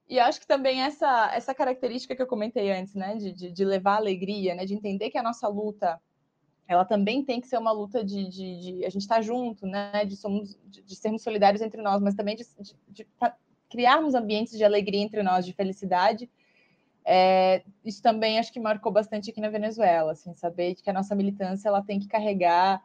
e 0.09 0.19
acho 0.19 0.39
que 0.39 0.47
também 0.47 0.81
essa, 0.81 1.31
essa 1.33 1.53
característica 1.53 2.15
que 2.15 2.21
eu 2.21 2.27
comentei 2.27 2.71
antes, 2.71 2.95
né, 2.95 3.15
de, 3.15 3.31
de, 3.31 3.51
de 3.51 3.65
levar 3.65 3.97
alegria, 3.97 4.55
né, 4.55 4.65
de 4.65 4.73
entender 4.73 5.09
que 5.09 5.17
a 5.17 5.23
nossa 5.23 5.47
luta 5.47 6.01
ela 6.71 6.85
também 6.85 7.21
tem 7.21 7.41
que 7.41 7.47
ser 7.49 7.57
uma 7.57 7.71
luta 7.73 8.01
de, 8.01 8.29
de, 8.29 8.59
de 8.61 8.85
a 8.85 8.89
gente 8.89 9.01
estar 9.01 9.15
tá 9.15 9.21
junto, 9.21 9.67
né? 9.67 10.05
De, 10.05 10.15
somos, 10.15 10.57
de, 10.69 10.81
de, 10.81 10.95
sermos 10.95 11.21
solidários 11.21 11.61
entre 11.61 11.81
nós, 11.81 12.01
mas 12.01 12.15
também 12.15 12.33
de, 12.33 12.45
de 12.87 13.05
criarmos 13.69 14.15
ambientes 14.15 14.57
de 14.57 14.63
alegria 14.63 15.01
entre 15.01 15.21
nós, 15.21 15.45
de 15.45 15.51
felicidade. 15.51 16.29
É, 17.03 17.61
isso 17.83 18.01
também 18.01 18.39
acho 18.39 18.53
que 18.53 18.59
marcou 18.59 18.89
bastante 18.89 19.29
aqui 19.29 19.41
na 19.41 19.49
Venezuela, 19.49 20.13
assim, 20.13 20.33
saber 20.33 20.75
que 20.75 20.89
a 20.89 20.93
nossa 20.93 21.13
militância 21.13 21.67
ela 21.67 21.83
tem 21.83 21.99
que 21.99 22.07
carregar 22.07 22.81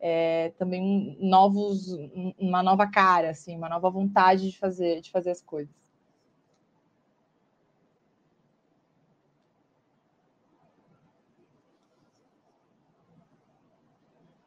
é, 0.00 0.54
também 0.56 1.18
novos, 1.20 1.88
uma 2.38 2.62
nova 2.62 2.86
cara, 2.86 3.30
assim, 3.30 3.56
uma 3.56 3.68
nova 3.68 3.90
vontade 3.90 4.50
de 4.50 4.58
fazer, 4.58 5.02
de 5.02 5.10
fazer 5.10 5.32
as 5.32 5.42
coisas. 5.42 5.87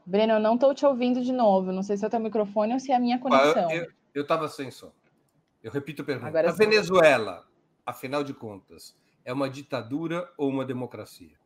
Breno, 0.05 0.33
eu 0.33 0.39
não 0.39 0.55
estou 0.55 0.73
te 0.73 0.85
ouvindo 0.85 1.21
de 1.21 1.31
novo. 1.31 1.71
Não 1.71 1.83
sei 1.83 1.97
se 1.97 2.03
é 2.03 2.07
o 2.07 2.11
teu 2.11 2.19
microfone 2.19 2.73
ou 2.73 2.79
se 2.79 2.91
é 2.91 2.95
a 2.95 2.99
minha 2.99 3.19
conexão. 3.19 3.69
Eu 4.13 4.23
estava 4.23 4.47
sem 4.47 4.69
som. 4.71 4.91
Eu 5.63 5.71
repito 5.71 6.01
a 6.01 6.05
pergunta. 6.05 6.27
Agora 6.27 6.49
a 6.49 6.53
Venezuela, 6.53 7.45
afinal 7.85 8.23
de 8.23 8.33
contas, 8.33 8.95
é 9.23 9.31
uma 9.31 9.49
ditadura 9.49 10.29
ou 10.37 10.49
uma 10.49 10.65
democracia? 10.65 11.39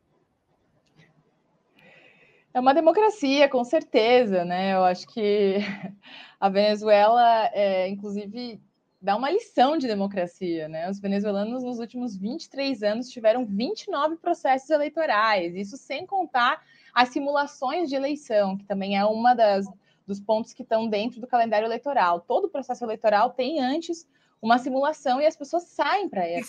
É 2.52 2.58
uma 2.58 2.72
democracia, 2.72 3.48
com 3.50 3.62
certeza, 3.62 4.42
né? 4.44 4.74
Eu 4.74 4.84
acho 4.84 5.06
que 5.08 5.58
a 6.40 6.48
Venezuela, 6.48 7.50
é, 7.52 7.86
inclusive, 7.86 8.58
dá 9.00 9.14
uma 9.14 9.30
lição 9.30 9.76
de 9.76 9.86
democracia, 9.86 10.66
né? 10.66 10.88
Os 10.88 10.98
venezuelanos, 10.98 11.62
nos 11.62 11.78
últimos 11.78 12.16
23 12.16 12.82
anos, 12.82 13.10
tiveram 13.10 13.44
29 13.44 14.16
processos 14.16 14.70
eleitorais, 14.70 15.54
isso 15.54 15.76
sem 15.76 16.06
contar 16.06 16.62
as 16.96 17.10
simulações 17.10 17.90
de 17.90 17.94
eleição, 17.94 18.56
que 18.56 18.64
também 18.64 18.96
é 18.96 19.04
uma 19.04 19.34
das 19.34 19.66
dos 20.06 20.18
pontos 20.18 20.54
que 20.54 20.62
estão 20.62 20.88
dentro 20.88 21.20
do 21.20 21.26
calendário 21.26 21.66
eleitoral. 21.66 22.20
Todo 22.20 22.48
processo 22.48 22.82
eleitoral 22.84 23.30
tem 23.30 23.60
antes 23.60 24.08
uma 24.40 24.56
simulação 24.56 25.20
e 25.20 25.26
as 25.26 25.36
pessoas 25.36 25.64
saem 25.64 26.08
para 26.08 26.26
ir, 26.26 26.42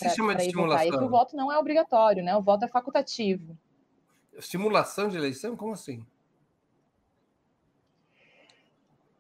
votar. 0.53 0.87
E 0.87 0.91
que 0.91 1.03
o 1.03 1.09
voto 1.09 1.35
não 1.35 1.51
é 1.51 1.57
obrigatório, 1.57 2.23
né? 2.23 2.37
O 2.37 2.41
voto 2.41 2.63
é 2.63 2.67
facultativo. 2.67 3.57
Simulação 4.39 5.09
de 5.09 5.17
eleição? 5.17 5.55
Como 5.57 5.73
assim? 5.73 6.05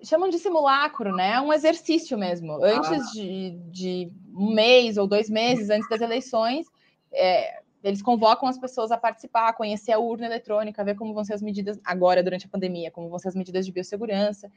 chamam 0.03 0.29
de 0.29 0.37
simulacro, 0.37 1.13
né? 1.13 1.33
É 1.33 1.41
um 1.41 1.51
exercício 1.51 2.17
mesmo. 2.17 2.63
Antes 2.63 2.91
ah. 2.91 3.11
de, 3.13 3.51
de, 3.71 4.11
um 4.33 4.53
mês 4.53 4.95
ou 4.95 5.07
dois 5.07 5.29
meses 5.29 5.71
antes 5.71 5.89
das 5.89 5.99
eleições, 5.99 6.67
é, 7.11 7.63
eles 7.87 8.01
convocam 8.01 8.49
as 8.49 8.57
pessoas 8.57 8.91
a 8.91 8.97
participar, 8.97 9.47
a 9.47 9.53
conhecer 9.53 9.93
a 9.93 9.99
urna 9.99 10.25
eletrônica, 10.25 10.81
a 10.81 10.85
ver 10.85 10.95
como 10.95 11.13
vão 11.13 11.23
ser 11.23 11.33
as 11.33 11.41
medidas 11.41 11.79
agora 11.85 12.21
durante 12.21 12.45
a 12.45 12.49
pandemia, 12.49 12.91
como 12.91 13.09
vão 13.09 13.17
ser 13.17 13.29
as 13.29 13.35
medidas 13.35 13.65
de 13.65 13.71
biossegurança. 13.71 14.51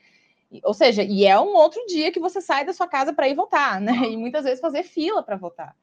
Ou 0.64 0.74
seja, 0.74 1.02
e 1.04 1.24
é 1.24 1.38
um 1.38 1.54
outro 1.54 1.84
dia 1.86 2.10
que 2.10 2.18
você 2.18 2.40
sai 2.40 2.64
da 2.64 2.72
sua 2.72 2.88
casa 2.88 3.12
para 3.12 3.28
ir 3.28 3.34
votar, 3.34 3.80
né? 3.80 3.92
E 4.10 4.16
muitas 4.16 4.44
vezes 4.44 4.60
fazer 4.60 4.82
fila 4.82 5.22
para 5.22 5.36
votar. 5.36 5.76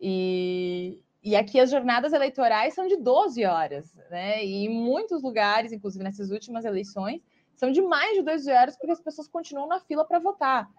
E, 0.00 1.00
e 1.22 1.34
aqui 1.34 1.58
as 1.58 1.70
jornadas 1.70 2.12
eleitorais 2.12 2.74
são 2.74 2.86
de 2.86 2.96
12 2.96 3.44
horas, 3.44 3.92
né? 4.10 4.44
E 4.44 4.66
em 4.66 4.68
muitos 4.68 5.20
lugares, 5.20 5.72
inclusive 5.72 6.04
nessas 6.04 6.30
últimas 6.30 6.64
eleições, 6.64 7.20
são 7.56 7.72
de 7.72 7.82
mais 7.82 8.14
de 8.16 8.22
12 8.22 8.52
horas 8.52 8.76
porque 8.76 8.92
as 8.92 9.00
pessoas 9.00 9.26
continuam 9.26 9.66
na 9.66 9.80
fila 9.80 10.04
para 10.04 10.20
votar. 10.20 10.70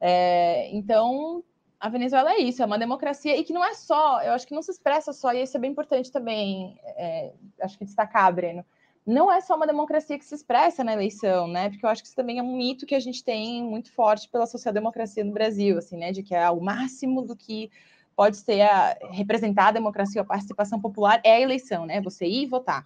É, 0.00 0.70
então, 0.72 1.42
a 1.78 1.88
Venezuela 1.88 2.32
é 2.32 2.38
isso, 2.38 2.62
é 2.62 2.66
uma 2.66 2.78
democracia 2.78 3.36
e 3.36 3.44
que 3.44 3.52
não 3.52 3.64
é 3.64 3.74
só, 3.74 4.22
eu 4.22 4.32
acho 4.32 4.46
que 4.46 4.54
não 4.54 4.62
se 4.62 4.70
expressa 4.70 5.12
só, 5.12 5.32
e 5.32 5.42
isso 5.42 5.56
é 5.56 5.60
bem 5.60 5.70
importante 5.70 6.10
também, 6.10 6.78
é, 6.84 7.32
acho 7.60 7.78
que 7.78 7.84
destacar, 7.84 8.32
Breno, 8.34 8.64
não 9.06 9.30
é 9.30 9.40
só 9.40 9.54
uma 9.54 9.66
democracia 9.66 10.18
que 10.18 10.24
se 10.24 10.34
expressa 10.34 10.82
na 10.82 10.92
eleição, 10.92 11.46
né? 11.46 11.70
Porque 11.70 11.86
eu 11.86 11.90
acho 11.90 12.02
que 12.02 12.08
isso 12.08 12.16
também 12.16 12.38
é 12.40 12.42
um 12.42 12.56
mito 12.56 12.84
que 12.84 12.94
a 12.94 12.98
gente 12.98 13.22
tem 13.22 13.62
muito 13.62 13.92
forte 13.92 14.28
pela 14.28 14.46
social-democracia 14.46 15.22
no 15.22 15.32
Brasil, 15.32 15.78
assim, 15.78 15.96
né? 15.96 16.10
De 16.10 16.24
que 16.24 16.34
é 16.34 16.50
o 16.50 16.60
máximo 16.60 17.22
do 17.22 17.36
que 17.36 17.70
pode 18.16 18.36
ser 18.36 18.62
a, 18.62 18.96
representar 19.12 19.68
a 19.68 19.72
democracia, 19.72 20.22
a 20.22 20.24
participação 20.24 20.80
popular 20.80 21.20
é 21.22 21.34
a 21.36 21.40
eleição, 21.40 21.86
né? 21.86 22.00
Você 22.00 22.26
ir 22.26 22.46
votar. 22.46 22.82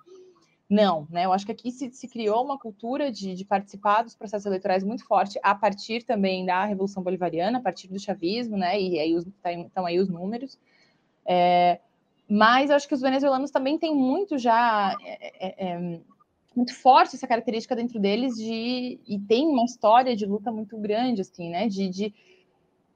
Não, 0.70 1.08
né? 1.10 1.24
Eu 1.24 1.32
acho 1.32 1.44
que 1.44 1.50
aqui 1.50 1.72
se, 1.72 1.90
se 1.90 2.06
criou 2.06 2.44
uma 2.44 2.56
cultura 2.56 3.10
de, 3.10 3.34
de, 3.34 3.44
participar 3.44 4.02
dos 4.02 4.14
processos 4.14 4.46
eleitorais 4.46 4.84
muito 4.84 5.04
forte, 5.04 5.36
a 5.42 5.52
partir 5.52 6.04
também 6.04 6.46
da 6.46 6.64
Revolução 6.64 7.02
Bolivariana, 7.02 7.58
a 7.58 7.60
partir 7.60 7.88
do 7.88 7.98
chavismo, 7.98 8.56
né? 8.56 8.80
E 8.80 9.00
aí 9.00 9.12
estão 9.12 9.32
tá 9.42 9.82
tá 9.82 9.88
aí 9.88 9.98
os 9.98 10.08
números. 10.08 10.56
É, 11.26 11.80
mas 12.28 12.70
eu 12.70 12.76
acho 12.76 12.86
que 12.86 12.94
os 12.94 13.00
venezuelanos 13.00 13.50
também 13.50 13.78
têm 13.80 13.92
muito 13.92 14.38
já 14.38 14.96
é, 15.04 15.48
é, 15.48 15.70
é, 15.72 16.00
muito 16.54 16.72
forte 16.72 17.16
essa 17.16 17.26
característica 17.26 17.74
dentro 17.74 17.98
deles 17.98 18.36
de 18.36 19.00
e 19.08 19.18
tem 19.18 19.48
uma 19.48 19.64
história 19.64 20.14
de 20.14 20.24
luta 20.24 20.52
muito 20.52 20.78
grande, 20.78 21.22
assim, 21.22 21.50
né? 21.50 21.66
De, 21.66 21.88
de, 21.88 22.14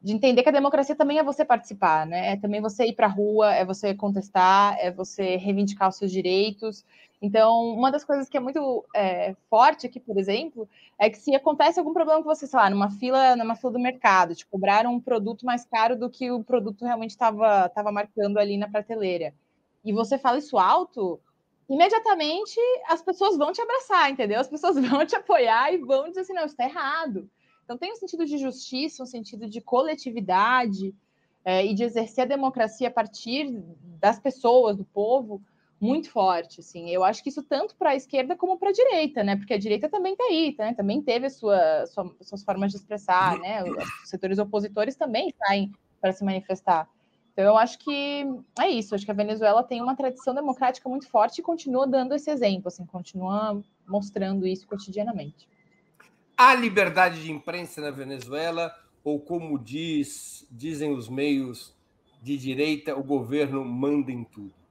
de 0.00 0.12
entender 0.12 0.44
que 0.44 0.48
a 0.48 0.52
democracia 0.52 0.94
também 0.94 1.18
é 1.18 1.24
você 1.24 1.44
participar, 1.44 2.06
né? 2.06 2.34
É 2.34 2.36
também 2.36 2.60
você 2.60 2.86
ir 2.86 2.92
para 2.92 3.06
a 3.06 3.10
rua, 3.10 3.52
é 3.52 3.64
você 3.64 3.96
contestar, 3.96 4.76
é 4.78 4.92
você 4.92 5.34
reivindicar 5.34 5.88
os 5.88 5.96
seus 5.96 6.12
direitos. 6.12 6.84
Então, 7.24 7.68
uma 7.70 7.90
das 7.90 8.04
coisas 8.04 8.28
que 8.28 8.36
é 8.36 8.40
muito 8.40 8.84
é, 8.94 9.34
forte 9.48 9.86
aqui, 9.86 9.98
por 9.98 10.18
exemplo, 10.18 10.68
é 10.98 11.08
que 11.08 11.16
se 11.16 11.34
acontece 11.34 11.78
algum 11.78 11.94
problema 11.94 12.22
com 12.22 12.28
você, 12.28 12.46
sei 12.46 12.58
lá, 12.58 12.68
numa 12.68 12.90
fila, 12.90 13.34
numa 13.34 13.56
fila 13.56 13.72
do 13.72 13.78
mercado, 13.78 14.34
te 14.34 14.44
cobraram 14.44 14.92
um 14.92 15.00
produto 15.00 15.46
mais 15.46 15.64
caro 15.64 15.98
do 15.98 16.10
que 16.10 16.30
o 16.30 16.44
produto 16.44 16.84
realmente 16.84 17.12
estava 17.12 17.66
tava 17.70 17.90
marcando 17.90 18.36
ali 18.36 18.58
na 18.58 18.68
prateleira, 18.68 19.32
e 19.82 19.90
você 19.90 20.18
fala 20.18 20.36
isso 20.36 20.58
alto, 20.58 21.18
imediatamente 21.66 22.60
as 22.90 23.00
pessoas 23.00 23.38
vão 23.38 23.52
te 23.52 23.62
abraçar, 23.62 24.10
entendeu? 24.10 24.38
As 24.38 24.48
pessoas 24.48 24.76
vão 24.86 25.06
te 25.06 25.16
apoiar 25.16 25.72
e 25.72 25.78
vão 25.78 26.10
dizer 26.10 26.20
assim, 26.20 26.34
não, 26.34 26.44
está 26.44 26.64
errado. 26.64 27.26
Então 27.64 27.78
tem 27.78 27.90
um 27.90 27.96
sentido 27.96 28.26
de 28.26 28.36
justiça, 28.36 29.02
um 29.02 29.06
sentido 29.06 29.48
de 29.48 29.62
coletividade 29.62 30.94
é, 31.42 31.64
e 31.64 31.72
de 31.72 31.84
exercer 31.84 32.24
a 32.24 32.28
democracia 32.28 32.88
a 32.88 32.92
partir 32.92 33.50
das 33.98 34.18
pessoas, 34.18 34.76
do 34.76 34.84
povo, 34.84 35.40
muito 35.80 36.10
forte, 36.10 36.60
assim. 36.60 36.90
Eu 36.90 37.04
acho 37.04 37.22
que 37.22 37.28
isso 37.28 37.42
tanto 37.42 37.74
para 37.76 37.90
a 37.90 37.96
esquerda 37.96 38.36
como 38.36 38.58
para 38.58 38.70
a 38.70 38.72
direita, 38.72 39.22
né? 39.22 39.36
Porque 39.36 39.54
a 39.54 39.58
direita 39.58 39.88
também 39.88 40.12
está 40.12 40.24
aí, 40.24 40.54
né? 40.58 40.74
Também 40.74 41.02
teve 41.02 41.28
sua, 41.28 41.86
sua, 41.86 42.14
suas 42.22 42.42
formas 42.42 42.70
de 42.70 42.78
expressar, 42.78 43.38
né? 43.38 43.62
Os 43.64 44.08
setores 44.08 44.38
opositores 44.38 44.96
também 44.96 45.32
saem 45.38 45.72
para 46.00 46.12
se 46.12 46.24
manifestar. 46.24 46.88
Então, 47.32 47.44
eu 47.44 47.56
acho 47.56 47.78
que 47.80 48.24
é 48.60 48.68
isso. 48.68 48.94
Acho 48.94 49.04
que 49.04 49.10
a 49.10 49.14
Venezuela 49.14 49.62
tem 49.62 49.82
uma 49.82 49.96
tradição 49.96 50.34
democrática 50.34 50.88
muito 50.88 51.08
forte 51.08 51.38
e 51.38 51.42
continua 51.42 51.86
dando 51.86 52.14
esse 52.14 52.30
exemplo, 52.30 52.68
assim, 52.68 52.86
continua 52.86 53.60
mostrando 53.86 54.46
isso 54.46 54.66
cotidianamente. 54.66 55.48
Há 56.36 56.54
liberdade 56.54 57.22
de 57.22 57.30
imprensa 57.30 57.80
na 57.80 57.90
Venezuela, 57.90 58.72
ou 59.02 59.20
como 59.20 59.58
diz, 59.58 60.46
dizem 60.50 60.92
os 60.92 61.08
meios 61.08 61.74
de 62.22 62.38
direita, 62.38 62.96
o 62.96 63.02
governo 63.02 63.64
manda 63.64 64.10
em 64.10 64.24
tudo? 64.24 64.63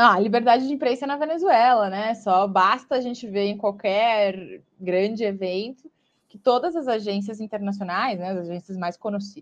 Ah, 0.00 0.16
liberdade 0.20 0.64
de 0.64 0.72
imprensa 0.72 1.08
na 1.08 1.16
Venezuela, 1.16 1.90
né? 1.90 2.14
Só 2.14 2.46
basta 2.46 2.94
a 2.94 3.00
gente 3.00 3.26
ver 3.26 3.46
em 3.46 3.56
qualquer 3.56 4.62
grande 4.78 5.24
evento 5.24 5.90
que 6.28 6.38
todas 6.38 6.76
as 6.76 6.86
agências 6.86 7.40
internacionais, 7.40 8.16
né, 8.16 8.30
as 8.30 8.38
agências 8.38 8.76
mais, 8.76 8.96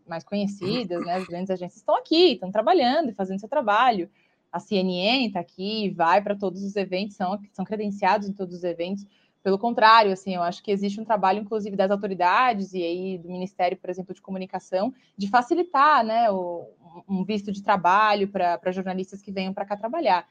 mais 0.07 0.25
conhecidas, 0.25 1.05
né, 1.05 1.17
as 1.17 1.27
grandes 1.27 1.51
agências 1.51 1.81
estão 1.81 1.95
aqui, 1.95 2.33
estão 2.33 2.51
trabalhando 2.51 3.11
e 3.11 3.13
fazendo 3.13 3.39
seu 3.39 3.51
trabalho. 3.51 4.09
A 4.51 4.59
CNN 4.59 5.27
está 5.27 5.41
aqui, 5.41 5.91
vai 5.91 6.23
para 6.23 6.35
todos 6.35 6.63
os 6.63 6.75
eventos, 6.75 7.17
são, 7.17 7.39
são 7.53 7.63
credenciados 7.63 8.27
em 8.27 8.33
todos 8.33 8.55
os 8.55 8.65
eventos. 8.65 9.05
Pelo 9.43 9.59
contrário, 9.59 10.11
assim, 10.11 10.37
eu 10.37 10.43
acho 10.43 10.63
que 10.63 10.71
existe 10.71 10.99
um 10.99 11.05
trabalho, 11.05 11.41
inclusive, 11.41 11.77
das 11.77 11.91
autoridades 11.91 12.73
e 12.73 12.83
aí 12.83 13.19
do 13.19 13.29
Ministério, 13.29 13.77
por 13.77 13.91
exemplo, 13.91 14.15
de 14.15 14.23
Comunicação, 14.23 14.95
de 15.19 15.29
facilitar, 15.29 16.03
né, 16.03 16.31
o, 16.31 16.67
um 17.07 17.25
visto 17.25 17.53
de 17.53 17.63
trabalho 17.63 18.29
para 18.29 18.73
jornalistas 18.73 19.21
que 19.21 19.31
venham 19.31 19.53
para 19.53 19.67
cá 19.67 19.77
trabalhar. 19.77 20.27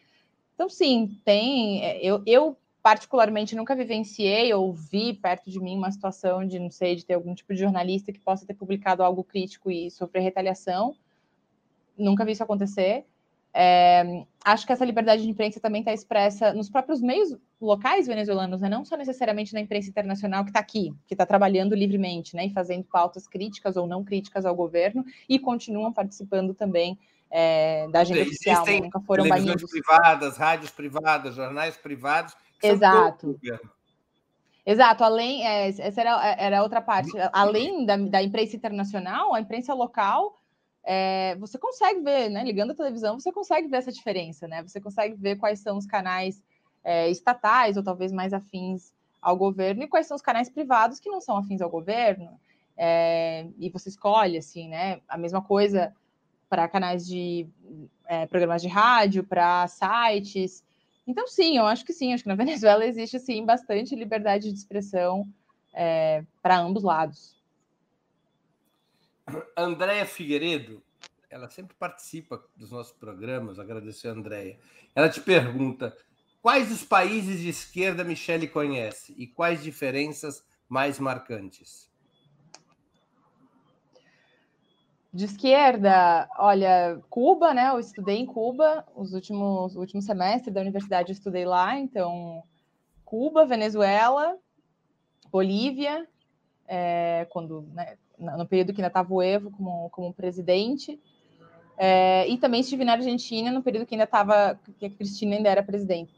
Então, 0.56 0.70
sim, 0.70 1.20
tem. 1.24 1.84
É, 1.84 2.04
eu, 2.04 2.24
eu, 2.26 2.58
particularmente, 2.82 3.56
nunca 3.56 3.76
vivenciei 3.76 4.54
ou 4.54 4.74
vi 4.74 5.14
perto 5.14 5.52
de 5.52 5.60
mim 5.60 5.78
uma 5.78 5.92
situação 5.92 6.46
de, 6.48 6.58
não 6.58 6.72
sei, 6.72 6.96
de 6.96 7.06
ter 7.06 7.14
algum 7.14 7.36
tipo 7.36 7.54
de 7.54 7.60
jornalista 7.60 8.12
que 8.12 8.20
possa 8.20 8.46
ter 8.46 8.54
publicado 8.54 9.04
algo 9.04 9.24
crítico 9.24 9.70
e 9.70 9.92
sofrer 9.92 10.22
retaliação. 10.22 10.96
Nunca 11.98 12.26
vi 12.26 12.32
isso 12.32 12.44
acontecer. 12.44 13.06
É, 13.58 14.26
acho 14.44 14.68
que 14.68 14.74
essa 14.74 14.84
liberdade 14.84 15.22
de 15.24 15.30
imprensa 15.30 15.62
também 15.62 15.80
está 15.80 15.94
expressa 15.94 16.54
nos 16.54 16.70
próprios 16.70 17.00
meios 17.00 17.38
locais 17.62 18.06
venezuelanos, 18.06 18.60
né? 18.60 18.68
não 18.68 18.84
só 18.84 18.98
necessariamente 18.98 19.54
na 19.54 19.62
imprensa 19.62 19.90
internacional 19.90 20.44
que 20.44 20.50
está 20.50 20.60
aqui, 20.60 20.94
que 21.08 21.14
está 21.14 21.26
trabalhando 21.26 21.74
livremente, 21.74 22.36
né? 22.36 22.48
e 22.48 22.54
fazendo 22.54 22.84
pautas 22.84 23.30
críticas 23.30 23.78
ou 23.78 23.88
não 23.88 24.04
críticas 24.04 24.46
ao 24.46 24.54
governo, 24.54 25.06
e 25.30 25.40
continuam 25.40 25.94
participando 25.94 26.54
também 26.54 27.00
é, 27.30 27.88
da 27.90 28.02
agenda 28.02 28.22
Existem 28.22 28.54
oficial, 28.54 28.76
né? 28.80 28.86
nunca 28.86 29.00
foram 29.02 29.28
banidos. 29.28 29.70
privadas, 29.70 30.38
rádios 30.38 30.72
privadas, 30.72 31.36
jornais 31.36 31.76
privados. 31.78 32.36
Exato. 32.62 33.40
Exato, 34.66 35.04
além, 35.04 35.46
é, 35.46 35.68
essa 35.68 36.02
era, 36.02 36.36
era 36.40 36.64
outra 36.64 36.82
parte. 36.82 37.12
Além 37.32 37.86
da, 37.86 37.98
da 37.98 38.24
imprensa 38.24 38.56
internacional, 38.56 39.34
a 39.34 39.40
imprensa 39.40 39.74
local 39.74 40.36
é, 40.86 41.36
você 41.36 41.58
consegue 41.58 42.02
ver, 42.02 42.30
né? 42.30 42.44
Ligando 42.44 42.72
a 42.72 42.76
televisão, 42.76 43.20
você 43.20 43.32
consegue 43.32 43.68
ver 43.68 43.78
essa 43.78 43.92
diferença, 43.92 44.48
né? 44.48 44.62
Você 44.64 44.80
consegue 44.80 45.16
ver 45.16 45.36
quais 45.36 45.60
são 45.60 45.78
os 45.78 45.86
canais 45.86 46.42
é, 46.84 47.10
estatais 47.10 47.76
ou 47.76 47.84
talvez 47.84 48.12
mais 48.12 48.34
afins 48.34 48.94
ao 49.20 49.36
governo 49.36 49.84
e 49.84 49.88
quais 49.88 50.06
são 50.06 50.16
os 50.16 50.22
canais 50.22 50.48
privados 50.48 51.00
que 51.00 51.10
não 51.10 51.20
são 51.20 51.38
afins 51.38 51.60
ao 51.62 51.70
governo. 51.70 52.40
É, 52.78 53.48
e 53.58 53.70
você 53.70 53.90
escolhe, 53.90 54.38
assim, 54.38 54.70
né? 54.70 55.02
A 55.08 55.18
mesma 55.18 55.42
coisa 55.42 55.94
para 56.56 56.70
canais 56.70 57.06
de 57.06 57.46
é, 58.08 58.26
programas 58.28 58.62
de 58.62 58.70
rádio, 58.70 59.26
para 59.26 59.68
sites. 59.68 60.64
Então, 61.06 61.28
sim, 61.28 61.58
eu 61.58 61.66
acho 61.66 61.84
que 61.84 61.92
sim, 61.92 62.14
acho 62.14 62.24
que 62.24 62.30
na 62.30 62.36
Venezuela 62.36 62.86
existe 62.86 63.20
sim 63.20 63.46
bastante 63.46 63.94
liberdade 63.94 64.54
de 64.54 64.58
expressão 64.58 65.28
é, 65.74 66.24
para 66.42 66.58
ambos 66.58 66.82
lados. 66.82 67.36
Andréia 69.58 70.06
Figueiredo, 70.06 70.82
ela 71.30 71.50
sempre 71.50 71.76
participa 71.78 72.42
dos 72.56 72.72
nossos 72.72 72.94
programas, 72.94 73.60
agradecer 73.60 74.08
a 74.08 74.12
Andréia. 74.12 74.58
Ela 74.96 75.10
te 75.10 75.20
pergunta: 75.20 75.94
quais 76.42 76.72
os 76.72 76.86
países 76.86 77.42
de 77.42 77.50
esquerda 77.50 78.02
Michele 78.02 78.48
conhece 78.48 79.14
e 79.18 79.28
quais 79.28 79.62
diferenças 79.62 80.42
mais 80.70 81.00
marcantes? 81.00 81.92
De 85.16 85.24
esquerda, 85.24 86.28
olha, 86.38 87.02
Cuba, 87.10 87.54
né? 87.54 87.70
Eu 87.70 87.80
estudei 87.80 88.18
em 88.18 88.26
Cuba, 88.26 88.86
os 88.94 89.14
últimos, 89.14 89.74
último 89.74 90.02
semestre 90.02 90.52
da 90.52 90.60
universidade 90.60 91.10
eu 91.10 91.14
estudei 91.14 91.46
lá, 91.46 91.80
então 91.80 92.44
Cuba, 93.06 93.46
Venezuela, 93.46 94.38
Bolívia, 95.32 96.06
é, 96.68 97.26
quando 97.30 97.62
né, 97.74 97.96
no 98.20 98.46
período 98.46 98.74
que 98.74 98.82
ainda 98.82 98.90
estava 98.90 99.14
o 99.14 99.24
Evo 99.24 99.52
como, 99.52 99.90
como 99.92 100.14
presidente, 100.14 101.00
é, 101.78 102.28
e 102.28 102.38
também 102.38 102.60
estive 102.60 102.84
na 102.84 102.92
Argentina 102.92 103.50
no 103.54 103.64
período 103.64 103.86
que 103.86 103.96
ainda 103.96 104.04
estava, 104.04 104.60
que 104.78 104.86
a 104.86 104.90
Cristina 104.90 105.38
ainda 105.38 105.48
era 105.48 105.64
presidente. 105.64 106.14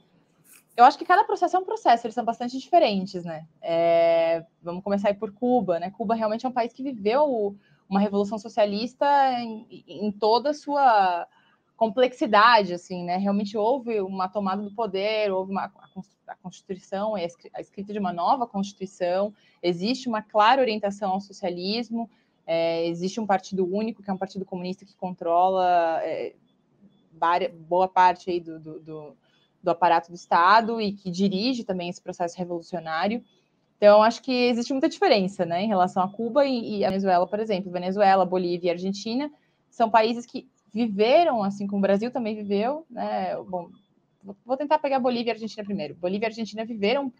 Eu 0.75 0.85
acho 0.85 0.97
que 0.97 1.05
cada 1.05 1.23
processo 1.23 1.55
é 1.55 1.59
um 1.59 1.65
processo, 1.65 2.07
eles 2.07 2.15
são 2.15 2.25
bastante 2.25 2.57
diferentes, 2.57 3.23
né? 3.23 3.45
É, 3.61 4.43
vamos 4.59 4.83
começar 4.83 5.13
por 5.13 5.31
Cuba, 5.31 5.79
né? 5.79 5.91
Cuba 5.91 6.15
realmente 6.15 6.47
é 6.47 6.49
um 6.49 6.51
país 6.51 6.73
que 6.73 6.81
viveu 6.81 7.55
uma 7.89 7.99
revolução 7.99 8.37
socialista 8.37 9.05
em, 9.39 9.83
em 9.87 10.11
toda 10.11 10.49
a 10.49 10.53
sua 10.53 11.27
complexidade, 11.75 12.73
assim, 12.73 13.03
né? 13.03 13.17
Realmente 13.17 13.55
houve 13.55 14.01
uma 14.01 14.27
tomada 14.27 14.61
do 14.63 14.71
poder, 14.71 15.31
houve 15.31 15.51
uma 15.51 15.71
a 16.27 16.35
Constituição, 16.35 17.15
a 17.15 17.61
escrita 17.61 17.93
de 17.93 17.99
uma 17.99 18.11
nova 18.11 18.45
Constituição, 18.45 19.33
existe 19.63 20.09
uma 20.09 20.21
clara 20.21 20.61
orientação 20.61 21.11
ao 21.11 21.21
socialismo, 21.21 22.09
é, 22.45 22.85
existe 22.87 23.19
um 23.19 23.25
partido 23.25 23.65
único, 23.65 24.03
que 24.03 24.09
é 24.09 24.13
um 24.13 24.17
partido 24.17 24.45
comunista 24.45 24.85
que 24.85 24.95
controla 24.95 25.99
é, 26.03 26.35
boa 27.67 27.87
parte 27.87 28.29
aí 28.29 28.39
do, 28.39 28.59
do, 28.59 28.79
do, 28.79 29.17
do, 29.63 29.71
aparato 29.71 30.09
do 30.09 30.15
Estado 30.15 30.81
e 30.81 30.93
que 30.93 31.09
dirige 31.09 31.63
também 31.63 31.89
esse 31.89 32.01
processo 32.01 32.37
revolucionário. 32.37 33.23
Então, 33.77 34.01
acho 34.01 34.23
que 34.23 34.31
existe 34.31 34.73
muita 34.73 34.89
diferença 34.89 35.45
né, 35.45 35.61
em 35.61 35.67
relação 35.67 36.01
a 36.01 36.09
Cuba 36.09 36.45
e, 36.45 36.79
e 36.79 36.85
a 36.85 36.89
Venezuela, 36.89 37.27
por 37.27 37.39
exemplo. 37.39 37.71
Venezuela, 37.71 38.25
Bolívia 38.25 38.69
e 38.69 38.71
Argentina 38.71 39.31
são 39.69 39.89
países 39.89 40.25
que 40.25 40.49
viveram, 40.73 41.43
assim 41.43 41.67
como 41.67 41.79
o 41.79 41.81
Brasil 41.81 42.11
também 42.11 42.35
viveu, 42.35 42.85
né? 42.89 43.35
Bom, 43.47 43.69
vou 44.45 44.57
tentar 44.57 44.79
pegar 44.79 44.99
Bolívia 44.99 45.31
e 45.31 45.33
Argentina 45.33 45.63
primeiro. 45.63 45.95
Bolívia 45.95 46.25
e 46.25 46.29
Argentina 46.29 46.65
viveram 46.65 47.13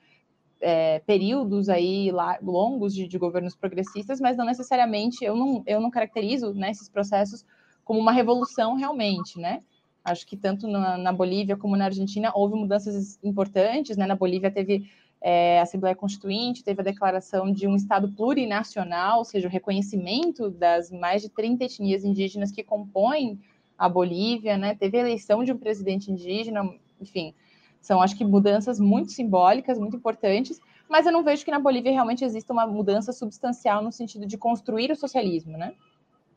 é, 0.60 1.00
períodos 1.00 1.70
aí 1.70 2.12
longos 2.42 2.94
de, 2.94 3.08
de, 3.08 3.18
governos 3.18 3.56
progressistas, 3.56 4.20
mas 4.20 4.36
não 4.36 4.46
necessariamente, 4.46 5.24
eu 5.24 5.36
não, 5.36 5.64
eu 5.66 5.80
não 5.80 5.92
caracterizo 5.92 6.54
né, 6.54 6.72
esses 6.72 6.90
processos 6.90 7.46
como 7.84 8.00
uma 8.00 8.12
revolução 8.12 8.76
realmente, 8.76 9.40
né? 9.40 9.62
Acho 10.04 10.26
que 10.26 10.38
tanto 10.38 10.68
na, 10.68 10.98
na 10.98 11.12
Bolívia 11.12 11.58
como 11.58 11.76
na 11.76 11.86
Argentina 11.86 12.32
houve 12.34 12.56
mudanças 12.56 13.20
importantes, 13.24 13.98
né? 13.98 14.06
Na 14.06 14.16
Bolívia 14.16 14.50
teve 14.50 14.90
é, 15.22 15.60
a 15.60 15.64
Assembleia 15.64 15.96
Constituinte, 15.96 16.64
teve 16.64 16.82
a 16.82 16.84
declaração 16.84 17.52
de 17.52 17.68
um 17.68 17.76
Estado 17.76 18.08
plurinacional, 18.10 19.20
ou 19.20 19.26
seja, 19.26 19.48
o 19.48 19.52
reconhecimento 19.52 20.50
das 20.50 20.92
mais 20.92 21.22
de 21.22 21.30
30 21.30 21.66
etnias 21.66 22.04
indígenas 22.04 22.52
que 22.52 22.64
compõem 22.64 23.40
a 23.78 23.90
Bolívia, 23.90 24.58
né? 24.58 24.76
Teve 24.76 24.98
a 24.98 25.02
eleição 25.02 25.44
de 25.44 25.52
um 25.52 25.58
presidente 25.58 26.12
indígena, 26.12 26.70
enfim, 27.02 27.34
são 27.82 28.02
acho 28.02 28.18
que 28.18 28.26
mudanças 28.26 28.80
muito 28.80 29.12
simbólicas, 29.12 29.80
muito 29.80 29.98
importantes, 29.98 30.60
mas 30.90 31.06
eu 31.06 31.12
não 31.12 31.24
vejo 31.24 31.44
que 31.44 31.52
na 31.52 31.60
Bolívia 31.60 31.92
realmente 31.92 32.24
exista 32.24 32.54
uma 32.54 32.66
mudança 32.66 33.12
substancial 33.12 33.84
no 33.84 33.92
sentido 33.92 34.26
de 34.26 34.38
construir 34.38 34.92
o 34.92 34.96
socialismo, 34.96 35.58
né? 35.58 35.74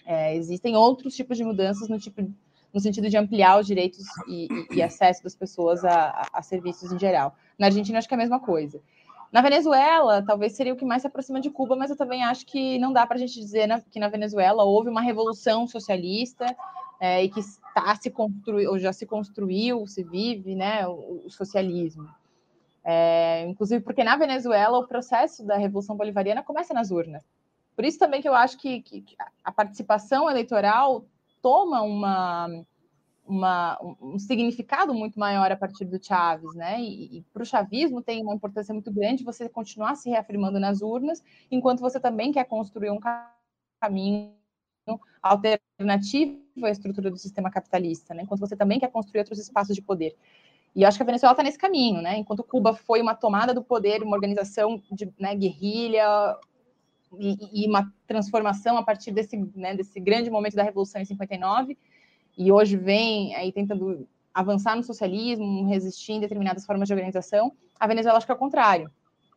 É, 0.05 0.35
existem 0.37 0.77
outros 0.77 1.15
tipos 1.15 1.37
de 1.37 1.45
mudanças 1.45 1.89
no 1.89 1.99
tipo 1.99 2.23
no 2.73 2.81
sentido 2.81 3.09
de 3.09 3.17
ampliar 3.17 3.59
os 3.59 3.67
direitos 3.67 4.05
e, 4.29 4.49
e, 4.51 4.77
e 4.77 4.83
acesso 4.83 5.23
das 5.25 5.35
pessoas 5.35 5.85
a, 5.85 6.27
a, 6.33 6.43
serviços 6.43 6.93
em 6.93 6.99
geral. 6.99 7.35
Na 7.59 7.67
Argentina, 7.67 7.99
acho 7.99 8.09
que 8.09 8.15
é 8.15 8.17
a 8.17 8.19
mesma 8.19 8.41
coisa. 8.41 8.81
Na 9.33 9.41
Venezuela, 9.41 10.23
talvez 10.23 10.53
seria 10.53 10.73
o 10.73 10.77
que 10.77 10.85
mais 10.85 11.03
se 11.03 11.09
aproxima 11.09 11.41
de 11.41 11.51
Cuba, 11.51 11.77
mas 11.77 11.91
eu 11.91 11.97
também 11.97 12.25
acho 12.25 12.47
que 12.47 12.79
não 12.79 12.93
dá 12.93 13.07
para 13.07 13.17
a 13.17 13.19
gente 13.19 13.39
dizer 13.39 13.69
que 13.91 14.01
na 14.01 14.09
Venezuela 14.09 14.65
houve 14.65 14.89
uma 14.89 15.01
revolução 15.01 15.67
socialista 15.67 16.47
é, 17.01 17.25
e 17.25 17.29
que 17.29 17.41
está 17.41 17.95
se 17.95 18.11
construiu, 18.11 18.71
ou 18.71 18.79
já 18.79 18.93
se 18.93 19.07
construiu, 19.07 19.87
se 19.87 20.03
vive, 20.03 20.55
né, 20.55 20.87
o, 20.87 21.23
o 21.27 21.31
socialismo. 21.31 22.09
É, 22.83 23.47
inclusive 23.47 23.85
porque 23.85 24.03
na 24.03 24.17
Venezuela 24.17 24.79
o 24.79 24.87
processo 24.87 25.45
da 25.45 25.57
Revolução 25.57 25.97
Bolivariana 25.97 26.43
começa 26.43 26.75
nas 26.75 26.91
urnas. 26.91 27.23
Por 27.77 27.85
isso 27.85 27.99
também 27.99 28.21
que 28.21 28.29
eu 28.29 28.35
acho 28.35 28.59
que, 28.59 28.83
que 28.83 29.05
a 29.45 29.53
participação 29.53 30.29
eleitoral 30.29 31.05
toma 31.43 31.83
uma, 31.83 32.49
uma, 33.27 33.79
um 34.01 34.19
significado 34.19 34.93
muito 34.93 35.19
maior 35.19 35.51
a 35.53 35.57
partir 35.57 35.85
do 35.85 36.05
Chaves, 36.05 36.55
né? 36.55 36.81
E, 36.81 37.19
e 37.19 37.23
para 37.33 37.43
o 37.43 37.47
chavismo 37.47 38.03
tem 38.03 38.23
uma 38.23 38.35
importância 38.35 38.75
muito 38.75 38.93
grande 38.93 39.25
você 39.25 39.49
continuar 39.49 39.95
se 39.95 40.11
reafirmando 40.11 40.59
nas 40.59 40.83
urnas, 40.83 41.23
enquanto 41.51 41.81
você 41.81 42.01
também 42.01 42.33
quer 42.33 42.45
construir 42.45 42.91
um 42.91 42.99
caminho 43.81 44.33
alternativo 45.23 46.41
à 46.65 46.71
estrutura 46.71 47.11
do 47.11 47.17
sistema 47.17 47.51
capitalista, 47.51 48.15
né? 48.15 48.23
Enquanto 48.23 48.41
você 48.41 48.57
também 48.57 48.81
quer 48.81 48.91
construir 48.91 49.21
outros 49.21 49.39
espaços 49.39 49.75
de 49.75 49.83
poder. 49.83 50.17
E 50.75 50.85
acho 50.85 50.99
que 50.99 51.03
a 51.03 51.07
Venezuela 51.07 51.33
está 51.33 51.43
nesse 51.43 51.59
caminho, 51.59 52.01
né? 52.01 52.17
Enquanto 52.17 52.45
Cuba 52.45 52.75
foi 52.75 53.01
uma 53.01 53.15
tomada 53.15 53.53
do 53.53 53.63
poder, 53.63 54.03
uma 54.03 54.17
organização 54.17 54.81
de 54.91 55.13
né, 55.19 55.35
guerrilha, 55.35 56.07
e, 57.19 57.65
e, 57.65 57.69
uma 57.69 57.93
transformação 58.07 58.77
a 58.77 58.83
partir 58.83 59.11
desse, 59.11 59.37
né, 59.55 59.75
desse 59.75 59.99
grande 59.99 60.31
momento 60.31 60.55
da 60.55 60.63
Revolução 60.63 61.01
em 61.01 61.05
59, 61.05 61.77
e 62.37 62.53
hoje 62.53 62.77
vem 62.77 63.35
aí 63.35 63.53
tentando 63.53 64.07
avançar 64.33 64.77
no 64.77 64.83
socialismo, 64.83 65.67
resistir 65.67 66.13
em 66.13 66.21
determinadas 66.21 66.65
formas 66.65 66.89
de 66.89 66.95
organização, 66.95 67.53
a 67.79 67.87
Venezuela 67.87 68.19
acho 68.19 68.27
que 68.27 68.33
é 68.33 68.35
o 68.35 68.39
contrário. 68.39 68.91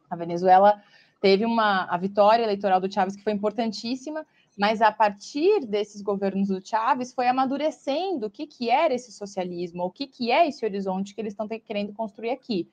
A 0.10 0.16
Venezuela 0.16 0.82
teve 1.20 1.46
uma 1.46 1.86
a 1.86 1.98
vitória 1.98 2.44
eleitoral 2.44 2.80
do 2.80 2.92
Chávez 2.92 3.16
que 3.16 3.24
foi 3.24 3.34
importantíssima, 3.34 4.26
mas 4.58 4.82
a 4.82 4.92
partir 4.92 5.66
desses 5.66 6.02
governos 6.02 6.50
do 6.50 6.66
Chávez 6.66 7.14
foi 7.14 7.28
amadurecendo 7.28 8.28
o 8.28 8.30
que, 8.30 8.46
que 8.46 8.70
era 8.70 8.94
esse 8.94 9.12
socialismo, 9.12 9.84
o 9.84 9.90
que, 9.90 10.06
que 10.06 10.30
é 10.30 10.48
esse 10.48 10.64
horizonte 10.64 11.16
que 11.16 11.22
eles 11.22 11.34
estão 11.34 11.48
querendo 11.48 11.94
construir 11.94 12.30
aqui. 12.30 12.70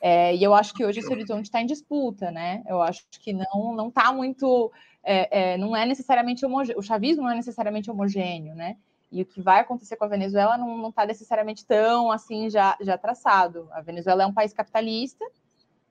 É, 0.00 0.34
e 0.34 0.42
eu 0.42 0.54
acho 0.54 0.74
que 0.74 0.84
hoje 0.84 1.00
esse 1.00 1.10
horizonte 1.10 1.46
está 1.46 1.60
em 1.60 1.66
disputa, 1.66 2.30
né? 2.30 2.62
Eu 2.68 2.82
acho 2.82 3.04
que 3.20 3.32
não 3.32 3.74
não 3.74 3.88
está 3.88 4.12
muito, 4.12 4.70
é, 5.02 5.54
é, 5.54 5.58
não 5.58 5.76
é 5.76 5.86
necessariamente 5.86 6.44
homogêneo, 6.44 6.78
o 6.78 6.82
chavismo 6.82 7.22
não 7.22 7.30
é 7.30 7.34
necessariamente 7.34 7.90
homogêneo, 7.90 8.54
né? 8.54 8.76
E 9.10 9.22
o 9.22 9.26
que 9.26 9.40
vai 9.40 9.60
acontecer 9.60 9.96
com 9.96 10.04
a 10.04 10.08
Venezuela 10.08 10.58
não 10.58 10.88
está 10.88 11.06
necessariamente 11.06 11.64
tão 11.64 12.10
assim 12.10 12.50
já, 12.50 12.76
já 12.80 12.98
traçado. 12.98 13.68
A 13.72 13.80
Venezuela 13.80 14.24
é 14.24 14.26
um 14.26 14.34
país 14.34 14.52
capitalista, 14.52 15.24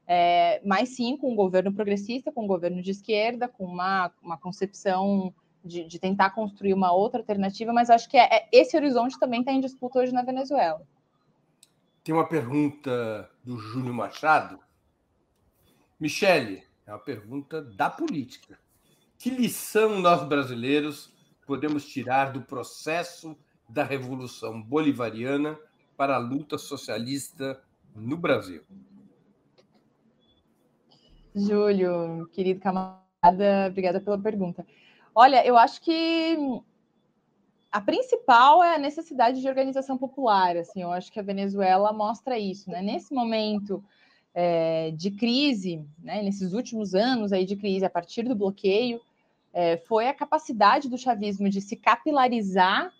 é, 0.08 0.62
mas 0.64 0.90
sim 0.90 1.18
com 1.18 1.32
um 1.32 1.36
governo 1.36 1.74
progressista, 1.74 2.32
com 2.32 2.44
um 2.44 2.48
governo 2.48 2.82
de 2.82 2.92
esquerda, 2.92 3.48
com 3.48 3.66
uma, 3.66 4.12
uma 4.22 4.38
concepção 4.38 5.34
de, 5.64 5.84
de 5.84 5.98
tentar 5.98 6.30
construir 6.30 6.74
uma 6.74 6.94
outra 6.94 7.22
alternativa, 7.22 7.74
mas 7.74 7.90
acho 7.90 8.08
que 8.08 8.18
é, 8.18 8.30
é 8.32 8.48
esse 8.52 8.78
horizonte 8.78 9.20
também 9.20 9.40
está 9.40 9.52
em 9.52 9.60
disputa 9.60 10.00
hoje 10.00 10.14
na 10.14 10.22
Venezuela. 10.22 10.86
Tem 12.06 12.14
uma 12.14 12.28
pergunta 12.28 13.28
do 13.44 13.58
Júnior 13.58 13.96
Machado. 13.96 14.60
Michele, 16.00 16.64
é 16.86 16.92
uma 16.92 17.00
pergunta 17.00 17.64
da 17.64 17.90
política. 17.90 18.60
Que 19.18 19.32
lição 19.32 20.00
nós 20.02 20.24
brasileiros 20.24 21.12
podemos 21.48 21.88
tirar 21.88 22.32
do 22.32 22.44
processo 22.44 23.36
da 23.68 23.84
Revolução 23.84 24.62
Bolivariana 24.62 25.58
para 25.98 26.14
a 26.14 26.20
luta 26.20 26.60
socialista 26.60 27.60
no 27.96 28.16
Brasil? 28.16 28.62
Júlio, 31.34 32.30
querido 32.32 32.60
camarada, 32.60 33.66
obrigada 33.68 34.00
pela 34.00 34.20
pergunta. 34.20 34.64
Olha, 35.16 35.44
eu 35.44 35.58
acho 35.58 35.82
que 35.82 36.38
a 37.76 37.82
principal 37.82 38.64
é 38.64 38.76
a 38.76 38.80
necessidade 38.80 39.42
de 39.42 39.50
organização 39.50 39.98
popular. 39.98 40.56
Assim, 40.56 40.82
eu 40.82 40.94
acho 40.94 41.12
que 41.12 41.20
a 41.20 41.24
Venezuela 41.24 41.92
mostra 41.92 42.40
isso, 42.40 42.72
né? 42.72 42.82
Nesse 42.82 43.14
momento 43.14 43.84
é, 44.34 44.92
de 44.92 45.12
crise, 45.12 45.86
né, 46.02 46.24
nesses 46.24 46.54
últimos 46.54 46.96
anos 46.96 47.34
aí 47.34 47.44
de 47.44 47.58
crise, 47.58 47.84
a 47.84 47.90
partir 47.90 48.24
do 48.24 48.34
bloqueio, 48.34 49.02
é, 49.52 49.76
foi 49.76 50.08
a 50.08 50.14
capacidade 50.14 50.88
do 50.88 50.98
chavismo 50.98 51.50
de 51.50 51.60
se 51.60 51.76
capilarizar, 51.76 52.94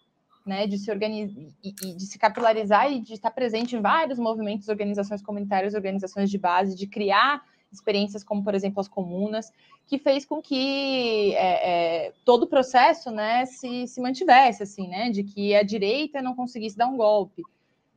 né, 0.46 0.68
de 0.68 0.78
se 0.78 0.92
organizar 0.92 1.42
e, 1.64 1.74
e 1.82 1.94
de 1.94 2.06
se 2.06 2.20
capilarizar 2.20 2.92
e 2.92 3.00
de 3.00 3.14
estar 3.14 3.32
presente 3.32 3.78
em 3.78 3.82
vários 3.82 4.20
movimentos, 4.20 4.68
organizações 4.68 5.22
comunitárias, 5.22 5.74
organizações 5.74 6.30
de 6.30 6.38
base, 6.38 6.76
de 6.76 6.86
criar 6.86 7.46
experiências 7.76 8.24
como, 8.24 8.44
por 8.44 8.56
exemplo, 8.56 8.80
as 8.80 8.88
comunas, 8.88 9.52
que 9.86 9.98
fez 9.98 10.26
com 10.26 10.42
que 10.42 11.34
é, 11.36 12.08
é, 12.08 12.14
todo 12.24 12.44
o 12.44 12.48
processo 12.48 13.12
né, 13.12 13.46
se, 13.46 13.88
se 13.88 14.02
mantivesse, 14.02 14.64
assim, 14.64 14.88
né, 14.88 15.10
de 15.10 15.24
que 15.24 15.56
a 15.56 15.64
direita 15.64 16.22
não 16.22 16.36
conseguisse 16.36 16.78
dar 16.78 16.88
um 16.88 16.98
golpe. 16.98 17.44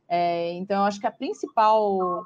É, 0.07 0.53
então, 0.53 0.85
acho 0.85 0.99
que 0.99 1.07
a 1.07 1.11
principal 1.11 2.23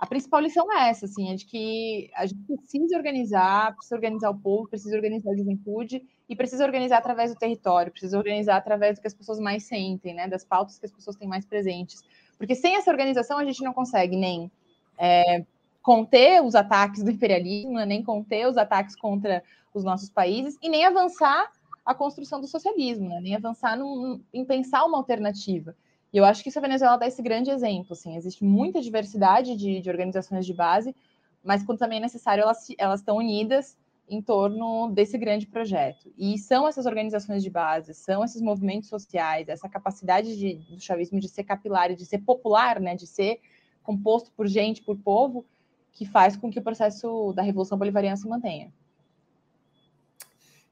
a 0.00 0.06
principal 0.06 0.40
lição 0.40 0.72
é 0.72 0.88
essa, 0.88 1.04
assim, 1.04 1.30
é 1.30 1.34
de 1.34 1.44
que 1.44 2.10
a 2.14 2.24
gente 2.24 2.40
precisa 2.46 2.96
organizar, 2.96 3.74
precisa 3.74 3.96
organizar 3.96 4.30
o 4.30 4.38
povo, 4.38 4.66
precisa 4.66 4.96
organizar 4.96 5.30
a 5.30 5.36
juventude 5.36 6.02
e 6.26 6.34
precisa 6.34 6.64
organizar 6.64 6.96
através 6.96 7.34
do 7.34 7.38
território, 7.38 7.92
precisa 7.92 8.16
organizar 8.16 8.56
através 8.56 8.96
do 8.96 9.02
que 9.02 9.06
as 9.06 9.12
pessoas 9.12 9.38
mais 9.38 9.64
sentem, 9.64 10.14
né, 10.14 10.26
das 10.26 10.42
pautas 10.42 10.78
que 10.78 10.86
as 10.86 10.92
pessoas 10.92 11.16
têm 11.16 11.28
mais 11.28 11.44
presentes. 11.44 12.02
Porque 12.38 12.54
sem 12.54 12.76
essa 12.76 12.90
organização 12.90 13.36
a 13.36 13.44
gente 13.44 13.62
não 13.62 13.74
consegue 13.74 14.16
nem 14.16 14.50
é, 14.96 15.44
conter 15.82 16.42
os 16.42 16.54
ataques 16.54 17.02
do 17.02 17.10
imperialismo, 17.10 17.72
né, 17.72 17.86
nem 17.86 18.02
conter 18.02 18.46
os 18.46 18.56
ataques 18.56 18.94
contra 18.96 19.42
os 19.72 19.84
nossos 19.84 20.10
países 20.10 20.58
e 20.62 20.68
nem 20.68 20.84
avançar 20.84 21.50
a 21.84 21.94
construção 21.94 22.40
do 22.40 22.46
socialismo, 22.46 23.08
né, 23.08 23.20
nem 23.20 23.34
avançar 23.34 23.76
num, 23.76 24.20
em 24.32 24.44
pensar 24.44 24.84
uma 24.84 24.98
alternativa. 24.98 25.74
E 26.12 26.18
eu 26.18 26.24
acho 26.24 26.42
que 26.42 26.48
isso 26.48 26.58
a 26.58 26.62
Venezuela 26.62 26.96
dá 26.96 27.06
esse 27.06 27.22
grande 27.22 27.50
exemplo. 27.50 27.92
Assim, 27.92 28.16
existe 28.16 28.44
muita 28.44 28.80
diversidade 28.80 29.56
de, 29.56 29.80
de 29.80 29.88
organizações 29.88 30.44
de 30.44 30.52
base, 30.52 30.94
mas 31.42 31.62
quando 31.62 31.78
também 31.78 31.98
é 31.98 32.02
necessário, 32.02 32.42
elas, 32.42 32.66
elas 32.76 33.00
estão 33.00 33.16
unidas 33.16 33.78
em 34.08 34.20
torno 34.20 34.90
desse 34.90 35.16
grande 35.16 35.46
projeto. 35.46 36.12
E 36.18 36.36
são 36.36 36.66
essas 36.66 36.84
organizações 36.84 37.44
de 37.44 37.48
base, 37.48 37.94
são 37.94 38.24
esses 38.24 38.42
movimentos 38.42 38.88
sociais, 38.88 39.48
essa 39.48 39.68
capacidade 39.68 40.36
de, 40.36 40.54
do 40.54 40.80
chavismo 40.80 41.20
de 41.20 41.28
ser 41.28 41.44
capilar, 41.44 41.94
de 41.94 42.04
ser 42.04 42.18
popular, 42.18 42.80
né, 42.80 42.96
de 42.96 43.06
ser 43.06 43.40
composto 43.84 44.32
por 44.32 44.48
gente, 44.48 44.82
por 44.82 44.96
povo, 44.98 45.46
que 45.92 46.06
faz 46.06 46.36
com 46.36 46.50
que 46.50 46.58
o 46.58 46.62
processo 46.62 47.32
da 47.32 47.42
Revolução 47.42 47.78
Bolivariana 47.78 48.16
se 48.16 48.28
mantenha. 48.28 48.72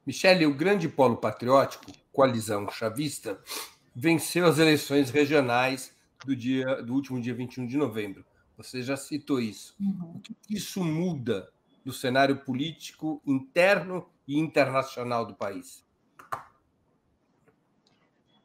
Michele, 0.06 0.46
o 0.46 0.54
grande 0.54 0.88
polo 0.88 1.16
patriótico, 1.16 1.92
coalizão 2.12 2.70
chavista, 2.70 3.38
venceu 3.94 4.46
as 4.46 4.58
eleições 4.58 5.10
regionais 5.10 5.94
do, 6.24 6.34
dia, 6.34 6.82
do 6.82 6.94
último 6.94 7.20
dia 7.20 7.34
21 7.34 7.66
de 7.66 7.76
novembro. 7.76 8.24
Você 8.56 8.82
já 8.82 8.96
citou 8.96 9.40
isso. 9.40 9.74
Uhum. 9.78 10.14
O 10.16 10.20
que 10.20 10.34
isso 10.48 10.82
muda 10.82 11.48
no 11.84 11.92
cenário 11.92 12.38
político 12.38 13.22
interno 13.26 14.08
e 14.26 14.38
internacional 14.38 15.26
do 15.26 15.34
país? 15.34 15.84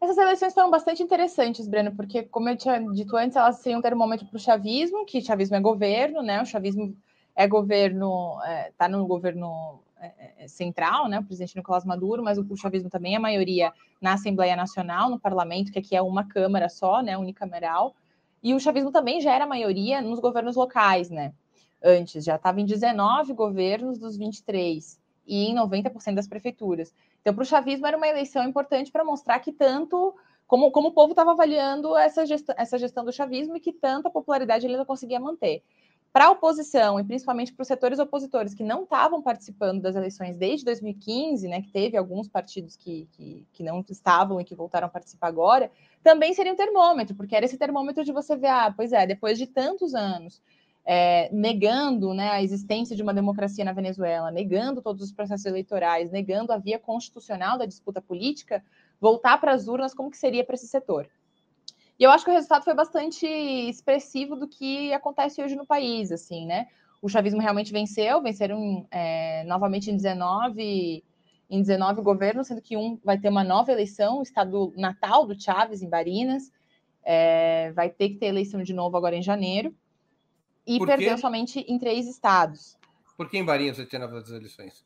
Essas 0.03 0.17
eleições 0.17 0.53
foram 0.53 0.69
bastante 0.69 1.01
interessantes, 1.01 1.65
Breno, 1.65 1.95
porque, 1.95 2.23
como 2.23 2.49
eu 2.49 2.57
tinha 2.57 2.77
dito 2.91 3.15
antes, 3.15 3.37
elas 3.37 3.59
seriam 3.59 3.81
um 3.81 3.97
momento 3.97 4.25
para 4.25 4.35
o 4.35 4.39
chavismo, 4.39 5.05
que 5.05 5.21
chavismo 5.21 5.55
é 5.55 5.61
governo, 5.61 6.21
né? 6.21 6.41
O 6.41 6.45
chavismo 6.45 6.93
é 7.33 7.47
governo, 7.47 8.37
está 8.39 8.49
é, 8.51 8.71
tá 8.77 8.89
no 8.89 9.07
governo 9.07 9.79
é, 9.97 10.33
é, 10.39 10.47
central, 10.49 11.07
né? 11.07 11.19
O 11.19 11.23
presidente 11.23 11.55
Nicolás 11.55 11.85
Maduro, 11.85 12.21
mas 12.21 12.37
o, 12.37 12.45
o 12.49 12.57
chavismo 12.57 12.89
também 12.89 13.15
é 13.15 13.19
maioria 13.19 13.71
na 14.01 14.15
Assembleia 14.15 14.57
Nacional, 14.57 15.09
no 15.09 15.17
parlamento, 15.17 15.71
que 15.71 15.79
aqui 15.79 15.95
é 15.95 16.01
uma 16.01 16.27
câmara 16.27 16.67
só, 16.67 17.01
né? 17.01 17.17
Unicameral. 17.17 17.95
E 18.43 18.53
o 18.53 18.59
chavismo 18.59 18.91
também 18.91 19.21
já 19.21 19.33
era 19.33 19.47
maioria 19.47 20.01
nos 20.01 20.19
governos 20.19 20.57
locais, 20.57 21.09
né? 21.09 21.33
Antes, 21.81 22.25
já 22.25 22.35
estava 22.35 22.59
em 22.59 22.65
19 22.65 23.31
governos 23.31 23.97
dos 23.97 24.17
23 24.17 25.01
e 25.25 25.45
em 25.45 25.55
90% 25.55 26.15
das 26.15 26.27
prefeituras. 26.27 26.93
Então, 27.21 27.33
para 27.33 27.43
o 27.43 27.45
chavismo 27.45 27.87
era 27.87 27.97
uma 27.97 28.07
eleição 28.07 28.43
importante 28.47 28.91
para 28.91 29.03
mostrar 29.03 29.39
que 29.39 29.51
tanto 29.51 30.13
como, 30.45 30.71
como 30.71 30.89
o 30.89 30.91
povo 30.91 31.11
estava 31.11 31.31
avaliando 31.31 31.97
essa 31.97 32.25
gestão, 32.25 32.55
essa 32.57 32.77
gestão 32.77 33.03
do 33.03 33.11
chavismo 33.11 33.55
e 33.55 33.59
que 33.59 33.73
tanta 33.73 34.09
popularidade 34.09 34.65
ele 34.65 34.77
não 34.77 34.85
conseguia 34.85 35.19
manter. 35.19 35.63
Para 36.11 36.25
a 36.25 36.31
oposição, 36.31 36.99
e 36.99 37.03
principalmente 37.03 37.51
para 37.51 37.63
os 37.63 37.67
setores 37.67 37.97
opositores 37.97 38.53
que 38.53 38.63
não 38.63 38.83
estavam 38.83 39.19
participando 39.19 39.81
das 39.81 39.95
eleições 39.95 40.37
desde 40.37 40.63
2015, 40.63 41.47
né, 41.47 41.59
que 41.59 41.71
teve 41.71 41.97
alguns 41.97 42.27
partidos 42.27 42.75
que, 42.75 43.07
que, 43.13 43.47
que, 43.51 43.63
não 43.63 43.83
estavam 43.89 44.39
e 44.39 44.45
que 44.45 44.53
voltaram 44.53 44.85
a 44.85 44.91
participar 44.91 45.29
agora, 45.29 45.71
também 46.03 46.31
seria 46.35 46.53
um 46.53 46.55
termômetro, 46.55 47.15
porque 47.15 47.35
era 47.35 47.45
esse 47.45 47.57
termômetro 47.57 48.03
de 48.03 48.11
você 48.11 48.35
ver, 48.35 48.49
ah, 48.49 48.71
pois 48.75 48.93
é, 48.93 49.07
depois 49.07 49.39
de 49.39 49.47
tantos 49.47 49.95
anos 49.95 50.39
é, 50.85 51.29
negando 51.31 52.13
né, 52.13 52.29
a 52.29 52.41
existência 52.41 52.95
de 52.95 53.01
uma 53.01 53.13
democracia 53.13 53.63
na 53.63 53.71
Venezuela, 53.71 54.31
negando 54.31 54.81
todos 54.81 55.01
os 55.01 55.11
processos 55.11 55.45
eleitorais, 55.45 56.11
negando 56.11 56.51
a 56.51 56.57
via 56.57 56.77
constitucional 56.77 57.57
da 57.57 57.65
disputa 57.65 58.01
política, 58.01 58.63
voltar 58.99 59.39
para 59.39 59.53
as 59.53 59.67
urnas, 59.67 59.93
como 59.93 60.11
que 60.11 60.17
seria 60.17 60.43
para 60.43 60.55
esse 60.55 60.67
setor? 60.67 61.09
E 61.97 62.03
eu 62.03 62.11
acho 62.11 62.25
que 62.25 62.31
o 62.31 62.33
resultado 62.33 62.63
foi 62.63 62.73
bastante 62.73 63.25
expressivo 63.25 64.35
do 64.35 64.47
que 64.47 64.91
acontece 64.93 65.41
hoje 65.41 65.55
no 65.55 65.65
país, 65.65 66.11
assim, 66.11 66.45
né? 66.45 66.67
O 67.01 67.07
chavismo 67.07 67.39
realmente 67.39 67.71
venceu, 67.71 68.21
venceram 68.21 68.87
é, 68.89 69.43
novamente 69.45 69.91
em 69.91 69.95
19, 69.95 71.03
em 71.49 71.61
19 71.61 72.01
governos, 72.01 72.47
sendo 72.47 72.61
que 72.61 72.75
um 72.75 72.97
vai 73.03 73.17
ter 73.17 73.29
uma 73.29 73.43
nova 73.43 73.71
eleição, 73.71 74.19
o 74.19 74.23
estado 74.23 74.73
natal 74.75 75.25
do 75.25 75.39
Chaves, 75.39 75.81
em 75.81 75.89
Barinas, 75.89 76.51
é, 77.03 77.71
vai 77.73 77.89
ter 77.89 78.09
que 78.09 78.15
ter 78.15 78.27
eleição 78.27 78.63
de 78.63 78.73
novo 78.73 78.97
agora 78.97 79.15
em 79.15 79.21
janeiro, 79.21 79.75
e 80.65 80.77
Por 80.77 80.87
perdeu 80.87 81.17
somente 81.17 81.59
em 81.59 81.77
três 81.77 82.07
estados. 82.07 82.77
Por 83.17 83.29
que 83.29 83.37
em 83.37 83.45
Barinas 83.45 83.77
vai 83.77 83.85
ter 83.85 83.99
novas 83.99 84.29
eleições? 84.29 84.85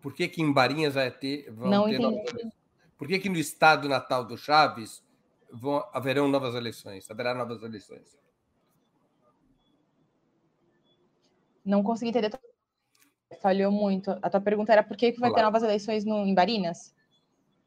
Por 0.00 0.14
que, 0.14 0.28
que 0.28 0.42
em 0.42 0.52
Barinhas 0.52 0.94
vai 0.94 1.10
ter, 1.10 1.50
vão 1.50 1.70
Não 1.70 1.84
ter 1.84 1.94
entendi. 1.94 2.02
novas 2.02 2.30
eleições? 2.30 2.52
Por 2.96 3.08
que, 3.08 3.18
que 3.18 3.28
no 3.28 3.36
estado 3.36 3.88
natal 3.88 4.24
do 4.24 4.36
Chaves 4.36 5.04
vão, 5.52 5.84
haverão 5.92 6.28
novas 6.28 6.54
eleições? 6.54 7.10
Haverá 7.10 7.34
novas 7.34 7.62
eleições? 7.62 8.18
Não 11.64 11.82
consegui 11.82 12.10
entender. 12.10 12.38
Falhou 13.40 13.70
muito. 13.70 14.10
A 14.22 14.30
tua 14.30 14.40
pergunta 14.40 14.72
era 14.72 14.82
por 14.82 14.96
que, 14.96 15.12
que 15.12 15.20
vai 15.20 15.30
Olá. 15.30 15.38
ter 15.38 15.44
novas 15.44 15.62
eleições 15.62 16.04
no, 16.04 16.26
em 16.26 16.34
Barinas? 16.34 16.94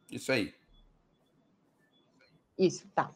Isso 0.09 0.31
aí. 0.31 0.53
Isso, 2.57 2.87
tá. 2.93 3.11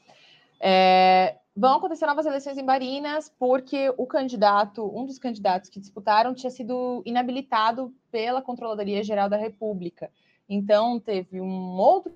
É, 0.60 1.40
vão 1.56 1.78
acontecer 1.78 2.06
novas 2.06 2.26
eleições 2.26 2.58
em 2.58 2.66
Barinas 2.66 3.34
porque 3.40 3.94
o 3.98 4.06
candidato, 4.06 4.86
um 4.94 5.06
dos 5.06 5.18
candidatos 5.18 5.70
que 5.70 5.80
disputaram, 5.80 6.34
tinha 6.34 6.52
sido 6.52 7.02
inabilitado 7.06 7.94
pela 8.12 8.42
Controladoria 8.42 9.04
Geral 9.04 9.30
da 9.30 9.38
República. 9.38 10.12
Então 10.50 11.00
teve 11.00 11.40
um 11.40 11.78
outro, 11.78 12.14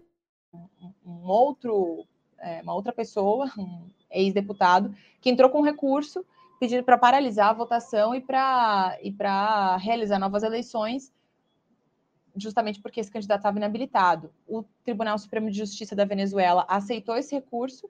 um 1.05 1.25
outro 1.25 2.05
é, 2.37 2.61
uma 2.61 2.73
outra 2.73 2.91
pessoa, 2.91 3.49
um 3.57 3.87
ex-deputado, 4.11 4.93
que 5.21 5.29
entrou 5.29 5.49
com 5.49 5.59
um 5.59 5.63
recurso 5.63 6.25
pedindo 6.59 6.83
para 6.83 6.97
paralisar 6.97 7.49
a 7.49 7.53
votação 7.53 8.13
e 8.13 8.19
para 8.19 8.97
e 9.01 9.15
realizar 9.79 10.19
novas 10.19 10.43
eleições, 10.43 11.13
justamente 12.35 12.81
porque 12.81 12.99
esse 12.99 13.11
candidato 13.11 13.39
estava 13.39 13.57
inabilitado. 13.57 14.29
O 14.45 14.63
Tribunal 14.83 15.17
Supremo 15.17 15.49
de 15.49 15.57
Justiça 15.57 15.95
da 15.95 16.03
Venezuela 16.03 16.65
aceitou 16.67 17.15
esse 17.15 17.33
recurso 17.33 17.89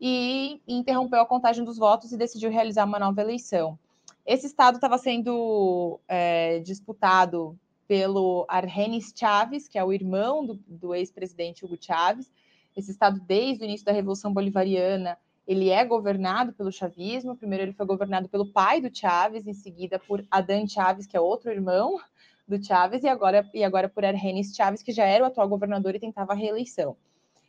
e 0.00 0.60
interrompeu 0.66 1.20
a 1.20 1.26
contagem 1.26 1.64
dos 1.64 1.78
votos 1.78 2.12
e 2.12 2.16
decidiu 2.16 2.50
realizar 2.50 2.84
uma 2.84 2.98
nova 2.98 3.20
eleição. 3.20 3.78
Esse 4.24 4.46
estado 4.46 4.76
estava 4.76 4.98
sendo 4.98 6.00
é, 6.08 6.58
disputado 6.60 7.58
pelo 7.86 8.44
Argenis 8.48 9.12
Chaves, 9.14 9.68
que 9.68 9.78
é 9.78 9.84
o 9.84 9.92
irmão 9.92 10.44
do, 10.44 10.54
do 10.66 10.94
ex-presidente 10.94 11.64
Hugo 11.64 11.78
Chaves, 11.80 12.30
esse 12.76 12.90
estado, 12.90 13.18
desde 13.20 13.64
o 13.64 13.66
início 13.66 13.86
da 13.86 13.92
Revolução 13.92 14.34
Bolivariana, 14.34 15.16
ele 15.48 15.70
é 15.70 15.82
governado 15.82 16.52
pelo 16.52 16.70
chavismo. 16.70 17.34
Primeiro 17.34 17.64
ele 17.64 17.72
foi 17.72 17.86
governado 17.86 18.28
pelo 18.28 18.52
pai 18.52 18.82
do 18.82 18.94
Chávez, 18.94 19.46
em 19.46 19.54
seguida 19.54 19.98
por 19.98 20.22
Adán 20.30 20.66
Chávez, 20.66 21.06
que 21.06 21.16
é 21.16 21.20
outro 21.20 21.50
irmão 21.50 21.98
do 22.46 22.62
Chávez, 22.62 23.02
e 23.02 23.08
agora, 23.08 23.48
e 23.54 23.64
agora 23.64 23.88
por 23.88 24.04
Argenis 24.04 24.54
Chávez, 24.54 24.82
que 24.82 24.92
já 24.92 25.04
era 25.04 25.24
o 25.24 25.26
atual 25.26 25.48
governador 25.48 25.94
e 25.94 26.00
tentava 26.00 26.32
a 26.32 26.36
reeleição. 26.36 26.96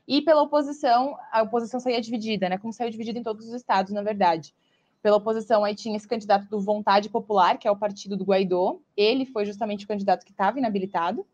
E 0.07 0.21
pela 0.21 0.41
oposição, 0.41 1.17
a 1.31 1.41
oposição 1.41 1.79
saía 1.79 1.99
dividida, 1.99 2.47
né? 2.47 2.57
Como 2.57 2.71
saiu 2.71 2.89
dividida 2.89 3.19
em 3.19 3.23
todos 3.23 3.47
os 3.47 3.53
estados, 3.53 3.91
na 3.91 4.01
verdade. 4.01 4.55
Pela 5.01 5.17
oposição, 5.17 5.63
aí 5.65 5.75
tinha 5.75 5.97
esse 5.97 6.07
candidato 6.07 6.47
do 6.47 6.59
Vontade 6.61 7.09
Popular, 7.09 7.57
que 7.57 7.67
é 7.67 7.71
o 7.71 7.75
partido 7.75 8.15
do 8.15 8.23
Guaidó. 8.23 8.79
Ele 8.95 9.25
foi 9.25 9.45
justamente 9.45 9.83
o 9.83 9.87
candidato 9.87 10.25
que 10.25 10.31
estava 10.31 10.57
inabilitado. 10.57 11.25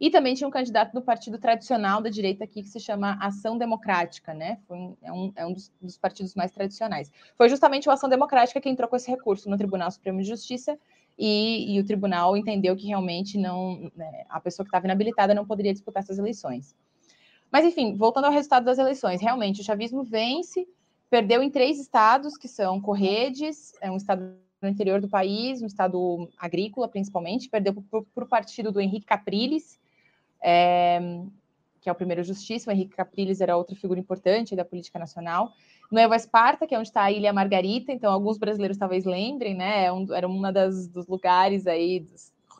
E 0.00 0.10
também 0.10 0.34
tinha 0.34 0.46
um 0.46 0.50
candidato 0.50 0.92
do 0.92 1.02
partido 1.02 1.38
tradicional 1.38 2.00
da 2.00 2.08
direita 2.08 2.44
aqui, 2.44 2.62
que 2.62 2.68
se 2.68 2.78
chama 2.78 3.18
Ação 3.20 3.58
Democrática, 3.58 4.32
né? 4.32 4.58
Foi, 4.68 4.78
é 5.02 5.12
um, 5.12 5.32
é 5.34 5.46
um 5.46 5.52
dos, 5.52 5.72
dos, 5.80 5.98
partidos 5.98 6.34
mais 6.34 6.52
tradicionais. 6.52 7.10
Foi 7.36 7.48
justamente 7.48 7.88
o 7.88 7.92
Ação 7.92 8.08
Democrática 8.08 8.60
que 8.60 8.68
entrou 8.68 8.88
com 8.88 8.94
esse 8.94 9.10
recurso 9.10 9.50
no 9.50 9.56
Tribunal 9.56 9.90
Supremo 9.90 10.20
de 10.20 10.28
Justiça 10.28 10.78
e, 11.18 11.74
e 11.74 11.80
o 11.80 11.84
tribunal 11.84 12.36
entendeu 12.36 12.76
que 12.76 12.86
realmente 12.86 13.36
não 13.36 13.90
né, 13.96 14.24
a 14.28 14.40
pessoa 14.40 14.64
que 14.64 14.68
estava 14.68 14.86
inabilitada 14.86 15.34
não 15.34 15.44
poderia 15.44 15.72
disputar 15.72 16.02
essas 16.02 16.18
eleições. 16.18 16.76
Mas, 17.50 17.64
enfim, 17.64 17.94
voltando 17.94 18.26
ao 18.26 18.32
resultado 18.32 18.64
das 18.64 18.78
eleições, 18.78 19.20
realmente 19.20 19.60
o 19.60 19.64
chavismo 19.64 20.02
vence, 20.02 20.68
perdeu 21.08 21.42
em 21.42 21.50
três 21.50 21.80
estados, 21.80 22.36
que 22.36 22.48
são 22.48 22.80
Corredes, 22.80 23.72
é 23.80 23.90
um 23.90 23.96
estado 23.96 24.36
no 24.60 24.68
interior 24.68 25.00
do 25.00 25.08
país, 25.08 25.62
um 25.62 25.66
estado 25.66 26.28
agrícola 26.36 26.88
principalmente, 26.88 27.48
perdeu 27.48 27.74
para 27.74 28.24
o 28.24 28.28
partido 28.28 28.72
do 28.72 28.80
Henrique 28.80 29.06
Capriles, 29.06 29.78
é, 30.42 31.00
que 31.80 31.88
é 31.88 31.92
o 31.92 31.94
primeiro 31.94 32.22
justiça, 32.24 32.70
o 32.70 32.72
Henrique 32.72 32.96
Capriles 32.96 33.40
era 33.40 33.56
outra 33.56 33.76
figura 33.76 34.00
importante 34.00 34.56
da 34.56 34.64
política 34.64 34.98
nacional. 34.98 35.52
Nueva 35.90 36.16
Esparta, 36.16 36.66
que 36.66 36.74
é 36.74 36.78
onde 36.78 36.88
está 36.88 37.04
a 37.04 37.12
Ilha 37.12 37.32
Margarita, 37.32 37.92
então 37.92 38.12
alguns 38.12 38.36
brasileiros 38.36 38.76
talvez 38.76 39.04
lembrem, 39.04 39.54
né? 39.54 39.86
É 39.86 39.92
um, 39.92 40.12
era 40.12 40.28
uma 40.28 40.52
das, 40.52 40.86
dos 40.86 41.06
lugares 41.06 41.66
aí, 41.66 42.06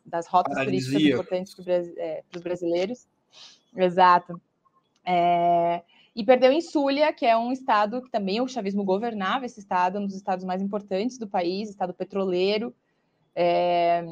das 0.07 0.27
rotas 0.27 0.57
turísticas 0.57 1.03
importantes 1.03 1.55
para 1.55 1.75
é, 1.75 2.23
os 2.35 2.41
brasileiros. 2.41 3.07
Exato. 3.77 4.41
É, 5.11 5.83
e 6.15 6.23
perdeu 6.23 6.53
em 6.53 6.61
Súlia, 6.61 7.11
que 7.15 7.25
é 7.25 7.35
um 7.35 7.51
estado 7.51 8.03
que 8.03 8.11
também 8.11 8.43
o 8.43 8.49
chavismo 8.49 8.85
governava, 8.85 9.47
esse 9.47 9.59
estado, 9.59 9.99
um 9.99 10.05
dos 10.05 10.15
estados 10.15 10.45
mais 10.45 10.61
importantes 10.61 11.17
do 11.17 11.27
país, 11.27 11.71
estado 11.71 11.95
petroleiro. 11.95 12.75
É, 13.35 14.05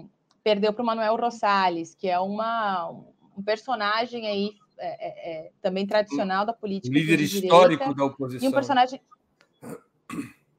perdeu 0.43 0.73
para 0.73 0.83
o 0.83 0.87
Manuel 0.87 1.17
Rosales, 1.17 1.95
que 1.95 2.09
é 2.09 2.19
uma, 2.19 2.91
um 3.37 3.43
personagem 3.43 4.27
aí 4.27 4.53
é, 4.79 4.87
é, 4.87 5.31
é, 5.47 5.51
também 5.61 5.87
tradicional 5.87 6.47
da 6.47 6.53
política. 6.55 6.91
Um 6.91 6.99
líder 6.99 7.21
histórico 7.21 7.95
da 7.95 8.05
oposição. 8.05 8.47
E 8.47 8.49
um 8.49 8.55
personagem. 8.55 9.01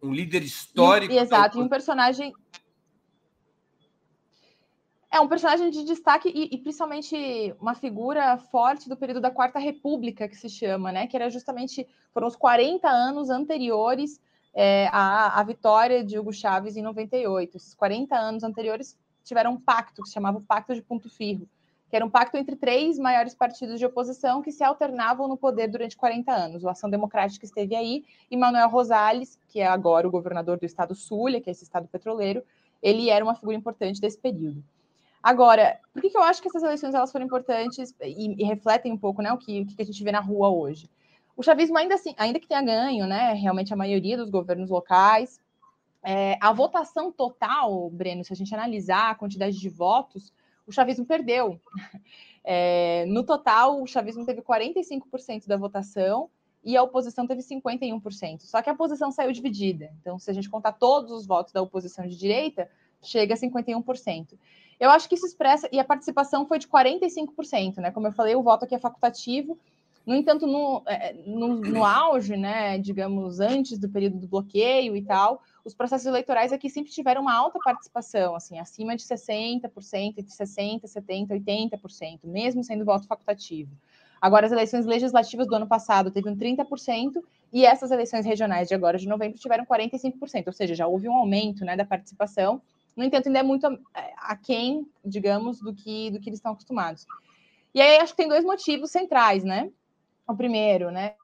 Um 0.04 0.14
líder 0.14 0.44
histórico. 0.44 1.14
E, 1.14 1.18
exato, 1.18 1.58
e 1.58 1.62
um 1.62 1.68
personagem. 1.68 2.32
É 5.18 5.20
um 5.20 5.28
personagem 5.28 5.72
de 5.72 5.84
destaque 5.84 6.30
e, 6.30 6.54
e, 6.54 6.60
principalmente 6.60 7.56
uma 7.60 7.74
figura 7.74 8.38
forte 8.38 8.88
do 8.88 8.96
período 8.96 9.20
da 9.20 9.32
Quarta 9.32 9.58
República, 9.58 10.28
que 10.28 10.38
se 10.38 10.48
chama, 10.48 10.92
né? 10.92 11.08
Que 11.08 11.18
era 11.18 11.28
justamente 11.28 11.88
foram 12.14 12.28
os 12.28 12.36
40 12.36 12.88
anos 12.88 13.32
anteriores 13.32 14.22
é, 14.54 14.88
à, 14.92 15.40
à 15.40 15.44
vitória 15.44 16.04
de 16.04 16.20
Hugo 16.20 16.32
Chávez 16.32 16.78
em 16.78 16.84
98. 16.84 17.58
Esses 17.58 17.74
40 17.74 18.16
anos 18.16 18.44
anteriores 18.44 18.96
tiveram 19.24 19.54
um 19.54 19.60
pacto 19.60 20.04
que 20.04 20.08
se 20.08 20.14
chamava 20.14 20.38
o 20.38 20.44
Pacto 20.44 20.76
de 20.76 20.84
Ponto 20.84 21.10
Firro, 21.10 21.50
que 21.90 21.96
era 21.96 22.06
um 22.06 22.12
pacto 22.12 22.38
entre 22.38 22.56
três 22.56 23.00
maiores 23.00 23.34
partidos 23.34 23.80
de 23.80 23.88
oposição 23.88 24.44
que 24.44 24.52
se 24.52 24.64
alternavam 24.64 25.28
no 25.28 25.36
poder 25.36 25.68
durante 25.68 25.98
40 25.98 26.32
anos. 26.32 26.64
O 26.64 26.70
Ação 26.70 26.92
Democrática 26.92 27.44
esteve 27.44 27.76
aí 27.76 28.06
e 28.30 28.38
Manuel 28.38 28.70
Rosales, 28.70 29.40
que 29.48 29.62
é 29.62 29.66
agora 29.66 30.08
o 30.08 30.12
governador 30.12 30.60
do 30.60 30.66
estado 30.68 30.94
Zulia, 30.94 31.42
que 31.42 31.50
é 31.50 31.54
esse 31.54 31.64
estado 31.64 31.88
petroleiro, 31.88 32.44
ele 32.84 33.10
era 33.10 33.26
uma 33.26 33.34
figura 33.34 33.58
importante 33.58 34.00
desse 34.00 34.20
período. 34.20 34.64
Agora, 35.22 35.80
por 35.94 36.02
que, 36.02 36.10
que 36.10 36.18
eu 36.18 36.24
acho 36.24 36.42
que 36.42 36.48
essas 36.48 36.64
eleições 36.64 36.94
elas 36.94 37.12
foram 37.12 37.26
importantes 37.26 37.94
e, 38.02 38.42
e 38.42 38.46
refletem 38.46 38.92
um 38.92 38.98
pouco 38.98 39.22
né, 39.22 39.32
o, 39.32 39.38
que, 39.38 39.62
o 39.62 39.66
que 39.66 39.82
a 39.82 39.86
gente 39.86 40.04
vê 40.04 40.12
na 40.12 40.20
rua 40.20 40.50
hoje? 40.50 40.90
O 41.36 41.44
chavismo, 41.44 41.78
ainda 41.78 41.96
assim, 41.96 42.16
ainda 42.18 42.40
que 42.40 42.48
tenha 42.48 42.62
ganho, 42.62 43.06
né, 43.06 43.34
realmente 43.34 43.74
a 43.74 43.78
maioria 43.78 44.18
dos 44.18 44.30
governos 44.30 44.70
locais, 44.70 45.40
é, 46.04 46.38
a 46.40 46.54
votação 46.54 47.12
total, 47.12 47.90
Breno, 47.90 48.24
se 48.24 48.32
a 48.32 48.36
gente 48.36 48.54
analisar 48.54 49.12
a 49.12 49.16
quantidade 49.16 49.60
de 49.60 49.70
votos, 49.70 50.32
o 50.66 50.72
chavismo 50.72 51.06
perdeu. 51.06 51.60
É, 52.50 53.06
no 53.08 53.26
total, 53.26 53.84
o 53.84 53.86
chavismo 53.86 54.26
teve 54.26 54.42
45% 54.42 55.48
da 55.48 55.58
votação 55.58 56.30
e 56.64 56.78
a 56.78 56.82
oposição 56.82 57.28
teve 57.28 57.42
51%. 57.42 58.44
Só 58.44 58.62
que 58.62 58.70
a 58.70 58.74
oposição 58.74 59.12
saiu 59.12 59.34
dividida. 59.34 59.92
Então, 60.00 60.18
se 60.18 60.32
a 60.32 60.34
gente 60.34 60.50
contar 60.50 60.72
todos 60.72 61.12
os 61.12 61.28
votos 61.28 61.52
da 61.52 61.62
oposição 61.62 62.08
de 62.08 62.16
direita, 62.16 62.70
chega 63.02 63.34
a 63.34 63.38
51%. 63.38 64.38
Eu 64.80 64.90
acho 64.90 65.10
que 65.10 65.16
isso 65.16 65.26
expressa, 65.26 65.68
e 65.72 65.80
a 65.80 65.84
participação 65.84 66.46
foi 66.46 66.60
de 66.60 66.68
45%, 66.68 67.78
né? 67.78 67.92
Como 67.92 68.08
eu 68.08 68.12
falei, 68.12 68.36
o 68.36 68.44
voto 68.44 68.66
aqui 68.66 68.76
é 68.76 68.80
facultativo. 68.80 69.58
No 70.06 70.16
entanto, 70.16 70.48
no, 70.48 70.84
é, 70.88 71.14
no, 71.26 71.56
no 71.56 71.84
auge, 71.84 72.38
né, 72.38 72.78
digamos, 72.78 73.42
antes 73.42 73.78
do 73.78 73.90
período 73.90 74.18
do 74.18 74.28
bloqueio 74.28 74.96
e 74.96 75.02
tal, 75.02 75.42
os 75.66 75.74
processos 75.74 76.08
eleitorais 76.08 76.54
aqui 76.54 76.70
sempre 76.70 76.92
tiveram 76.92 77.22
uma 77.22 77.36
alta 77.36 77.60
participação, 77.62 78.34
assim, 78.34 78.58
acima 78.58 78.96
de 78.96 79.04
60%, 79.04 79.70
entre 80.18 80.32
60%, 80.32 80.84
70%, 80.84 81.28
80%, 81.28 82.20
mesmo 82.24 82.64
sendo 82.64 82.86
voto 82.86 83.06
facultativo. 83.06 83.76
Agora, 84.22 84.46
as 84.46 84.52
eleições 84.52 84.86
legislativas 84.86 85.48
do 85.48 85.56
ano 85.56 85.68
passado 85.68 86.10
teve 86.10 86.30
um 86.30 86.36
30% 86.36 87.22
E 87.52 87.66
essas 87.66 87.92
eleições 87.92 88.26
regionais 88.26 88.68
de 88.68 88.76
agora, 88.76 88.98
de 88.98 89.08
novembro, 89.08 89.38
tiveram 89.38 89.66
45%, 89.66 90.48
ou 90.48 90.54
seja, 90.54 90.76
já 90.76 90.88
houve 90.88 91.08
um 91.08 91.14
aumento 91.14 91.64
né, 91.64 91.76
da 91.76 91.86
participação. 91.86 92.62
No 92.98 93.04
entanto, 93.04 93.28
ainda 93.28 93.40
é 93.40 93.44
muito 93.44 93.68
é, 93.94 94.14
aquém, 94.18 94.92
digamos, 95.06 95.60
do 95.60 95.74
que, 95.74 96.10
do 96.10 96.20
que 96.20 96.30
eles 96.30 96.40
estão 96.40 96.54
acostumados. 96.54 97.06
E 97.74 97.80
aí, 97.80 97.98
acho 97.98 98.14
que 98.14 98.18
tem 98.18 98.28
dois 98.28 98.44
motivos 98.44 98.90
centrais, 98.90 99.44
né? 99.44 99.72
O 100.28 100.36
primeiro, 100.36 100.90
né? 100.90 101.16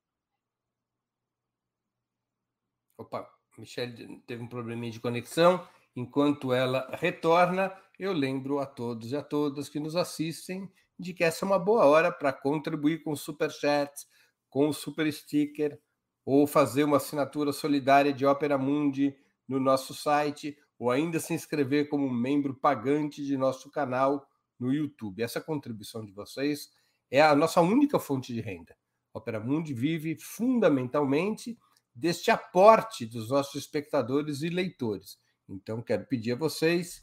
Opa, 2.95 3.27
Michelle 3.57 4.21
teve 4.27 4.43
um 4.43 4.47
probleminha 4.47 4.91
de 4.91 4.99
conexão. 4.99 5.67
Enquanto 5.95 6.53
ela 6.53 6.87
retorna, 6.93 7.75
eu 7.97 8.13
lembro 8.13 8.59
a 8.59 8.67
todos 8.67 9.11
e 9.11 9.15
a 9.15 9.23
todas 9.23 9.67
que 9.67 9.79
nos 9.79 9.95
assistem 9.95 10.71
de 10.97 11.11
que 11.11 11.23
essa 11.23 11.43
é 11.43 11.47
uma 11.47 11.59
boa 11.59 11.85
hora 11.85 12.11
para 12.11 12.31
contribuir 12.31 13.03
com 13.03 13.11
o 13.11 13.17
Super 13.17 13.49
Chat, 13.51 14.05
com 14.47 14.69
o 14.69 14.73
Super 14.73 15.11
Sticker, 15.11 15.79
ou 16.23 16.45
fazer 16.45 16.83
uma 16.83 16.97
assinatura 16.97 17.51
solidária 17.51 18.13
de 18.13 18.25
Opera 18.25 18.57
Mundi 18.57 19.15
no 19.47 19.59
nosso 19.59 19.93
site, 19.93 20.57
ou 20.83 20.91
ainda 20.91 21.17
se 21.17 21.33
inscrever 21.33 21.87
como 21.87 22.09
membro 22.09 22.53
pagante 22.53 23.23
de 23.23 23.37
nosso 23.37 23.71
canal 23.71 24.29
no 24.59 24.73
YouTube. 24.73 25.23
Essa 25.23 25.39
contribuição 25.39 26.03
de 26.03 26.11
vocês 26.11 26.73
é 27.09 27.21
a 27.21 27.33
nossa 27.33 27.61
única 27.61 27.97
fonte 28.01 28.33
de 28.33 28.41
renda. 28.41 28.75
A 29.13 29.17
Opera 29.17 29.39
Mundi 29.39 29.73
vive 29.73 30.17
fundamentalmente 30.19 31.57
deste 31.95 32.29
aporte 32.31 33.05
dos 33.05 33.29
nossos 33.29 33.55
espectadores 33.55 34.41
e 34.41 34.49
leitores. 34.49 35.17
Então, 35.47 35.81
quero 35.81 36.05
pedir 36.05 36.33
a 36.33 36.35
vocês 36.35 36.99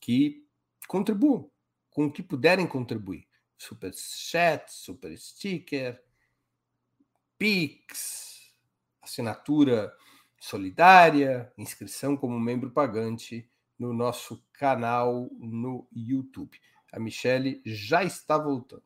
que 0.00 0.46
contribuam 0.88 1.50
com 1.90 2.06
o 2.06 2.10
que 2.10 2.22
puderem 2.22 2.66
contribuir. 2.66 3.28
Super 3.58 3.92
chat, 3.92 4.72
super 4.72 5.14
sticker, 5.18 6.02
Pix, 7.36 8.54
assinatura 9.02 9.94
solidária, 10.40 11.52
inscrição 11.58 12.16
como 12.16 12.40
membro 12.40 12.70
pagante 12.70 13.48
no 13.78 13.92
nosso 13.92 14.42
canal 14.54 15.28
no 15.38 15.86
YouTube. 15.92 16.58
A 16.90 16.98
Michele 16.98 17.60
já 17.64 18.02
está 18.02 18.38
voltando. 18.38 18.82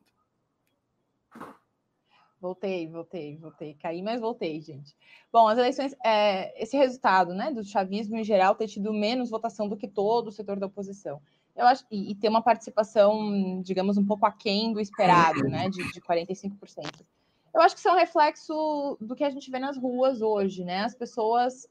Voltei, 2.39 2.87
voltei, 2.87 3.37
voltei. 3.37 3.73
Caí, 3.73 4.03
mas 4.03 4.21
voltei, 4.21 4.61
gente. 4.61 4.95
Bom, 5.31 5.47
as 5.47 5.57
eleições, 5.57 5.95
é, 6.05 6.61
esse 6.61 6.77
resultado 6.77 7.33
né, 7.33 7.51
do 7.51 7.63
chavismo 7.63 8.17
em 8.17 8.23
geral 8.23 8.53
ter 8.53 8.67
tido 8.67 8.93
menos 8.93 9.31
votação 9.31 9.67
do 9.67 9.77
que 9.77 9.87
todo 9.87 10.27
o 10.27 10.31
setor 10.31 10.59
da 10.59 10.67
oposição. 10.67 11.19
Eu 11.55 11.65
acho, 11.65 11.85
e, 11.89 12.11
e 12.11 12.15
ter 12.15 12.27
uma 12.27 12.43
participação, 12.43 13.61
digamos, 13.63 13.97
um 13.97 14.05
pouco 14.05 14.25
aquém 14.25 14.73
do 14.73 14.79
esperado, 14.79 15.41
né, 15.43 15.69
de, 15.69 15.91
de 15.91 16.01
45%. 16.01 17.05
Eu 17.55 17.61
acho 17.61 17.73
que 17.73 17.79
isso 17.79 17.87
é 17.87 17.93
um 17.93 17.97
reflexo 17.97 18.97
do 18.99 19.15
que 19.15 19.23
a 19.23 19.29
gente 19.29 19.49
vê 19.49 19.59
nas 19.59 19.77
ruas 19.77 20.21
hoje, 20.21 20.65
né? 20.65 20.83
As 20.83 20.93
pessoas, 20.93 21.65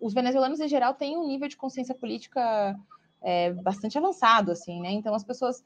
os 0.00 0.12
venezuelanos 0.12 0.58
em 0.58 0.66
geral 0.66 0.94
têm 0.94 1.16
um 1.16 1.28
nível 1.28 1.46
de 1.46 1.56
consciência 1.56 1.94
política 1.94 2.76
é, 3.22 3.52
bastante 3.52 3.96
avançado, 3.96 4.50
assim, 4.50 4.80
né? 4.80 4.90
Então 4.90 5.14
as 5.14 5.22
pessoas 5.22 5.62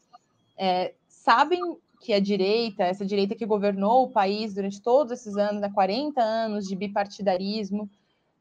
é, 0.58 0.92
sabem 1.08 1.78
que 2.00 2.12
a 2.12 2.20
direita, 2.20 2.82
essa 2.82 3.06
direita 3.06 3.34
que 3.34 3.46
governou 3.46 4.04
o 4.04 4.10
país 4.10 4.52
durante 4.52 4.82
todos 4.82 5.10
esses 5.10 5.38
anos, 5.38 5.62
há 5.62 5.70
40 5.70 6.22
anos 6.22 6.68
de 6.68 6.76
bipartidarismo, 6.76 7.88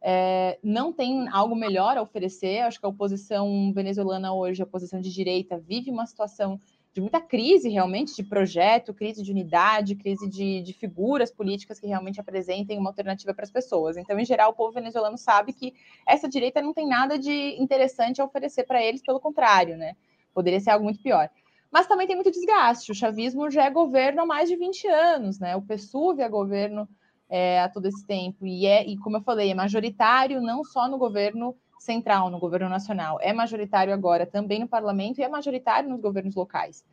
é, 0.01 0.59
não 0.61 0.91
tem 0.91 1.29
algo 1.29 1.55
melhor 1.55 1.97
a 1.97 2.01
oferecer. 2.01 2.59
Acho 2.59 2.77
que 2.77 2.86
a 2.86 2.89
oposição 2.89 3.71
venezuelana 3.71 4.34
hoje, 4.34 4.61
a 4.61 4.65
oposição 4.65 4.99
de 4.99 5.13
direita, 5.13 5.57
vive 5.57 5.89
uma 5.89 6.05
situação 6.05 6.59
de 6.93 7.01
muita 7.01 7.19
crise 7.19 7.69
realmente, 7.69 8.15
de 8.15 8.23
projeto, 8.23 8.93
crise 8.93 9.23
de 9.23 9.31
unidade, 9.31 9.95
crise 9.95 10.29
de, 10.29 10.61
de 10.61 10.73
figuras 10.73 11.31
políticas 11.31 11.79
que 11.79 11.87
realmente 11.87 12.19
apresentem 12.19 12.77
uma 12.77 12.91
alternativa 12.91 13.33
para 13.33 13.43
as 13.43 13.51
pessoas. 13.51 13.97
Então, 13.97 14.17
em 14.19 14.25
geral, 14.25 14.51
o 14.51 14.53
povo 14.53 14.73
venezuelano 14.73 15.17
sabe 15.17 15.53
que 15.53 15.73
essa 16.07 16.29
direita 16.29 16.61
não 16.61 16.73
tem 16.73 16.87
nada 16.87 17.17
de 17.17 17.59
interessante 17.59 18.21
a 18.21 18.25
oferecer 18.25 18.65
para 18.65 18.83
eles, 18.83 19.01
pelo 19.01 19.19
contrário, 19.19 19.75
né? 19.75 19.95
Poderia 20.33 20.59
ser 20.59 20.69
algo 20.69 20.85
muito 20.85 21.01
pior 21.01 21.29
mas 21.73 21.87
também 21.87 22.05
tem 22.05 22.15
muito 22.15 22.29
desgaste. 22.29 22.91
O 22.91 22.95
chavismo 22.95 23.49
já 23.49 23.65
é 23.65 23.69
governo 23.71 24.21
há 24.21 24.25
mais 24.27 24.47
de 24.47 24.55
20 24.55 24.87
anos, 24.87 25.39
né? 25.39 25.55
O 25.55 25.61
PSUV 25.63 26.21
é 26.21 26.29
governo 26.29 26.87
é, 27.27 27.61
há 27.61 27.67
todo 27.67 27.87
esse 27.87 28.05
tempo, 28.05 28.45
e 28.45 28.67
é, 28.67 28.85
e 28.87 28.95
como 28.95 29.17
eu 29.17 29.21
falei, 29.21 29.49
é 29.49 29.55
majoritário 29.55 30.39
não 30.39 30.63
só 30.63 30.87
no 30.87 30.99
governo 30.99 31.55
central, 31.84 32.29
no 32.29 32.39
governo 32.39 32.69
nacional, 32.69 33.19
é 33.21 33.34
majoritário 33.34 33.93
agora 33.93 34.25
também 34.25 34.59
no 34.59 34.67
parlamento 34.67 35.19
e 35.19 35.23
é 35.23 35.27
majoritário 35.27 35.89
nos 35.89 35.99
governos 35.99 36.34
locais. 36.34 36.84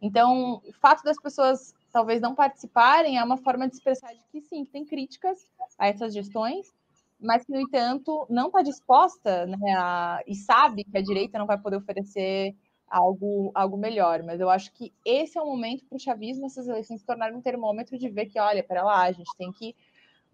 Então, 0.00 0.60
o 0.66 0.72
fato 0.74 1.02
das 1.02 1.16
pessoas 1.16 1.74
talvez 1.90 2.20
não 2.20 2.34
participarem 2.34 3.18
é 3.18 3.24
uma 3.24 3.38
forma 3.38 3.66
de 3.66 3.74
expressar 3.74 4.12
de 4.12 4.22
que 4.30 4.42
sim, 4.42 4.64
que 4.64 4.72
tem 4.72 4.84
críticas 4.84 5.50
a 5.78 5.88
essas 5.88 6.12
gestões, 6.12 6.72
mas 7.18 7.44
que, 7.44 7.52
no 7.52 7.60
entanto, 7.60 8.26
não 8.28 8.48
está 8.48 8.60
disposta 8.60 9.46
né, 9.46 9.74
a, 9.78 10.20
e 10.26 10.34
sabe 10.34 10.84
que 10.84 10.98
a 10.98 11.02
direita 11.02 11.38
não 11.38 11.46
vai 11.46 11.56
poder 11.56 11.76
oferecer 11.76 12.54
algo, 12.86 13.50
algo 13.54 13.78
melhor. 13.78 14.22
Mas 14.22 14.40
eu 14.40 14.50
acho 14.50 14.70
que 14.72 14.92
esse 15.06 15.38
é 15.38 15.40
o 15.40 15.46
momento 15.46 15.86
para 15.86 15.96
o 15.96 16.00
chavismo, 16.00 16.44
essas 16.44 16.68
eleições, 16.68 17.00
se 17.00 17.06
tornarem 17.06 17.36
um 17.36 17.40
termômetro 17.40 17.96
de 17.98 18.10
ver 18.10 18.26
que, 18.26 18.38
olha, 18.38 18.62
para 18.62 18.84
lá, 18.84 19.04
a 19.04 19.12
gente 19.12 19.30
tem 19.38 19.50
que 19.52 19.74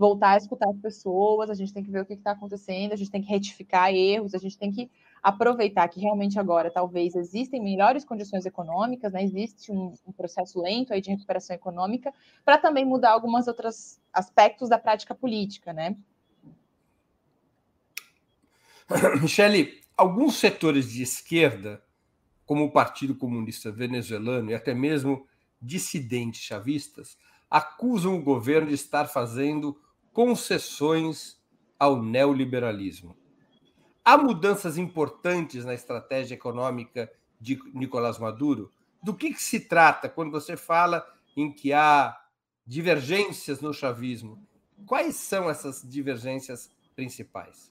voltar 0.01 0.31
a 0.31 0.37
escutar 0.39 0.71
as 0.71 0.79
pessoas, 0.79 1.51
a 1.51 1.55
gente 1.55 1.75
tem 1.75 1.85
que 1.85 1.91
ver 1.91 2.01
o 2.01 2.07
que 2.07 2.15
está 2.15 2.31
acontecendo, 2.31 2.93
a 2.93 2.97
gente 2.97 3.11
tem 3.11 3.21
que 3.21 3.29
retificar 3.29 3.93
erros, 3.93 4.35
a 4.35 4.39
gente 4.39 4.57
tem 4.57 4.73
que 4.73 4.91
aproveitar 5.23 5.87
que 5.89 6.01
realmente 6.01 6.41
agora 6.41 6.71
talvez 6.71 7.15
existem 7.15 7.63
melhores 7.63 8.03
condições 8.03 8.47
econômicas, 8.47 9.13
né? 9.13 9.23
existe 9.23 9.71
um, 9.71 9.93
um 10.07 10.13
processo 10.13 10.59
lento 10.59 10.95
aí 10.95 11.03
de 11.03 11.11
recuperação 11.11 11.55
econômica, 11.55 12.15
para 12.43 12.57
também 12.57 12.83
mudar 12.83 13.11
alguns 13.11 13.47
outros 13.47 14.01
aspectos 14.11 14.71
da 14.71 14.79
prática 14.79 15.15
política, 15.15 15.71
né? 15.75 15.95
Michele, 19.21 19.83
alguns 19.95 20.37
setores 20.37 20.91
de 20.91 21.03
esquerda 21.03 21.85
como 22.47 22.65
o 22.65 22.73
Partido 22.73 23.15
Comunista 23.15 23.71
Venezuelano 23.71 24.51
e 24.51 24.55
até 24.55 24.73
mesmo 24.73 25.27
dissidentes 25.61 26.41
chavistas, 26.41 27.19
acusam 27.51 28.17
o 28.17 28.23
governo 28.23 28.69
de 28.69 28.75
estar 28.75 29.05
fazendo 29.05 29.79
concessões 30.13 31.41
ao 31.79 32.03
neoliberalismo. 32.03 33.17
Há 34.05 34.19
mudanças 34.19 34.77
importantes 34.77 35.65
na 35.65 35.75
estratégia 35.75 36.35
econômica 36.35 37.11
de 37.41 37.59
Nicolás 37.75 38.19
Maduro? 38.19 38.73
Do 39.03 39.15
que, 39.15 39.33
que 39.33 39.43
se 39.43 39.61
trata 39.61 40.09
quando 40.09 40.31
você 40.31 40.57
fala 40.57 41.07
em 41.37 41.53
que 41.53 41.73
há 41.73 42.19
divergências 42.67 43.61
no 43.61 43.73
chavismo? 43.73 44.43
Quais 44.87 45.17
são 45.17 45.49
essas 45.49 45.83
divergências 45.89 46.71
principais? 46.95 47.71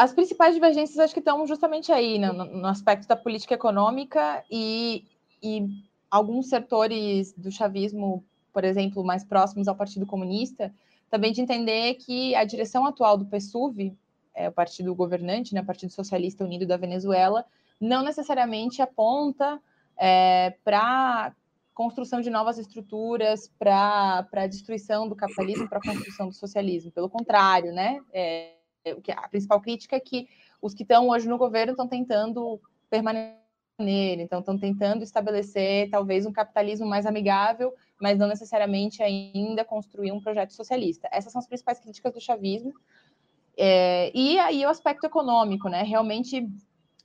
as 0.00 0.14
principais 0.14 0.54
divergências 0.54 0.98
acho 0.98 1.12
que 1.12 1.20
estão 1.20 1.46
justamente 1.46 1.92
aí, 1.92 2.18
né, 2.18 2.32
no, 2.32 2.46
no, 2.46 2.66
aspecto 2.66 3.06
da 3.06 3.14
política 3.14 3.52
econômica 3.52 4.42
e, 4.50 5.04
e 5.42 5.66
alguns 6.10 6.48
setores 6.48 7.34
do 7.34 7.50
chavismo, 7.50 8.24
por 8.52 8.64
exemplo, 8.64 9.04
mais 9.04 9.24
próximos 9.24 9.68
ao 9.68 9.76
Partido 9.76 10.06
Comunista, 10.06 10.72
também 11.10 11.32
de 11.32 11.40
entender 11.40 11.94
que 11.94 12.34
a 12.34 12.44
direção 12.44 12.86
atual 12.86 13.18
do 13.18 13.26
PSUV, 13.26 13.96
é, 14.34 14.48
o 14.48 14.52
partido 14.52 14.94
governante, 14.94 15.54
né, 15.54 15.62
Partido 15.62 15.92
Socialista 15.92 16.44
Unido 16.44 16.66
da 16.66 16.76
Venezuela, 16.76 17.44
não 17.80 18.02
necessariamente 18.02 18.80
aponta 18.80 19.60
é, 19.96 20.54
para 20.64 21.34
construção 21.74 22.20
de 22.20 22.30
novas 22.30 22.58
estruturas, 22.58 23.50
para 23.58 24.26
a 24.32 24.46
destruição 24.46 25.08
do 25.08 25.16
capitalismo, 25.16 25.68
para 25.68 25.78
a 25.78 25.82
construção 25.82 26.28
do 26.28 26.34
socialismo. 26.34 26.92
Pelo 26.92 27.08
contrário, 27.08 27.72
né? 27.72 28.00
É, 28.12 28.54
a 29.16 29.28
principal 29.28 29.60
crítica 29.60 29.96
é 29.96 30.00
que 30.00 30.28
os 30.60 30.74
que 30.74 30.82
estão 30.82 31.08
hoje 31.08 31.28
no 31.28 31.38
governo 31.38 31.72
estão 31.72 31.88
tentando 31.88 32.60
permanecer 32.90 33.40
nele, 33.78 34.22
então 34.22 34.40
estão 34.40 34.58
tentando 34.58 35.02
estabelecer 35.02 35.88
talvez 35.90 36.26
um 36.26 36.32
capitalismo 36.32 36.86
mais 36.86 37.06
amigável, 37.06 37.72
mas 38.00 38.18
não 38.18 38.26
necessariamente 38.26 39.02
ainda 39.02 39.64
construir 39.64 40.10
um 40.10 40.20
projeto 40.20 40.52
socialista. 40.52 41.08
Essas 41.12 41.32
são 41.32 41.38
as 41.38 41.46
principais 41.46 41.78
críticas 41.78 42.12
do 42.12 42.20
chavismo. 42.20 42.72
É, 43.56 44.10
e 44.14 44.38
aí 44.38 44.64
o 44.64 44.70
aspecto 44.70 45.04
econômico, 45.04 45.68
né? 45.68 45.82
Realmente 45.82 46.48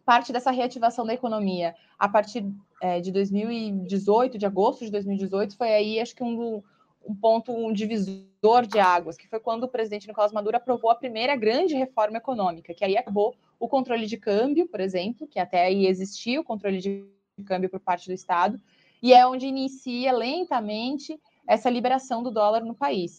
parte 0.05 0.31
dessa 0.31 0.51
reativação 0.51 1.05
da 1.05 1.13
economia 1.13 1.75
a 1.97 2.07
partir 2.07 2.45
é, 2.81 3.01
de 3.01 3.11
2018, 3.11 4.37
de 4.37 4.45
agosto 4.45 4.85
de 4.85 4.91
2018, 4.91 5.57
foi 5.57 5.73
aí 5.73 5.99
acho 5.99 6.15
que 6.15 6.23
um, 6.23 6.61
um 7.05 7.15
ponto, 7.15 7.51
um 7.51 7.73
divisor 7.73 8.65
de 8.67 8.79
águas, 8.79 9.17
que 9.17 9.27
foi 9.27 9.39
quando 9.39 9.63
o 9.63 9.67
presidente 9.67 10.07
Nicolás 10.07 10.31
Maduro 10.31 10.57
aprovou 10.57 10.91
a 10.91 10.95
primeira 10.95 11.35
grande 11.35 11.75
reforma 11.75 12.17
econômica, 12.17 12.73
que 12.73 12.85
aí 12.85 12.95
acabou 12.95 13.35
o 13.59 13.67
controle 13.67 14.05
de 14.05 14.15
câmbio, 14.15 14.67
por 14.67 14.79
exemplo, 14.79 15.27
que 15.27 15.39
até 15.39 15.65
aí 15.65 15.87
existia 15.87 16.39
o 16.39 16.43
controle 16.43 16.79
de 16.79 17.05
câmbio 17.45 17.69
por 17.69 17.79
parte 17.79 18.07
do 18.07 18.13
Estado, 18.13 18.61
e 19.05 19.07
é 19.19 19.23
onde 19.31 19.45
inicia 19.55 20.11
lentamente 20.25 21.09
essa 21.53 21.69
liberação 21.77 22.19
do 22.25 22.31
dólar 22.39 22.63
no 22.69 22.75
país. 22.85 23.11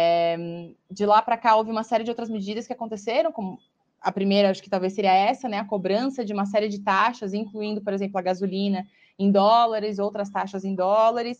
É, 0.00 0.36
de 0.96 1.04
lá 1.12 1.20
para 1.26 1.40
cá 1.44 1.50
houve 1.56 1.70
uma 1.76 1.84
série 1.90 2.04
de 2.04 2.12
outras 2.14 2.30
medidas 2.36 2.66
que 2.66 2.76
aconteceram, 2.76 3.30
como 3.30 3.50
a 4.00 4.10
primeira, 4.18 4.50
acho 4.50 4.64
que 4.64 4.74
talvez 4.74 4.92
seria 4.94 5.14
essa, 5.30 5.46
né, 5.48 5.58
a 5.60 5.70
cobrança 5.74 6.20
de 6.24 6.32
uma 6.36 6.46
série 6.52 6.68
de 6.74 6.80
taxas, 6.92 7.32
incluindo, 7.32 7.80
por 7.84 7.92
exemplo, 7.92 8.18
a 8.18 8.22
gasolina 8.30 8.80
em 9.16 9.30
dólares, 9.30 9.98
outras 9.98 10.28
taxas 10.36 10.64
em 10.64 10.74
dólares, 10.74 11.38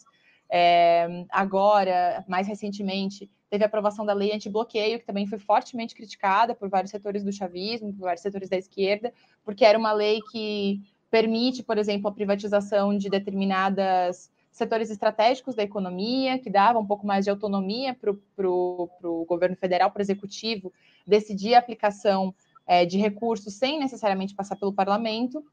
É, 0.55 1.25
agora, 1.31 2.23
mais 2.29 2.47
recentemente, 2.47 3.21
teve 3.49 3.65
a 3.65 3.67
aprovação 3.67 4.05
da 4.05 4.13
lei 4.13 4.31
anti-bloqueio, 4.35 4.99
que 4.99 5.07
também 5.11 5.27
foi 5.27 5.39
fortemente 5.39 5.95
criticada 5.95 6.55
por 6.55 6.69
vários 6.69 6.91
setores 6.91 7.25
do 7.25 7.33
chavismo, 7.33 7.95
por 7.95 8.05
vários 8.09 8.23
setores 8.27 8.51
da 8.51 8.59
esquerda, 8.59 9.09
porque 9.47 9.65
era 9.65 9.79
uma 9.79 9.93
lei 9.93 10.21
que 10.31 10.83
permite, 11.13 11.63
por 11.63 11.77
exemplo, 11.77 12.09
a 12.09 12.13
privatização 12.13 12.97
de 12.97 13.11
determinadas 13.11 14.31
setores 14.51 14.91
estratégicos 14.91 15.55
da 15.55 15.63
economia, 15.63 16.39
que 16.39 16.49
dava 16.49 16.79
um 16.79 16.87
pouco 16.87 17.07
mais 17.07 17.27
de 17.27 17.31
autonomia 17.31 17.95
para 17.95 18.49
o 18.49 19.27
governo 19.29 19.55
federal, 19.55 19.91
para 19.91 20.01
o 20.01 20.03
executivo, 20.03 20.73
decidir 21.07 21.55
a 21.55 21.59
aplicação 21.59 22.35
é, 22.67 22.87
de 22.87 22.97
recursos 22.97 23.53
sem 23.53 23.79
necessariamente 23.79 24.35
passar 24.35 24.57
pelo 24.57 24.73
parlamento. 24.73 25.45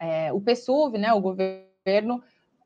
É, 0.00 0.32
o 0.32 0.40
PSUV, 0.40 0.98
né, 0.98 1.12
o 1.12 1.20
governo, 1.20 2.20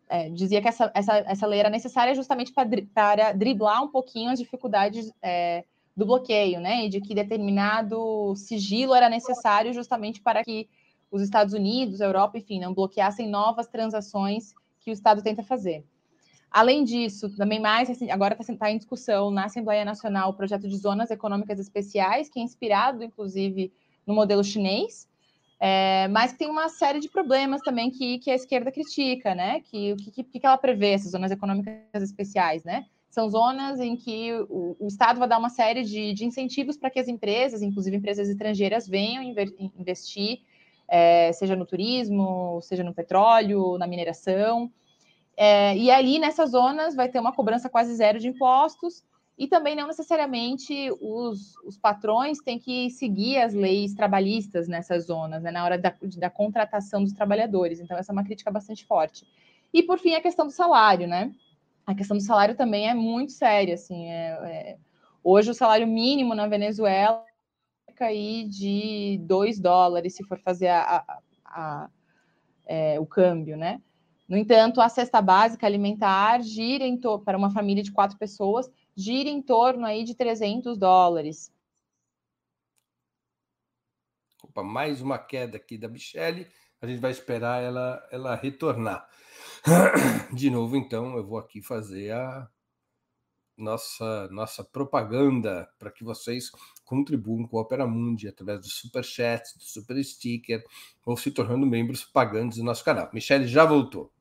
é, 0.09 0.31
dizia 0.31 0.63
que 0.63 0.69
essa, 0.69 0.91
essa, 0.95 1.19
essa 1.19 1.47
lei 1.47 1.61
era 1.61 1.69
necessária 1.69 2.15
justamente 2.15 2.51
para, 2.51 2.67
para 2.95 3.33
driblar 3.33 3.85
um 3.85 3.89
pouquinho 3.89 4.31
as 4.31 4.39
dificuldades 4.39 5.13
é, 5.21 5.65
do 5.95 6.07
bloqueio, 6.07 6.61
né, 6.61 6.87
e 6.87 6.89
de 6.89 6.99
que 7.03 7.15
determinado 7.15 8.35
sigilo 8.37 8.95
era 8.95 9.11
necessário 9.11 9.75
justamente 9.75 10.23
para 10.23 10.43
que 10.43 10.67
os 11.13 11.23
Estados 11.23 11.53
Unidos, 11.53 12.01
a 12.01 12.07
Europa, 12.07 12.39
enfim, 12.39 12.59
não 12.59 12.73
bloqueassem 12.73 13.29
novas 13.29 13.69
transações 13.69 14.55
que 14.81 14.91
o 14.91 14.93
Estado 14.93 15.23
tenta 15.23 15.43
fazer. 15.43 15.85
Além 16.51 16.85
disso, 16.85 17.35
também 17.37 17.61
mais, 17.61 17.89
agora 18.11 18.37
está 18.39 18.55
tá 18.57 18.71
em 18.71 18.79
discussão 18.79 19.31
na 19.31 19.45
Assembleia 19.45 19.85
Nacional 19.85 20.31
o 20.31 20.35
projeto 20.35 20.69
de 20.69 20.77
zonas 20.77 21.11
econômicas 21.11 21.59
especiais, 21.59 22.29
que 22.29 22.41
é 22.41 22.43
inspirado, 22.43 23.05
inclusive, 23.05 23.73
no 24.07 24.15
modelo 24.15 24.43
chinês, 24.43 25.09
é, 25.61 26.09
mas 26.09 26.33
que 26.33 26.39
tem 26.39 26.51
uma 26.51 26.69
série 26.69 26.99
de 26.99 27.09
problemas 27.09 27.63
também 27.63 27.91
que, 27.91 28.19
que 28.19 28.31
a 28.31 28.35
esquerda 28.35 28.73
critica, 28.73 29.35
né? 29.35 29.61
Que 29.61 29.93
o 29.93 29.97
que, 29.97 30.25
que, 30.25 30.47
ela 30.47 30.59
prevê, 30.59 30.91
essas 30.91 31.13
zonas 31.13 31.31
econômicas 31.31 32.03
especiais, 32.03 32.65
né? 32.65 32.85
São 33.09 33.29
zonas 33.29 33.79
em 33.79 33.95
que 33.95 34.33
o, 34.49 34.77
o 34.81 34.89
Estado 34.89 35.19
vai 35.19 35.29
dar 35.29 35.39
uma 35.39 35.51
série 35.51 35.85
de, 35.85 36.13
de 36.15 36.25
incentivos 36.25 36.77
para 36.77 36.91
que 36.91 36.99
as 36.99 37.09
empresas, 37.09 37.63
inclusive 37.63 37.97
empresas 37.97 38.29
estrangeiras, 38.29 38.89
venham 38.89 39.23
investir 39.79 40.41
é, 40.89 41.33
seja 41.33 41.57
no 41.57 41.67
turismo, 41.67 42.61
seja 42.63 42.85
no 42.85 42.95
petróleo, 42.95 43.79
na 43.79 43.87
mineração. 43.87 44.71
É, 45.37 45.77
e 45.77 45.91
ali 45.91 46.19
nessas 46.19 46.51
zonas 46.51 46.95
vai 46.95 47.09
ter 47.09 47.19
uma 47.19 47.33
cobrança 47.33 47.69
quase 47.69 47.95
zero 47.95 48.19
de 48.19 48.29
impostos, 48.29 49.03
e 49.39 49.49
também 49.49 49.75
não 49.75 49.87
necessariamente 49.87 50.91
os, 51.01 51.57
os 51.65 51.77
patrões 51.79 52.39
têm 52.39 52.59
que 52.59 52.91
seguir 52.91 53.39
as 53.39 53.55
leis 53.55 53.95
trabalhistas 53.95 54.69
nessas 54.69 55.07
zonas, 55.07 55.43
né, 55.43 55.51
na 55.51 55.65
hora 55.65 55.79
da, 55.79 55.95
da 56.19 56.31
contratação 56.31 57.03
dos 57.03 57.13
trabalhadores. 57.13 57.81
Então, 57.81 57.97
essa 57.97 58.13
é 58.13 58.15
uma 58.15 58.25
crítica 58.25 58.51
bastante 58.51 58.85
forte. 58.85 59.27
E, 59.73 59.83
por 59.83 59.99
fim, 59.99 60.15
a 60.15 60.21
questão 60.21 60.47
do 60.47 60.53
salário, 60.53 61.09
né? 61.09 61.33
A 61.87 61.95
questão 61.95 62.17
do 62.17 62.23
salário 62.23 62.55
também 62.55 62.89
é 62.89 62.95
muito 62.95 63.33
séria, 63.33 63.75
assim. 63.75 64.11
É, 64.11 64.29
é... 64.45 64.77
Hoje, 65.25 65.51
o 65.51 65.55
salário 65.55 65.87
mínimo 65.87 66.35
na 66.35 66.47
Venezuela 66.47 67.25
aí 68.05 68.45
de 68.49 69.19
2 69.23 69.59
dólares, 69.59 70.15
se 70.15 70.25
for 70.25 70.39
fazer 70.39 70.69
a, 70.69 70.83
a, 70.83 71.19
a, 71.45 71.91
é, 72.67 72.99
o 73.01 73.07
câmbio, 73.07 73.57
né? 73.57 73.81
No 74.29 74.37
entanto, 74.37 74.81
a 74.81 74.89
cesta 74.89 75.21
básica 75.21 75.67
alimentar 75.67 76.41
gira 76.41 76.85
em 76.85 76.99
para 77.25 77.37
uma 77.37 77.51
família 77.51 77.83
de 77.83 77.93
quatro 77.93 78.17
pessoas, 78.17 78.71
gira 78.97 79.29
em 79.29 79.43
torno 79.43 79.85
aí 79.85 80.05
de 80.05 80.15
300 80.15 80.79
dólares. 80.79 81.53
Opa, 84.43 84.63
mais 84.63 85.01
uma 85.01 85.19
queda 85.19 85.57
aqui 85.57 85.77
da 85.77 85.89
Michelle. 85.89 86.47
A 86.81 86.87
gente 86.87 87.01
vai 87.01 87.11
esperar 87.11 87.63
ela, 87.63 88.07
ela 88.11 88.35
retornar. 88.35 89.09
De 90.35 90.51
novo, 90.51 90.77
então, 90.77 91.17
eu 91.17 91.27
vou 91.27 91.39
aqui 91.39 91.63
fazer 91.63 92.13
a 92.13 92.49
nossa, 93.63 94.29
nossa 94.31 94.65
propaganda 94.65 95.69
para 95.79 95.91
que 95.91 96.05
vocês 96.05 96.51
contribuam 96.85 97.47
com 97.47 97.57
o 97.57 97.61
Opera 97.61 97.87
Mundi 97.87 98.29
através 98.29 98.61
do 98.61 98.69
Super 98.69 99.05
Chat, 99.05 99.57
do 99.57 99.65
Super 99.65 100.03
Sticker, 100.05 100.65
ou 101.07 101.17
se 101.17 101.31
tornando 101.31 101.67
membros 101.67 102.05
pagantes 102.05 102.59
do 102.59 102.65
nosso 102.65 102.85
canal. 102.85 103.09
Michele 103.13 103.47
já 103.47 103.65
voltou. 103.65 104.13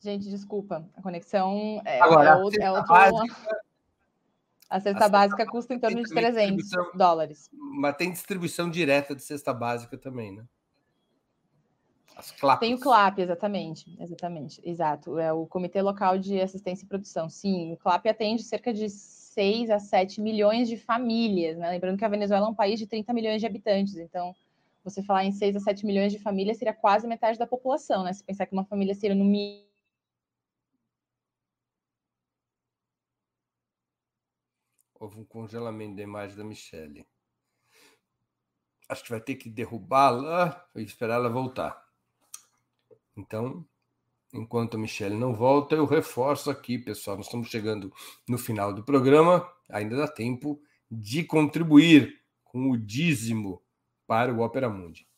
Gente, 0.00 0.28
desculpa, 0.30 0.88
a 0.96 1.02
conexão 1.02 1.82
é, 1.84 2.00
Agora, 2.00 2.30
é, 2.30 2.34
outro, 2.36 2.62
é 2.62 2.70
outro... 2.70 2.86
Básica, 2.86 3.60
a 4.70 4.80
cesta 4.80 5.04
a 5.06 5.08
básica 5.08 5.38
cesta 5.38 5.50
custa 5.50 5.74
em 5.74 5.80
torno 5.80 6.02
de 6.02 6.08
300 6.08 6.66
dólares. 6.94 7.50
Mas 7.52 7.96
tem 7.96 8.12
distribuição 8.12 8.70
direta 8.70 9.16
de 9.16 9.22
cesta 9.22 9.52
básica 9.52 9.96
também, 9.96 10.36
né? 10.36 10.44
As 12.18 12.32
CLAPs. 12.32 12.58
Tem 12.58 12.74
o 12.74 12.80
CLAP, 12.80 13.20
exatamente. 13.20 13.96
Exatamente, 14.02 14.60
exato. 14.64 15.20
É 15.20 15.32
o 15.32 15.46
Comitê 15.46 15.80
Local 15.80 16.18
de 16.18 16.40
Assistência 16.40 16.84
e 16.84 16.88
Produção. 16.88 17.30
Sim, 17.30 17.72
o 17.72 17.76
CLAP 17.76 18.06
atende 18.08 18.42
cerca 18.42 18.74
de 18.74 18.90
6 18.90 19.70
a 19.70 19.78
7 19.78 20.20
milhões 20.20 20.68
de 20.68 20.76
famílias, 20.76 21.56
né? 21.56 21.70
Lembrando 21.70 21.96
que 21.96 22.04
a 22.04 22.08
Venezuela 22.08 22.48
é 22.48 22.50
um 22.50 22.54
país 22.54 22.80
de 22.80 22.88
30 22.88 23.12
milhões 23.12 23.40
de 23.40 23.46
habitantes, 23.46 23.96
então 23.96 24.34
você 24.82 25.00
falar 25.00 25.24
em 25.24 25.30
6 25.30 25.54
a 25.54 25.60
7 25.60 25.86
milhões 25.86 26.10
de 26.10 26.18
famílias 26.18 26.56
seria 26.56 26.74
quase 26.74 27.06
metade 27.06 27.38
da 27.38 27.46
população, 27.46 28.02
né? 28.02 28.12
Se 28.12 28.24
pensar 28.24 28.46
que 28.46 28.52
uma 28.52 28.64
família 28.64 28.96
seria 28.96 29.14
no 29.14 29.24
mínimo 29.24 29.68
Houve 34.98 35.20
um 35.20 35.24
congelamento 35.24 35.94
da 35.94 36.02
imagem 36.02 36.36
da 36.36 36.42
Michelle. 36.42 37.06
Acho 38.88 39.04
que 39.04 39.10
vai 39.10 39.20
ter 39.20 39.36
que 39.36 39.48
derrubá-la 39.48 40.68
e 40.74 40.82
esperar 40.82 41.14
ela 41.14 41.28
voltar. 41.28 41.87
Então, 43.18 43.66
enquanto 44.32 44.76
a 44.76 44.78
Michelle 44.78 45.16
não 45.16 45.34
volta, 45.34 45.74
eu 45.74 45.84
reforço 45.84 46.48
aqui, 46.50 46.78
pessoal. 46.78 47.16
Nós 47.16 47.26
estamos 47.26 47.48
chegando 47.48 47.92
no 48.28 48.38
final 48.38 48.72
do 48.72 48.84
programa, 48.84 49.44
ainda 49.68 49.96
dá 49.96 50.06
tempo 50.06 50.62
de 50.88 51.24
contribuir 51.24 52.22
com 52.44 52.70
o 52.70 52.78
dízimo 52.78 53.60
para 54.06 54.32
o 54.32 54.38
Opera 54.40 54.70
Mundi. 54.70 55.08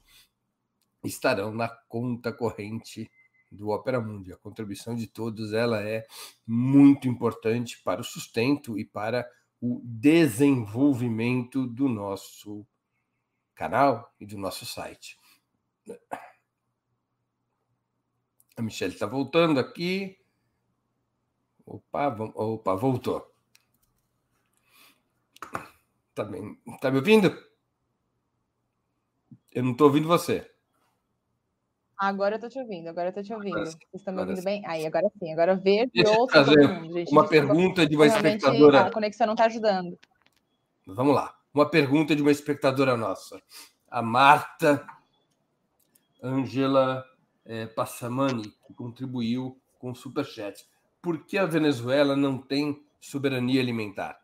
estarão 1.03 1.53
na 1.53 1.67
conta 1.67 2.31
corrente 2.31 3.11
do 3.51 3.69
Opera 3.69 3.99
Mundi. 3.99 4.31
A 4.31 4.37
contribuição 4.37 4.95
de 4.95 5.05
todos 5.05 5.51
ela 5.51 5.81
é 5.81 6.05
muito 6.47 7.07
importante 7.07 7.81
para 7.83 7.99
o 7.99 8.05
sustento 8.05 8.79
e 8.79 8.85
para 8.85 9.27
o 9.61 9.81
desenvolvimento 9.83 11.67
do 11.67 11.89
nosso 11.89 12.65
canal 13.55 14.13
e 14.19 14.25
do 14.25 14.37
nosso 14.37 14.65
site. 14.65 15.19
A 18.55 18.61
Michelle 18.61 18.93
está 18.93 19.05
voltando 19.05 19.59
aqui. 19.59 20.17
Opa, 21.65 22.07
opa, 22.35 22.75
voltou. 22.75 23.33
Tá 26.13 26.23
bem. 26.23 26.59
Tá 26.79 26.91
me 26.91 26.97
ouvindo? 26.97 27.35
Eu 29.51 29.63
não 29.63 29.71
estou 29.71 29.87
ouvindo 29.87 30.07
você. 30.07 30.49
Agora 31.97 32.35
eu 32.35 32.39
tô 32.39 32.49
te 32.49 32.59
ouvindo, 32.59 32.87
agora 32.89 33.09
eu 33.09 33.13
tô 33.13 33.23
te 33.23 33.33
ouvindo. 33.33 33.59
Vocês 33.59 33.77
estão 33.93 34.13
me 34.13 34.19
ouvindo 34.21 34.37
sim. 34.37 34.43
bem? 34.43 34.65
Aí, 34.65 34.85
agora 34.85 35.09
sim, 35.17 35.31
agora 35.31 35.55
vejo 35.55 35.89
e 35.93 36.05
ouço 36.05 36.33
todo 36.33 36.67
mundo, 36.67 36.93
gente. 36.93 37.11
Uma 37.11 37.27
pergunta 37.27 37.87
de 37.87 37.95
uma 37.95 38.07
espectadora. 38.07 38.87
A 38.87 38.91
conexão 38.91 39.25
não 39.25 39.33
está 39.33 39.45
ajudando. 39.45 39.97
Vamos 40.85 41.15
lá. 41.15 41.37
Uma 41.53 41.69
pergunta 41.69 42.15
de 42.15 42.21
uma 42.21 42.31
espectadora 42.31 42.97
nossa 42.97 43.41
a 43.93 44.01
Marta 44.01 44.83
Angela 46.19 47.05
é, 47.45 47.67
Passamani, 47.67 48.51
que 48.65 48.73
contribuiu 48.73 49.61
com 49.77 49.91
o 49.91 49.95
Superchat. 49.95 50.65
Por 50.99 51.27
que 51.27 51.37
a 51.37 51.45
Venezuela 51.45 52.15
não 52.15 52.39
tem 52.39 52.83
soberania 52.99 53.61
alimentar? 53.61 54.19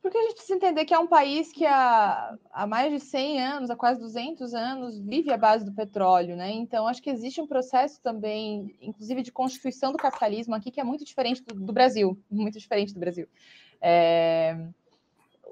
Porque 0.00 0.16
a 0.16 0.22
gente 0.22 0.36
precisa 0.36 0.54
entender 0.54 0.86
que 0.86 0.94
é 0.94 0.98
um 0.98 1.06
país 1.06 1.52
que 1.52 1.66
há, 1.66 2.38
há 2.50 2.66
mais 2.66 2.90
de 2.90 3.00
100 3.00 3.42
anos, 3.42 3.68
há 3.68 3.76
quase 3.76 4.00
200 4.00 4.54
anos, 4.54 4.98
vive 4.98 5.30
à 5.30 5.36
base 5.36 5.66
do 5.66 5.74
petróleo, 5.74 6.34
né? 6.34 6.50
Então, 6.52 6.88
acho 6.88 7.02
que 7.02 7.10
existe 7.10 7.38
um 7.38 7.46
processo 7.46 8.00
também, 8.00 8.74
inclusive 8.80 9.20
de 9.20 9.30
constituição 9.30 9.92
do 9.92 9.98
capitalismo 9.98 10.54
aqui, 10.54 10.70
que 10.70 10.80
é 10.80 10.84
muito 10.84 11.04
diferente 11.04 11.42
do, 11.42 11.54
do 11.54 11.72
Brasil, 11.74 12.18
muito 12.30 12.58
diferente 12.58 12.94
do 12.94 13.00
Brasil. 13.00 13.28
É 13.80 14.56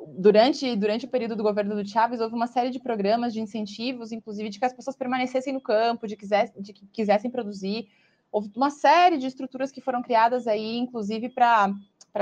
durante, 0.08 0.76
durante 0.76 1.06
o 1.06 1.08
período 1.08 1.34
do 1.34 1.42
governo 1.42 1.74
do 1.74 1.88
Chávez, 1.88 2.20
houve 2.20 2.34
uma 2.34 2.46
série 2.46 2.70
de 2.70 2.78
programas 2.78 3.32
de 3.32 3.40
incentivos, 3.40 4.12
inclusive 4.12 4.50
de 4.50 4.58
que 4.58 4.64
as 4.64 4.72
pessoas 4.72 4.94
permanecessem 4.94 5.52
no 5.52 5.60
campo, 5.60 6.06
de, 6.06 6.16
quiser, 6.16 6.52
de 6.58 6.72
que 6.72 6.86
quisessem 6.86 7.30
produzir 7.30 7.88
houve 8.30 8.50
uma 8.54 8.70
série 8.70 9.16
de 9.16 9.26
estruturas 9.26 9.72
que 9.72 9.80
foram 9.80 10.02
criadas 10.02 10.46
aí, 10.46 10.76
inclusive 10.76 11.30
para 11.30 11.74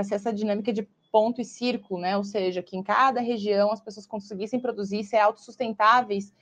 ser 0.04 0.14
essa 0.14 0.32
dinâmica 0.32 0.72
de 0.72 0.88
ponto 1.10 1.40
e 1.40 1.44
círculo, 1.44 2.00
né? 2.00 2.16
Ou 2.16 2.24
seja, 2.24 2.62
que 2.62 2.76
em 2.76 2.82
cada 2.82 3.20
região 3.20 3.72
as 3.72 3.80
pessoas 3.80 4.06
conseguissem 4.06 4.60
produzir, 4.60 5.02
ser 5.02 5.16
autossustentáveis 5.16 6.32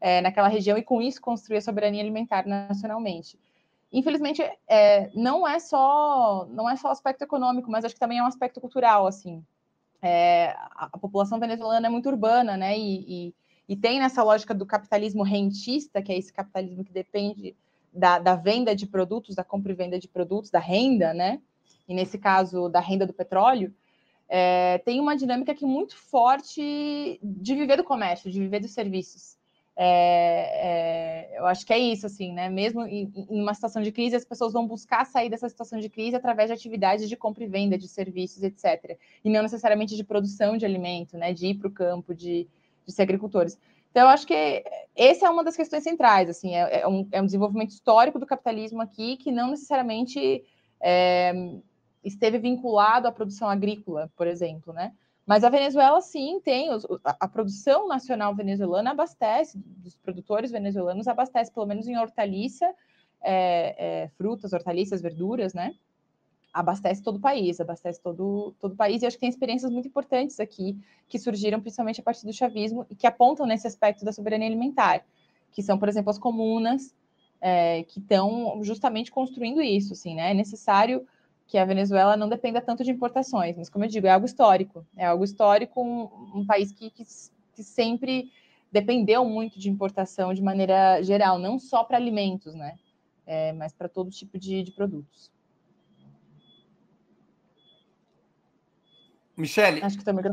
é, 0.00 0.20
naquela 0.20 0.48
região 0.48 0.76
e 0.76 0.82
com 0.82 1.00
isso 1.00 1.20
construir 1.20 1.58
a 1.58 1.62
soberania 1.62 2.02
alimentar 2.02 2.46
nacionalmente. 2.46 3.38
Infelizmente, 3.92 4.42
é, 4.66 5.10
não 5.14 5.46
é 5.46 5.58
só 5.58 6.46
não 6.50 6.68
é 6.68 6.76
só 6.76 6.90
aspecto 6.90 7.22
econômico, 7.22 7.70
mas 7.70 7.84
acho 7.84 7.94
que 7.94 8.00
também 8.00 8.18
é 8.18 8.22
um 8.22 8.26
aspecto 8.26 8.60
cultural, 8.60 9.06
assim. 9.06 9.44
É, 10.00 10.54
a, 10.74 10.88
a, 10.92 10.98
população 10.98 11.38
venezuelana 11.38 11.86
é 11.86 11.90
muito 11.90 12.08
urbana, 12.08 12.56
né? 12.56 12.76
E, 12.76 13.26
e, 13.28 13.34
e, 13.68 13.76
tem 13.76 14.00
nessa 14.00 14.22
lógica 14.22 14.54
do 14.54 14.66
capitalismo 14.66 15.22
rentista, 15.22 16.02
que 16.02 16.10
é 16.10 16.18
esse 16.18 16.32
capitalismo 16.32 16.82
que 16.84 16.92
depende 16.92 17.54
da, 17.92 18.18
da 18.18 18.34
venda 18.34 18.74
de 18.74 18.86
produtos, 18.86 19.36
da 19.36 19.44
compra 19.44 19.72
e 19.72 19.76
venda 19.76 19.98
de 19.98 20.08
produtos, 20.08 20.50
da 20.50 20.58
renda, 20.58 21.12
né? 21.12 21.40
E 21.86 21.94
nesse 21.94 22.18
caso, 22.18 22.68
da 22.68 22.80
renda 22.80 23.06
do 23.06 23.12
petróleo, 23.12 23.74
é, 24.28 24.78
tem 24.78 24.98
uma 24.98 25.14
dinâmica 25.14 25.54
que 25.54 25.64
é 25.64 25.68
muito 25.68 25.96
forte 25.96 27.20
de 27.22 27.54
viver 27.54 27.76
do 27.76 27.84
comércio, 27.84 28.30
de 28.30 28.40
viver 28.40 28.60
dos 28.60 28.72
serviços. 28.72 29.36
É, 29.84 31.32
é, 31.34 31.38
eu 31.40 31.44
acho 31.44 31.66
que 31.66 31.72
é 31.72 31.78
isso, 31.78 32.06
assim, 32.06 32.32
né? 32.32 32.48
Mesmo 32.48 32.82
em, 32.86 33.12
em, 33.16 33.40
uma 33.40 33.52
situação 33.52 33.82
de 33.82 33.90
crise, 33.90 34.14
as 34.14 34.24
pessoas 34.24 34.52
vão 34.52 34.64
buscar 34.64 35.04
sair 35.04 35.28
dessa 35.28 35.48
situação 35.48 35.80
de 35.80 35.88
crise 35.88 36.14
através 36.14 36.48
de 36.48 36.54
atividades 36.54 37.08
de 37.08 37.16
compra 37.16 37.42
e 37.42 37.48
venda 37.48 37.76
de 37.76 37.88
serviços, 37.88 38.44
etc. 38.44 38.96
E 39.24 39.28
não 39.28 39.42
necessariamente 39.42 39.96
de 39.96 40.04
produção 40.04 40.56
de 40.56 40.64
alimento, 40.64 41.18
né? 41.18 41.32
De 41.32 41.48
ir 41.48 41.54
para 41.54 41.66
o 41.66 41.72
campo, 41.72 42.14
de, 42.14 42.46
de 42.86 42.92
ser 42.92 43.02
agricultores. 43.02 43.58
Então, 43.90 44.04
eu 44.04 44.08
acho 44.08 44.24
que 44.24 44.64
essa 44.94 45.26
é 45.26 45.30
uma 45.30 45.42
das 45.42 45.56
questões 45.56 45.82
centrais, 45.82 46.30
assim, 46.30 46.54
é, 46.54 46.82
é, 46.82 46.88
um, 46.88 47.08
é 47.10 47.20
um, 47.20 47.26
desenvolvimento 47.26 47.70
histórico 47.70 48.20
do 48.20 48.26
capitalismo 48.26 48.80
aqui 48.80 49.16
que 49.16 49.32
não 49.32 49.50
necessariamente 49.50 50.44
é, 50.80 51.32
esteve 52.04 52.38
vinculado 52.38 53.08
à 53.08 53.12
produção 53.12 53.48
agrícola, 53.48 54.08
por 54.16 54.28
exemplo, 54.28 54.72
né? 54.72 54.92
Mas 55.26 55.44
a 55.44 55.48
Venezuela, 55.48 56.00
sim, 56.00 56.40
tem. 56.40 56.68
a, 57.04 57.28
produção 57.28 57.86
nacional 57.86 58.34
venezuelana 58.34 58.90
abastece, 58.90 59.56
dos 59.56 59.96
produtores 59.96 60.50
venezuelanos, 60.50 61.06
abastece, 61.06 61.52
pelo 61.52 61.66
menos 61.66 61.86
em 61.86 61.96
hortaliça, 61.96 62.66
é, 63.22 64.02
é, 64.02 64.08
frutas, 64.16 64.52
hortaliças, 64.52 65.00
verduras, 65.00 65.54
né? 65.54 65.74
Abastece 66.52 67.02
todo 67.02 67.16
o 67.16 67.20
país, 67.20 67.60
abastece 67.60 68.00
todo, 68.02 68.54
todo 68.60 68.72
o 68.72 68.76
país. 68.76 69.02
E 69.02 69.06
acho 69.06 69.16
que 69.16 69.20
tem 69.20 69.28
experiências 69.28 69.70
muito 69.70 69.88
importantes 69.88 70.40
aqui, 70.40 70.76
que 71.08 71.18
surgiram 71.18 71.60
principalmente 71.60 72.00
a 72.00 72.02
partir 72.02 72.26
do 72.26 72.32
chavismo 72.32 72.84
e 72.90 72.96
que 72.96 73.06
apontam 73.06 73.46
nesse 73.46 73.66
aspecto 73.66 74.04
da 74.04 74.12
soberania 74.12 74.48
alimentar, 74.48 75.04
que 75.52 75.62
são, 75.62 75.78
por 75.78 75.88
exemplo, 75.88 76.10
as 76.10 76.18
comunas, 76.18 76.94
é, 77.40 77.84
que 77.84 78.00
estão 78.00 78.62
justamente 78.62 79.10
construindo 79.10 79.62
isso, 79.62 79.92
assim, 79.92 80.14
né? 80.14 80.32
É 80.32 80.34
necessário 80.34 81.06
que 81.52 81.58
a 81.58 81.66
Venezuela 81.66 82.16
não 82.16 82.30
dependa 82.30 82.62
tanto 82.62 82.82
de 82.82 82.90
importações, 82.90 83.54
mas 83.58 83.68
como 83.68 83.84
eu 83.84 83.88
digo, 83.90 84.06
é 84.06 84.10
algo 84.10 84.24
histórico, 84.24 84.86
é 84.96 85.04
algo 85.04 85.22
histórico, 85.22 85.82
um, 85.82 86.38
um 86.40 86.46
país 86.46 86.72
que, 86.72 86.88
que, 86.88 87.04
que, 87.54 87.62
sempre 87.62 88.32
dependeu 88.72 89.22
muito 89.26 89.58
de 89.58 89.68
importação 89.68 90.32
de 90.32 90.40
maneira 90.40 91.02
geral, 91.02 91.38
não 91.38 91.58
só 91.58 91.84
para 91.84 91.98
alimentos, 91.98 92.54
né, 92.54 92.78
é, 93.26 93.52
mas 93.52 93.74
para 93.74 93.86
todo 93.86 94.10
tipo 94.10 94.38
de, 94.38 94.62
de 94.62 94.72
produtos. 94.72 95.30
Michele, 99.36 99.82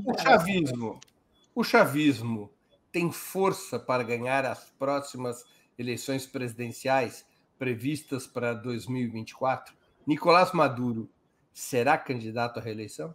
o 0.05 0.17
chavismo, 0.17 0.99
o 1.53 1.63
chavismo 1.65 2.49
tem 2.93 3.11
força 3.11 3.77
para 3.77 4.03
ganhar 4.03 4.45
as 4.45 4.71
próximas 4.71 5.43
eleições 5.77 6.25
presidenciais 6.25 7.25
previstas 7.57 8.25
para 8.25 8.53
2024? 8.53 9.78
Nicolás 10.09 10.51
Maduro 10.53 11.07
será 11.53 11.95
candidato 11.95 12.57
à 12.57 12.63
reeleição? 12.63 13.13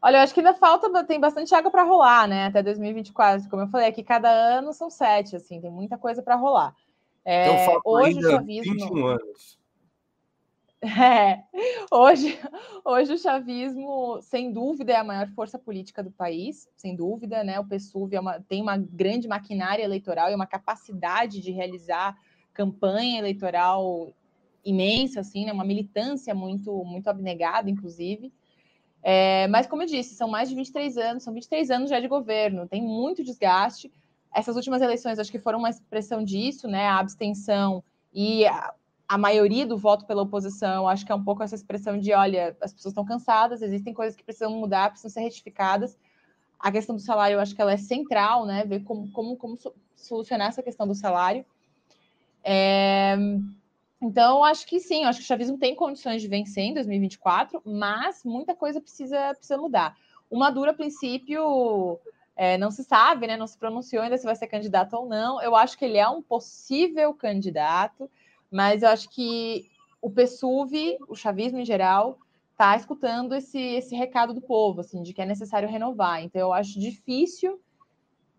Olha, 0.00 0.16
eu 0.16 0.20
acho 0.22 0.32
que 0.32 0.40
ainda 0.40 0.54
falta, 0.54 1.04
tem 1.04 1.20
bastante 1.20 1.54
água 1.54 1.70
para 1.70 1.82
rolar, 1.82 2.26
né? 2.26 2.46
Até 2.46 2.62
2024. 2.62 3.50
Como 3.50 3.60
eu 3.60 3.68
falei, 3.68 3.88
aqui 3.88 4.02
cada 4.02 4.30
ano 4.30 4.72
são 4.72 4.88
sete, 4.88 5.36
assim, 5.36 5.60
tem 5.60 5.70
muita 5.70 5.98
coisa 5.98 6.22
para 6.22 6.36
rolar. 6.36 6.74
É, 7.22 7.64
então 7.64 7.80
hoje 7.84 8.18
o 8.18 8.30
chavismo. 8.30 8.72
21 8.72 9.06
anos. 9.06 9.60
É, 10.84 11.44
hoje, 11.92 12.36
hoje 12.84 13.12
o 13.12 13.18
chavismo, 13.18 14.20
sem 14.20 14.52
dúvida, 14.52 14.92
é 14.92 14.96
a 14.96 15.04
maior 15.04 15.28
força 15.28 15.56
política 15.56 16.02
do 16.02 16.10
país, 16.10 16.68
sem 16.76 16.96
dúvida, 16.96 17.44
né? 17.44 17.60
O 17.60 17.64
PSUV 17.64 18.16
é 18.16 18.20
uma, 18.20 18.40
tem 18.40 18.60
uma 18.60 18.76
grande 18.76 19.28
maquinária 19.28 19.84
eleitoral 19.84 20.28
e 20.28 20.34
uma 20.34 20.44
capacidade 20.44 21.40
de 21.40 21.52
realizar 21.52 22.18
campanha 22.52 23.18
eleitoral 23.18 24.12
imensa, 24.64 25.20
assim, 25.20 25.44
né? 25.46 25.52
Uma 25.52 25.64
militância 25.64 26.34
muito, 26.34 26.84
muito 26.84 27.08
abnegada, 27.08 27.68
inclusive. 27.70 28.32
É, 29.02 29.48
mas, 29.48 29.66
como 29.66 29.82
eu 29.82 29.86
disse, 29.86 30.14
são 30.14 30.28
mais 30.28 30.48
de 30.48 30.54
23 30.54 30.96
anos, 30.96 31.22
são 31.24 31.34
23 31.34 31.70
anos 31.70 31.90
já 31.90 31.98
de 31.98 32.06
governo, 32.06 32.68
tem 32.68 32.80
muito 32.80 33.24
desgaste. 33.24 33.90
Essas 34.32 34.54
últimas 34.56 34.80
eleições 34.80 35.18
acho 35.18 35.30
que 35.30 35.38
foram 35.38 35.58
uma 35.58 35.70
expressão 35.70 36.24
disso, 36.24 36.68
né? 36.68 36.86
A 36.86 36.98
abstenção 36.98 37.82
e 38.12 38.46
a, 38.46 38.72
a 39.08 39.18
maioria 39.18 39.66
do 39.66 39.76
voto 39.76 40.06
pela 40.06 40.22
oposição, 40.22 40.88
acho 40.88 41.04
que 41.04 41.12
é 41.12 41.14
um 41.14 41.24
pouco 41.24 41.42
essa 41.42 41.54
expressão 41.54 41.98
de, 41.98 42.12
olha, 42.12 42.56
as 42.60 42.72
pessoas 42.72 42.92
estão 42.92 43.04
cansadas, 43.04 43.60
existem 43.60 43.92
coisas 43.92 44.16
que 44.16 44.24
precisam 44.24 44.52
mudar, 44.52 44.90
precisam 44.90 45.10
ser 45.10 45.20
retificadas. 45.20 45.98
A 46.58 46.70
questão 46.70 46.94
do 46.94 47.02
salário, 47.02 47.34
eu 47.34 47.40
acho 47.40 47.54
que 47.56 47.60
ela 47.60 47.72
é 47.72 47.76
central, 47.76 48.46
né? 48.46 48.64
Ver 48.64 48.84
como, 48.84 49.10
como, 49.10 49.36
como 49.36 49.58
solucionar 49.96 50.48
essa 50.48 50.62
questão 50.62 50.86
do 50.86 50.94
salário. 50.94 51.44
É, 52.44 53.16
então, 54.02 54.42
acho 54.42 54.66
que 54.66 54.80
sim, 54.80 55.04
acho 55.04 55.20
que 55.20 55.24
o 55.24 55.28
chavismo 55.28 55.56
tem 55.56 55.76
condições 55.76 56.20
de 56.20 56.26
vencer 56.26 56.64
em 56.64 56.74
2024, 56.74 57.62
mas 57.64 58.24
muita 58.24 58.52
coisa 58.52 58.80
precisa, 58.80 59.32
precisa 59.34 59.56
mudar. 59.56 59.96
O 60.28 60.36
Maduro, 60.36 60.70
a 60.70 60.74
princípio, 60.74 62.00
é, 62.34 62.58
não 62.58 62.70
se 62.70 62.82
sabe, 62.82 63.28
né? 63.28 63.36
Não 63.36 63.46
se 63.46 63.56
pronunciou 63.56 64.02
ainda 64.02 64.18
se 64.18 64.24
vai 64.24 64.34
ser 64.34 64.48
candidato 64.48 64.94
ou 64.94 65.06
não. 65.06 65.40
Eu 65.40 65.54
acho 65.54 65.78
que 65.78 65.84
ele 65.84 65.98
é 65.98 66.08
um 66.08 66.20
possível 66.20 67.14
candidato, 67.14 68.10
mas 68.50 68.82
eu 68.82 68.88
acho 68.88 69.08
que 69.08 69.70
o 70.00 70.10
PSUV, 70.10 70.98
o 71.08 71.14
chavismo 71.14 71.60
em 71.60 71.64
geral, 71.64 72.18
está 72.50 72.76
escutando 72.76 73.34
esse, 73.36 73.60
esse 73.60 73.94
recado 73.94 74.34
do 74.34 74.40
povo, 74.40 74.80
assim, 74.80 75.00
de 75.00 75.12
que 75.12 75.22
é 75.22 75.26
necessário 75.26 75.68
renovar. 75.68 76.24
Então, 76.24 76.40
eu 76.40 76.52
acho 76.52 76.80
difícil, 76.80 77.60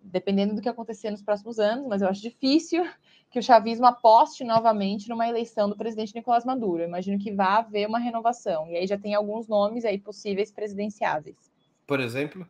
dependendo 0.02 0.56
do 0.56 0.62
que 0.62 0.68
acontecer 0.68 1.10
nos 1.10 1.22
próximos 1.22 1.58
anos, 1.58 1.88
mas 1.88 2.02
eu 2.02 2.10
acho 2.10 2.22
difícil 2.22 2.84
que 3.34 3.40
o 3.40 3.44
chavismo 3.44 3.88
aposte 3.88 4.44
novamente 4.44 5.10
numa 5.10 5.28
eleição 5.28 5.68
do 5.68 5.76
presidente 5.76 6.14
Nicolás 6.14 6.46
Maduro. 6.46 6.84
Eu 6.84 6.88
imagino 6.88 7.18
que 7.18 7.32
vai 7.32 7.48
haver 7.48 7.88
uma 7.88 7.98
renovação. 7.98 8.68
E 8.68 8.78
aí 8.78 8.86
já 8.86 8.96
tem 8.96 9.16
alguns 9.16 9.48
nomes 9.48 9.86
aí 9.86 9.98
possíveis 9.98 10.52
presidenciáveis. 10.52 11.36
Por 11.88 12.00
exemplo? 12.00 12.48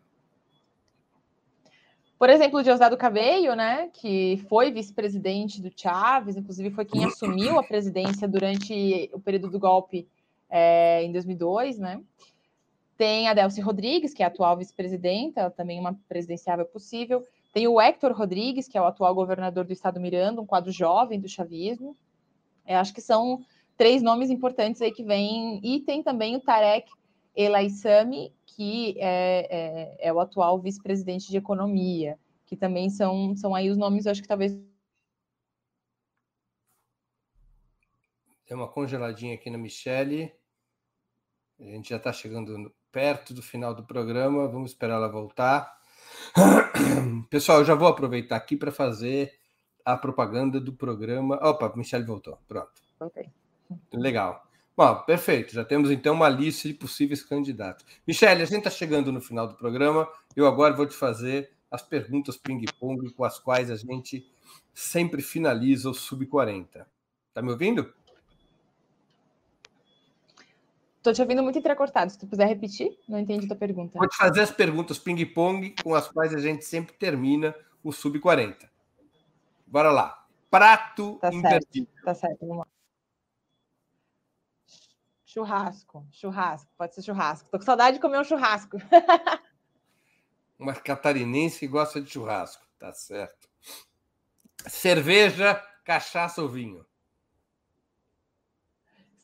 Por 2.19 2.29
exemplo, 2.29 2.59
o 2.59 2.63
Diosdado 2.63 2.97
Cabello, 2.97 3.55
né, 3.55 3.89
que 3.93 4.43
foi 4.49 4.71
vice-presidente 4.71 5.61
do 5.61 5.71
Chávez, 5.73 6.35
inclusive 6.35 6.69
foi 6.69 6.83
quem 6.83 7.05
assumiu 7.05 7.57
a 7.57 7.63
presidência 7.63 8.27
durante 8.27 9.09
o 9.13 9.21
período 9.21 9.49
do 9.49 9.59
golpe 9.59 10.05
é, 10.49 11.01
em 11.01 11.13
2002, 11.13 11.79
né? 11.79 12.01
Tem 12.97 13.29
a 13.29 13.33
Delcy 13.33 13.61
Rodrigues, 13.61 14.13
que 14.13 14.21
é 14.21 14.25
a 14.25 14.27
atual 14.27 14.57
vice-presidenta, 14.57 15.49
também 15.49 15.79
uma 15.79 15.97
presidenciável 16.09 16.65
possível. 16.65 17.25
Tem 17.53 17.67
o 17.67 17.79
Héctor 17.79 18.11
Rodrigues, 18.13 18.67
que 18.67 18.75
é 18.75 18.81
o 18.81 18.85
atual 18.85 19.13
governador 19.13 19.63
do 19.63 19.71
estado 19.71 20.01
Miranda, 20.01 20.41
um 20.41 20.45
quadro 20.45 20.71
jovem 20.71 21.19
do 21.19 21.29
chavismo. 21.29 21.95
Eu 22.65 22.77
acho 22.77 22.91
que 22.91 22.99
são 22.99 23.45
três 23.77 24.01
nomes 24.01 24.31
importantes 24.31 24.81
aí 24.81 24.91
que 24.91 25.03
vêm. 25.03 25.59
E 25.63 25.79
tem 25.81 26.01
também 26.01 26.35
o 26.35 26.41
Tarek 26.41 26.89
Elaissami, 27.35 28.33
que 28.47 28.95
é, 28.97 29.47
é, 30.01 30.07
é 30.09 30.13
o 30.13 30.19
atual 30.19 30.59
vice-presidente 30.59 31.29
de 31.29 31.37
economia, 31.37 32.17
que 32.47 32.57
também 32.57 32.89
são, 32.89 33.35
são 33.35 33.53
aí 33.53 33.69
os 33.69 33.77
nomes, 33.77 34.07
eu 34.07 34.11
acho 34.11 34.21
que 34.23 34.27
talvez. 34.27 34.59
Tem 38.47 38.57
uma 38.57 38.67
congeladinha 38.67 39.35
aqui 39.35 39.51
na 39.51 39.59
Michelle. 39.59 40.33
A 41.59 41.65
gente 41.65 41.89
já 41.89 41.97
está 41.97 42.11
chegando 42.11 42.73
perto 42.91 43.31
do 43.31 43.43
final 43.43 43.75
do 43.75 43.85
programa, 43.85 44.47
vamos 44.47 44.71
esperar 44.71 44.95
ela 44.95 45.07
voltar. 45.07 45.82
Pessoal, 47.29 47.59
eu 47.59 47.65
já 47.65 47.75
vou 47.75 47.87
aproveitar 47.87 48.35
aqui 48.35 48.55
para 48.55 48.71
fazer 48.71 49.33
a 49.85 49.95
propaganda 49.95 50.59
do 50.59 50.73
programa. 50.73 51.35
Opa, 51.41 51.71
Michelle 51.75 52.05
voltou. 52.05 52.37
Pronto. 52.47 52.71
Ok. 52.99 53.29
Legal. 53.93 54.45
Bom, 54.75 54.95
perfeito. 55.03 55.53
Já 55.53 55.63
temos 55.63 55.91
então 55.91 56.15
uma 56.15 56.29
lista 56.29 56.67
de 56.67 56.73
possíveis 56.73 57.23
candidatos. 57.23 57.85
Michelle, 58.07 58.41
a 58.41 58.45
gente 58.45 58.59
está 58.59 58.69
chegando 58.71 59.11
no 59.11 59.21
final 59.21 59.47
do 59.47 59.55
programa. 59.55 60.07
Eu 60.35 60.47
agora 60.47 60.73
vou 60.73 60.87
te 60.87 60.95
fazer 60.95 61.51
as 61.69 61.81
perguntas 61.81 62.37
ping-pong 62.37 63.11
com 63.13 63.23
as 63.23 63.37
quais 63.37 63.69
a 63.69 63.75
gente 63.75 64.27
sempre 64.73 65.21
finaliza 65.21 65.89
o 65.89 65.93
Sub-40. 65.93 66.85
Tá 67.33 67.41
me 67.41 67.51
ouvindo? 67.51 67.93
Estou 71.03 71.13
te 71.13 71.21
ouvindo 71.21 71.43
muito 71.43 71.59
entrecortado. 71.59 72.09
Se 72.09 72.17
tu 72.17 72.25
puder 72.25 72.47
repetir, 72.47 72.97
não 73.09 73.19
entendi 73.19 73.45
tua 73.45 73.57
pergunta. 73.57 73.99
Vou 73.99 74.07
te 74.07 74.15
fazer 74.15 74.39
as 74.39 74.51
perguntas 74.51 74.97
ping-pong 74.97 75.75
com 75.83 75.93
as 75.93 76.07
quais 76.07 76.33
a 76.33 76.39
gente 76.39 76.63
sempre 76.63 76.93
termina 76.93 77.53
o 77.83 77.91
Sub-40. 77.91 78.69
Bora 79.67 79.91
lá. 79.91 80.25
prato 80.49 81.17
Tá 81.19 81.27
imperdível. 81.27 81.89
certo, 81.91 82.05
tá 82.05 82.15
certo. 82.15 82.39
Vamos 82.39 82.59
lá. 82.59 82.67
Churrasco, 85.25 86.07
churrasco, 86.09 86.71
pode 86.77 86.95
ser 86.95 87.01
churrasco. 87.01 87.49
Tô 87.51 87.59
com 87.59 87.65
saudade 87.65 87.97
de 87.97 88.01
comer 88.01 88.19
um 88.19 88.23
churrasco. 88.23 88.77
Uma 90.57 90.73
catarinense 90.73 91.59
que 91.59 91.67
gosta 91.67 91.99
de 91.99 92.09
churrasco, 92.09 92.65
tá 92.79 92.93
certo. 92.93 93.49
Cerveja, 94.69 95.55
cachaça 95.83 96.41
ou 96.41 96.47
vinho? 96.47 96.85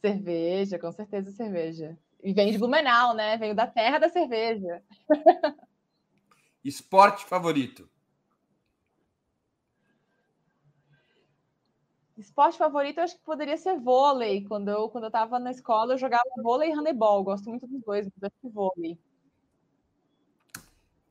Cerveja, 0.01 0.79
com 0.79 0.91
certeza 0.91 1.31
cerveja. 1.31 1.97
E 2.23 2.33
vem 2.33 2.51
de 2.51 2.57
Blumenau, 2.57 3.13
né? 3.13 3.37
Veio 3.37 3.55
da 3.55 3.67
terra 3.67 3.99
da 3.99 4.09
cerveja. 4.09 4.81
Esporte 6.63 7.25
favorito? 7.25 7.89
Esporte 12.17 12.57
favorito, 12.57 12.97
eu 12.97 13.05
acho 13.05 13.15
que 13.15 13.23
poderia 13.23 13.55
ser 13.55 13.79
vôlei. 13.79 14.43
Quando 14.45 14.69
eu, 14.69 14.89
quando 14.89 15.05
eu 15.05 15.11
tava 15.11 15.39
na 15.39 15.51
escola, 15.51 15.93
eu 15.93 15.97
jogava 15.97 16.23
vôlei 16.43 16.69
e 16.69 16.73
handebol. 16.73 17.23
Gosto 17.23 17.49
muito 17.49 17.65
dos 17.65 17.81
dois, 17.81 18.05
mas 18.07 18.23
acho 18.23 18.41
que 18.41 18.49
vôlei. 18.49 18.99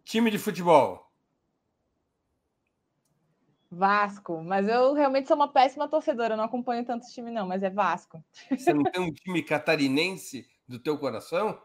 Time 0.05 0.31
de 0.31 0.39
futebol? 0.39 1.08
Vasco, 3.70 4.43
mas 4.43 4.66
eu 4.66 4.95
realmente 4.95 5.28
sou 5.28 5.36
uma 5.36 5.53
péssima 5.53 5.89
torcedora, 5.89 6.32
eu 6.32 6.36
não 6.39 6.45
acompanho 6.45 6.85
tanto 6.85 7.07
time, 7.09 7.31
não, 7.31 7.47
mas 7.47 7.62
é 7.62 7.69
Vasco. 7.69 8.24
Você 8.51 8.73
não 8.73 8.82
tem 8.82 9.03
um 9.03 9.12
time 9.12 9.43
catarinense 9.43 10.49
do 10.66 10.78
teu 10.78 10.99
coração? 10.99 11.61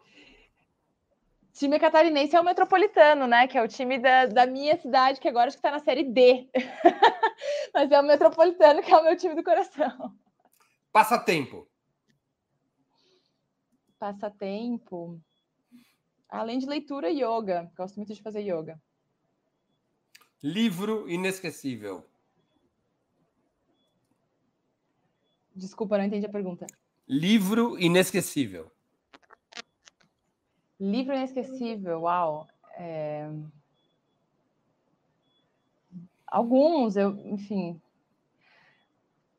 Time 1.53 1.79
catarinense 1.79 2.35
é 2.35 2.41
o 2.41 2.43
Metropolitano, 2.43 3.27
né? 3.27 3.47
Que 3.47 3.57
é 3.57 3.61
o 3.61 3.67
time 3.67 3.99
da, 3.99 4.25
da 4.25 4.45
minha 4.45 4.75
cidade, 4.75 5.19
que 5.19 5.27
agora 5.27 5.47
acho 5.47 5.55
que 5.55 5.59
está 5.59 5.71
na 5.71 5.79
série 5.79 6.03
D. 6.03 6.49
mas 7.73 7.91
é 7.91 7.99
o 7.99 8.03
Metropolitano, 8.03 8.81
que 8.81 8.91
é 8.91 8.97
o 8.97 9.03
meu 9.03 9.15
time 9.15 9.35
do 9.35 9.43
coração. 9.43 10.13
Passatempo? 10.91 11.67
Passatempo. 13.99 15.21
Além 16.27 16.57
de 16.57 16.65
leitura, 16.65 17.11
yoga. 17.11 17.71
Gosto 17.77 17.97
muito 17.97 18.13
de 18.13 18.21
fazer 18.21 18.41
yoga. 18.41 18.81
Livro 20.43 21.09
inesquecível? 21.09 22.05
Desculpa, 25.55 25.97
não 25.97 26.03
entendi 26.03 26.25
a 26.25 26.29
pergunta. 26.29 26.67
Livro 27.07 27.79
inesquecível? 27.79 28.69
Livro 30.77 31.15
inesquecível, 31.15 32.01
uau. 32.01 32.45
É... 32.77 33.29
Alguns, 36.27 36.97
eu, 36.97 37.17
enfim. 37.25 37.79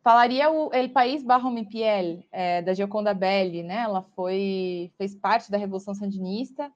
Falaria 0.03 0.51
o 0.51 0.73
El 0.73 0.89
País 0.91 1.23
Barro 1.23 1.51
Mi 1.51 1.67
Piel, 1.67 2.25
é, 2.33 2.63
da 2.63 2.73
Gioconda 2.73 3.13
Belli, 3.13 3.63
né? 3.63 3.81
Ela 3.81 4.03
foi, 4.15 4.91
fez 4.97 5.15
parte 5.15 5.51
da 5.51 5.59
Revolução 5.59 5.95
Sandinista. 5.95 6.73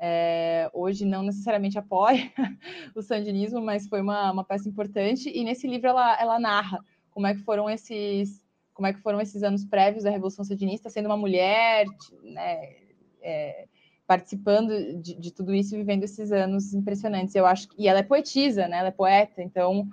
É, 0.00 0.70
hoje 0.72 1.04
não 1.04 1.24
necessariamente 1.24 1.76
apoia 1.76 2.30
o 2.94 3.02
sandinismo, 3.02 3.60
mas 3.60 3.88
foi 3.88 4.00
uma, 4.00 4.30
uma 4.30 4.44
peça 4.44 4.68
importante. 4.68 5.28
E 5.28 5.42
nesse 5.42 5.66
livro 5.66 5.88
ela, 5.88 6.20
ela 6.20 6.38
narra 6.38 6.78
como 7.10 7.26
é 7.26 7.34
que 7.34 7.42
foram 7.42 7.68
esses 7.68 8.46
como 8.72 8.86
é 8.86 8.92
que 8.92 9.00
foram 9.00 9.20
esses 9.20 9.42
anos 9.42 9.64
prévios 9.64 10.04
da 10.04 10.10
Revolução 10.10 10.44
Sandinista, 10.44 10.88
sendo 10.88 11.06
uma 11.06 11.16
mulher, 11.16 11.84
né, 12.22 12.76
é, 13.20 13.66
participando 14.06 15.02
de, 15.02 15.14
de, 15.14 15.32
tudo 15.32 15.52
isso, 15.52 15.74
vivendo 15.74 16.04
esses 16.04 16.30
anos 16.30 16.72
impressionantes. 16.72 17.34
Eu 17.34 17.44
acho 17.44 17.66
e 17.76 17.88
ela 17.88 17.98
é 17.98 18.04
poetisa, 18.04 18.68
né? 18.68 18.78
Ela 18.78 18.88
é 18.88 18.92
poeta, 18.92 19.42
então 19.42 19.88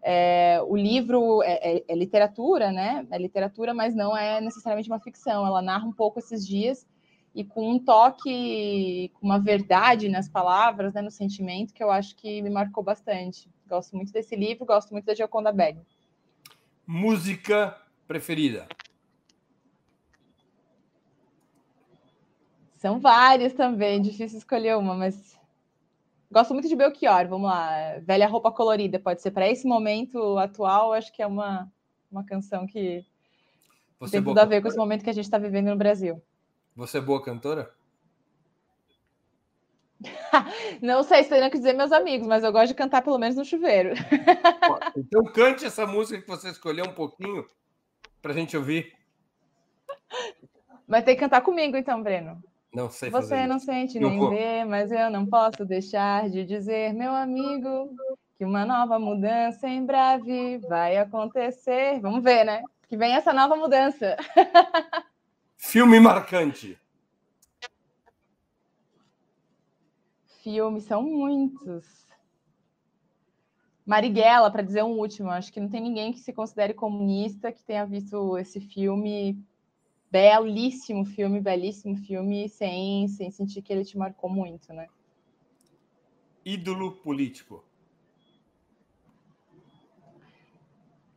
é, 0.00 0.60
o 0.66 0.76
livro 0.76 1.42
é, 1.42 1.78
é, 1.78 1.84
é, 1.88 1.94
literatura, 1.96 2.70
né? 2.70 3.04
É 3.10 3.18
literatura, 3.18 3.74
mas 3.74 3.92
não 3.94 4.16
é 4.16 4.40
necessariamente 4.40 4.88
uma 4.88 5.00
ficção. 5.00 5.44
Ela 5.44 5.60
narra 5.60 5.86
um 5.86 5.92
pouco 5.92 6.20
esses 6.20 6.46
dias 6.46 6.86
e 7.34 7.44
com 7.44 7.70
um 7.70 7.78
toque, 7.78 9.10
com 9.14 9.26
uma 9.26 9.38
verdade 9.38 10.08
nas 10.08 10.28
palavras, 10.28 10.94
né, 10.94 11.02
no 11.02 11.10
sentimento, 11.10 11.72
que 11.72 11.82
eu 11.82 11.90
acho 11.90 12.16
que 12.16 12.42
me 12.42 12.50
marcou 12.50 12.82
bastante. 12.82 13.48
Gosto 13.68 13.94
muito 13.96 14.12
desse 14.12 14.34
livro, 14.34 14.64
gosto 14.64 14.90
muito 14.90 15.04
da 15.04 15.14
Gioconda 15.14 15.52
Belli. 15.52 15.80
Música 16.86 17.76
preferida? 18.06 18.66
São 22.78 22.98
várias 23.00 23.52
também, 23.52 24.00
difícil 24.00 24.38
escolher 24.38 24.76
uma, 24.76 24.94
mas 24.94 25.38
gosto 26.30 26.54
muito 26.54 26.68
de 26.68 26.76
Belchior. 26.76 27.28
Vamos 27.28 27.50
lá, 27.50 27.98
Velha 28.00 28.28
Roupa 28.28 28.52
Colorida, 28.52 28.98
pode 28.98 29.20
ser 29.20 29.32
para 29.32 29.48
esse 29.48 29.66
momento 29.66 30.38
atual, 30.38 30.92
acho 30.92 31.12
que 31.12 31.20
é 31.20 31.26
uma, 31.26 31.70
uma 32.10 32.24
canção 32.24 32.66
que 32.66 33.04
Você 33.98 34.12
tem 34.12 34.24
tudo 34.24 34.38
a 34.38 34.44
ver 34.44 34.62
com 34.62 34.68
esse 34.68 34.76
momento 34.76 35.02
que 35.02 35.10
a 35.10 35.14
gente 35.14 35.24
está 35.24 35.38
vivendo 35.38 35.68
no 35.68 35.76
Brasil. 35.76 36.22
Você 36.78 36.98
é 36.98 37.00
boa 37.00 37.20
cantora? 37.20 37.74
Não 40.80 41.02
sei 41.02 41.24
se 41.24 41.28
tenho 41.28 41.50
que 41.50 41.58
dizer 41.58 41.72
meus 41.72 41.90
amigos, 41.90 42.24
mas 42.28 42.44
eu 42.44 42.52
gosto 42.52 42.68
de 42.68 42.74
cantar 42.74 43.02
pelo 43.02 43.18
menos 43.18 43.34
no 43.34 43.44
chuveiro. 43.44 43.94
Então 44.96 45.24
cante 45.24 45.64
essa 45.64 45.84
música 45.84 46.22
que 46.22 46.28
você 46.28 46.50
escolheu 46.50 46.84
um 46.84 46.94
pouquinho 46.94 47.44
para 48.22 48.30
a 48.30 48.34
gente 48.34 48.56
ouvir. 48.56 48.92
Mas 50.86 51.02
tem 51.02 51.16
que 51.16 51.20
cantar 51.20 51.40
comigo 51.40 51.76
então, 51.76 52.00
Breno. 52.00 52.40
Não 52.72 52.88
sei 52.88 53.10
Você 53.10 53.28
fazer 53.28 53.48
não 53.48 53.56
isso. 53.56 53.66
sente 53.66 53.98
nem 53.98 54.16
vou. 54.16 54.30
vê, 54.30 54.64
mas 54.64 54.92
eu 54.92 55.10
não 55.10 55.26
posso 55.26 55.64
deixar 55.64 56.30
de 56.30 56.44
dizer, 56.44 56.94
meu 56.94 57.12
amigo, 57.12 57.90
que 58.36 58.44
uma 58.44 58.64
nova 58.64 59.00
mudança 59.00 59.66
em 59.66 59.84
breve 59.84 60.58
vai 60.58 60.96
acontecer. 60.96 61.98
Vamos 61.98 62.22
ver, 62.22 62.44
né? 62.44 62.62
Que 62.88 62.96
vem 62.96 63.16
essa 63.16 63.32
nova 63.32 63.56
mudança. 63.56 64.16
Filme 65.58 65.98
marcante. 65.98 66.78
Filmes 70.40 70.84
são 70.84 71.02
muitos. 71.02 72.06
Marighella, 73.84 74.50
para 74.50 74.62
dizer 74.62 74.84
um 74.84 74.98
último, 74.98 75.30
acho 75.30 75.52
que 75.52 75.58
não 75.58 75.68
tem 75.68 75.80
ninguém 75.80 76.12
que 76.12 76.20
se 76.20 76.32
considere 76.32 76.72
comunista 76.72 77.50
que 77.50 77.62
tenha 77.64 77.84
visto 77.84 78.38
esse 78.38 78.60
filme, 78.60 79.42
belíssimo 80.10 81.04
filme, 81.04 81.40
belíssimo 81.40 81.96
filme, 81.96 82.48
sem, 82.48 83.08
sem 83.08 83.30
sentir 83.30 83.60
que 83.60 83.72
ele 83.72 83.84
te 83.84 83.98
marcou 83.98 84.30
muito, 84.30 84.72
né? 84.72 84.86
Ídolo 86.44 86.92
político. 86.96 87.64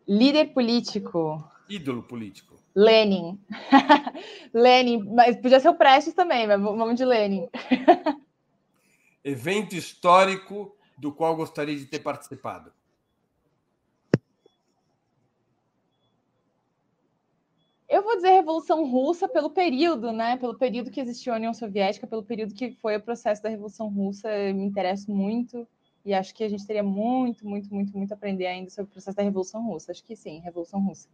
Líder 0.07 0.51
político, 0.53 1.47
Ídolo 1.69 2.03
político. 2.03 2.60
Lenin. 2.75 3.39
Lenin, 4.53 5.03
mas 5.13 5.35
podia 5.37 5.59
ser 5.59 5.69
o 5.69 5.75
Prestes 5.75 6.13
também, 6.13 6.47
mas 6.47 6.61
vamos 6.61 6.95
de 6.95 7.05
Lenin. 7.05 7.47
Evento 9.23 9.75
histórico 9.75 10.75
do 10.97 11.11
qual 11.11 11.35
gostaria 11.35 11.75
de 11.75 11.85
ter 11.85 11.99
participado. 11.99 12.71
Eu 17.87 18.03
vou 18.03 18.15
dizer 18.15 18.29
Revolução 18.29 18.89
Russa 18.89 19.27
pelo 19.27 19.49
período, 19.49 20.13
né? 20.13 20.37
Pelo 20.37 20.57
período 20.57 20.89
que 20.89 21.01
existiu 21.01 21.33
a 21.33 21.35
União 21.35 21.53
Soviética, 21.53 22.07
pelo 22.07 22.23
período 22.23 22.53
que 22.53 22.71
foi 22.71 22.95
o 22.95 23.01
processo 23.01 23.43
da 23.43 23.49
Revolução 23.49 23.89
Russa, 23.89 24.29
me 24.53 24.63
interesso 24.63 25.11
muito 25.11 25.67
e 26.03 26.13
acho 26.13 26.33
que 26.33 26.43
a 26.43 26.49
gente 26.49 26.65
teria 26.65 26.83
muito, 26.83 27.47
muito, 27.47 27.73
muito, 27.73 27.95
muito 27.95 28.11
a 28.11 28.15
aprender 28.15 28.47
ainda 28.47 28.69
sobre 28.69 28.89
o 28.89 28.93
processo 28.93 29.15
da 29.15 29.23
Revolução 29.23 29.65
Russa. 29.65 29.91
Acho 29.91 30.03
que 30.03 30.15
sim, 30.15 30.39
Revolução 30.39 30.79
Russa. 30.79 31.07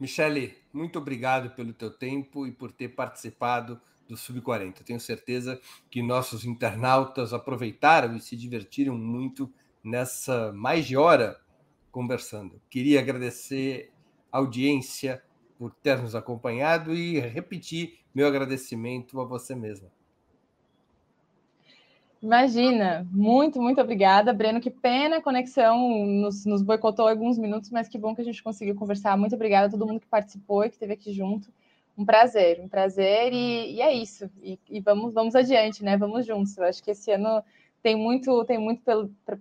Michele, 0.00 0.56
muito 0.72 0.98
obrigado 0.98 1.50
pelo 1.50 1.74
teu 1.74 1.90
tempo 1.90 2.46
e 2.46 2.50
por 2.50 2.72
ter 2.72 2.88
participado 2.88 3.78
do 4.08 4.16
Sub-40. 4.16 4.82
Tenho 4.82 4.98
certeza 4.98 5.60
que 5.90 6.02
nossos 6.02 6.46
internautas 6.46 7.34
aproveitaram 7.34 8.16
e 8.16 8.20
se 8.20 8.34
divertiram 8.34 8.96
muito 8.96 9.52
nessa 9.84 10.52
mais 10.54 10.86
de 10.86 10.96
hora 10.96 11.38
conversando. 11.92 12.60
Queria 12.70 13.00
agradecer 13.00 13.92
a 14.32 14.38
audiência 14.38 15.22
por 15.58 15.70
ter 15.74 16.00
nos 16.00 16.14
acompanhado 16.14 16.94
e 16.94 17.20
repetir 17.20 17.98
meu 18.14 18.26
agradecimento 18.26 19.20
a 19.20 19.24
você 19.24 19.54
mesma. 19.54 19.92
Imagina, 22.22 23.06
muito, 23.10 23.62
muito 23.62 23.80
obrigada, 23.80 24.32
Breno. 24.32 24.60
Que 24.60 24.70
pena 24.70 25.16
a 25.16 25.22
conexão 25.22 26.04
nos, 26.06 26.44
nos 26.44 26.60
boicotou 26.62 27.08
alguns 27.08 27.38
minutos, 27.38 27.70
mas 27.70 27.88
que 27.88 27.96
bom 27.96 28.14
que 28.14 28.20
a 28.20 28.24
gente 28.24 28.42
conseguiu 28.42 28.74
conversar. 28.74 29.16
Muito 29.16 29.34
obrigada 29.34 29.68
a 29.68 29.70
todo 29.70 29.86
mundo 29.86 30.00
que 30.00 30.06
participou 30.06 30.62
e 30.64 30.68
que 30.68 30.74
esteve 30.74 30.92
aqui 30.92 31.12
junto. 31.12 31.50
Um 31.96 32.04
prazer, 32.04 32.60
um 32.60 32.68
prazer, 32.68 33.32
e, 33.32 33.74
e 33.76 33.80
é 33.80 33.92
isso. 33.94 34.30
E, 34.42 34.58
e, 34.68 34.80
vamos, 34.80 35.14
vamos 35.14 35.34
adiante, 35.34 35.82
né? 35.82 35.96
Vamos 35.96 36.26
juntos. 36.26 36.56
Eu 36.58 36.64
acho 36.64 36.82
que 36.82 36.90
esse 36.90 37.10
ano 37.10 37.42
tem 37.82 37.96
muito, 37.96 38.44
tem 38.44 38.58
muito 38.58 38.82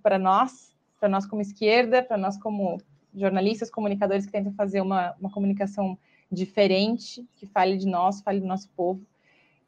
para 0.02 0.18
nós, 0.18 0.74
para 1.00 1.10
nós 1.10 1.26
como 1.26 1.42
esquerda, 1.42 2.02
para 2.02 2.18
nós 2.18 2.38
como 2.38 2.78
jornalistas, 3.14 3.70
comunicadores 3.70 4.26
que 4.26 4.32
tentam 4.32 4.54
fazer 4.54 4.80
uma, 4.80 5.14
uma 5.20 5.30
comunicação 5.30 5.98
diferente, 6.32 7.28
que 7.36 7.46
fale 7.46 7.78
de 7.78 7.88
nós, 7.88 8.22
fale 8.22 8.40
do 8.40 8.48
nosso 8.48 8.70
povo. 8.70 9.02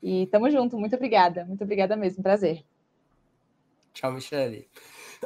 E 0.02 0.24
estamos 0.24 0.54
juntos. 0.54 0.80
Muito 0.80 0.96
obrigada, 0.96 1.44
muito 1.46 1.64
obrigada 1.64 1.98
mesmo. 1.98 2.24
Prazer. 2.24 2.64
Tchau, 3.94 4.14
Michele. 4.14 4.70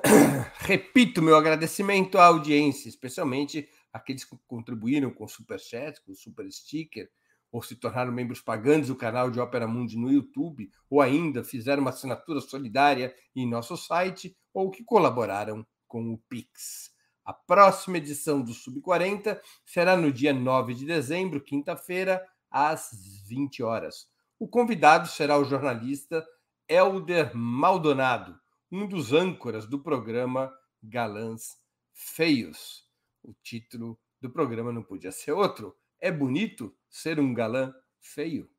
Repito 0.59 1.21
meu 1.21 1.37
agradecimento 1.37 2.17
à 2.17 2.25
audiência, 2.25 2.89
especialmente 2.89 3.69
aqueles 3.93 4.25
que 4.25 4.35
contribuíram 4.47 5.11
com 5.11 5.27
super 5.27 5.59
chat, 5.59 6.01
com 6.03 6.13
super 6.13 6.51
sticker, 6.51 7.09
ou 7.51 7.61
se 7.61 7.75
tornaram 7.75 8.11
membros 8.11 8.41
pagantes 8.41 8.89
do 8.89 8.95
canal 8.95 9.31
de 9.31 9.39
Ópera 9.39 9.67
Mundi 9.67 9.97
no 9.97 10.11
YouTube, 10.11 10.69
ou 10.89 11.01
ainda 11.01 11.43
fizeram 11.43 11.81
uma 11.81 11.91
assinatura 11.91 12.41
solidária 12.41 13.15
em 13.35 13.49
nosso 13.49 13.77
site, 13.77 14.35
ou 14.53 14.69
que 14.69 14.83
colaboraram 14.83 15.65
com 15.87 16.11
o 16.11 16.17
Pix. 16.27 16.91
A 17.23 17.33
próxima 17.33 17.97
edição 17.97 18.41
do 18.41 18.53
Sub 18.53 18.81
40 18.81 19.41
será 19.65 19.95
no 19.95 20.11
dia 20.11 20.33
9 20.33 20.73
de 20.73 20.85
dezembro, 20.85 21.41
quinta-feira, 21.41 22.21
às 22.51 22.89
20 23.27 23.63
horas. 23.63 24.07
O 24.37 24.47
convidado 24.47 25.07
será 25.07 25.37
o 25.37 25.45
jornalista 25.45 26.25
Elder 26.67 27.35
Maldonado, 27.35 28.37
um 28.71 28.87
dos 28.87 29.13
âncoras 29.13 29.67
do 29.67 29.79
programa 29.79 30.53
Galãs 30.81 31.57
Feios. 31.93 32.83
O 33.23 33.33
título 33.43 33.99
do 34.21 34.29
programa 34.29 34.71
não 34.71 34.83
podia 34.83 35.11
ser 35.11 35.31
outro. 35.31 35.75
É 35.99 36.11
bonito 36.11 36.75
ser 36.89 37.19
um 37.19 37.33
galã 37.33 37.73
feio? 37.99 38.49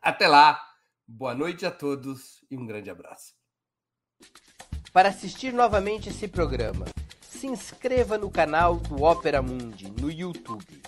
Até 0.00 0.26
lá, 0.26 0.60
boa 1.06 1.34
noite 1.34 1.64
a 1.64 1.70
todos 1.70 2.44
e 2.50 2.56
um 2.56 2.66
grande 2.66 2.90
abraço. 2.90 3.34
Para 4.92 5.08
assistir 5.08 5.52
novamente 5.52 6.10
esse 6.10 6.28
programa, 6.28 6.84
se 7.22 7.46
inscreva 7.46 8.18
no 8.18 8.30
canal 8.30 8.76
do 8.76 9.02
Opera 9.02 9.40
Mundi 9.40 9.90
no 9.90 10.10
YouTube. 10.10 10.82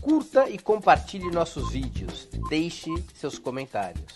Curta 0.00 0.48
e 0.48 0.58
compartilhe 0.58 1.30
nossos 1.30 1.72
vídeos. 1.72 2.26
Deixe 2.48 2.90
seus 3.14 3.38
comentários. 3.38 4.15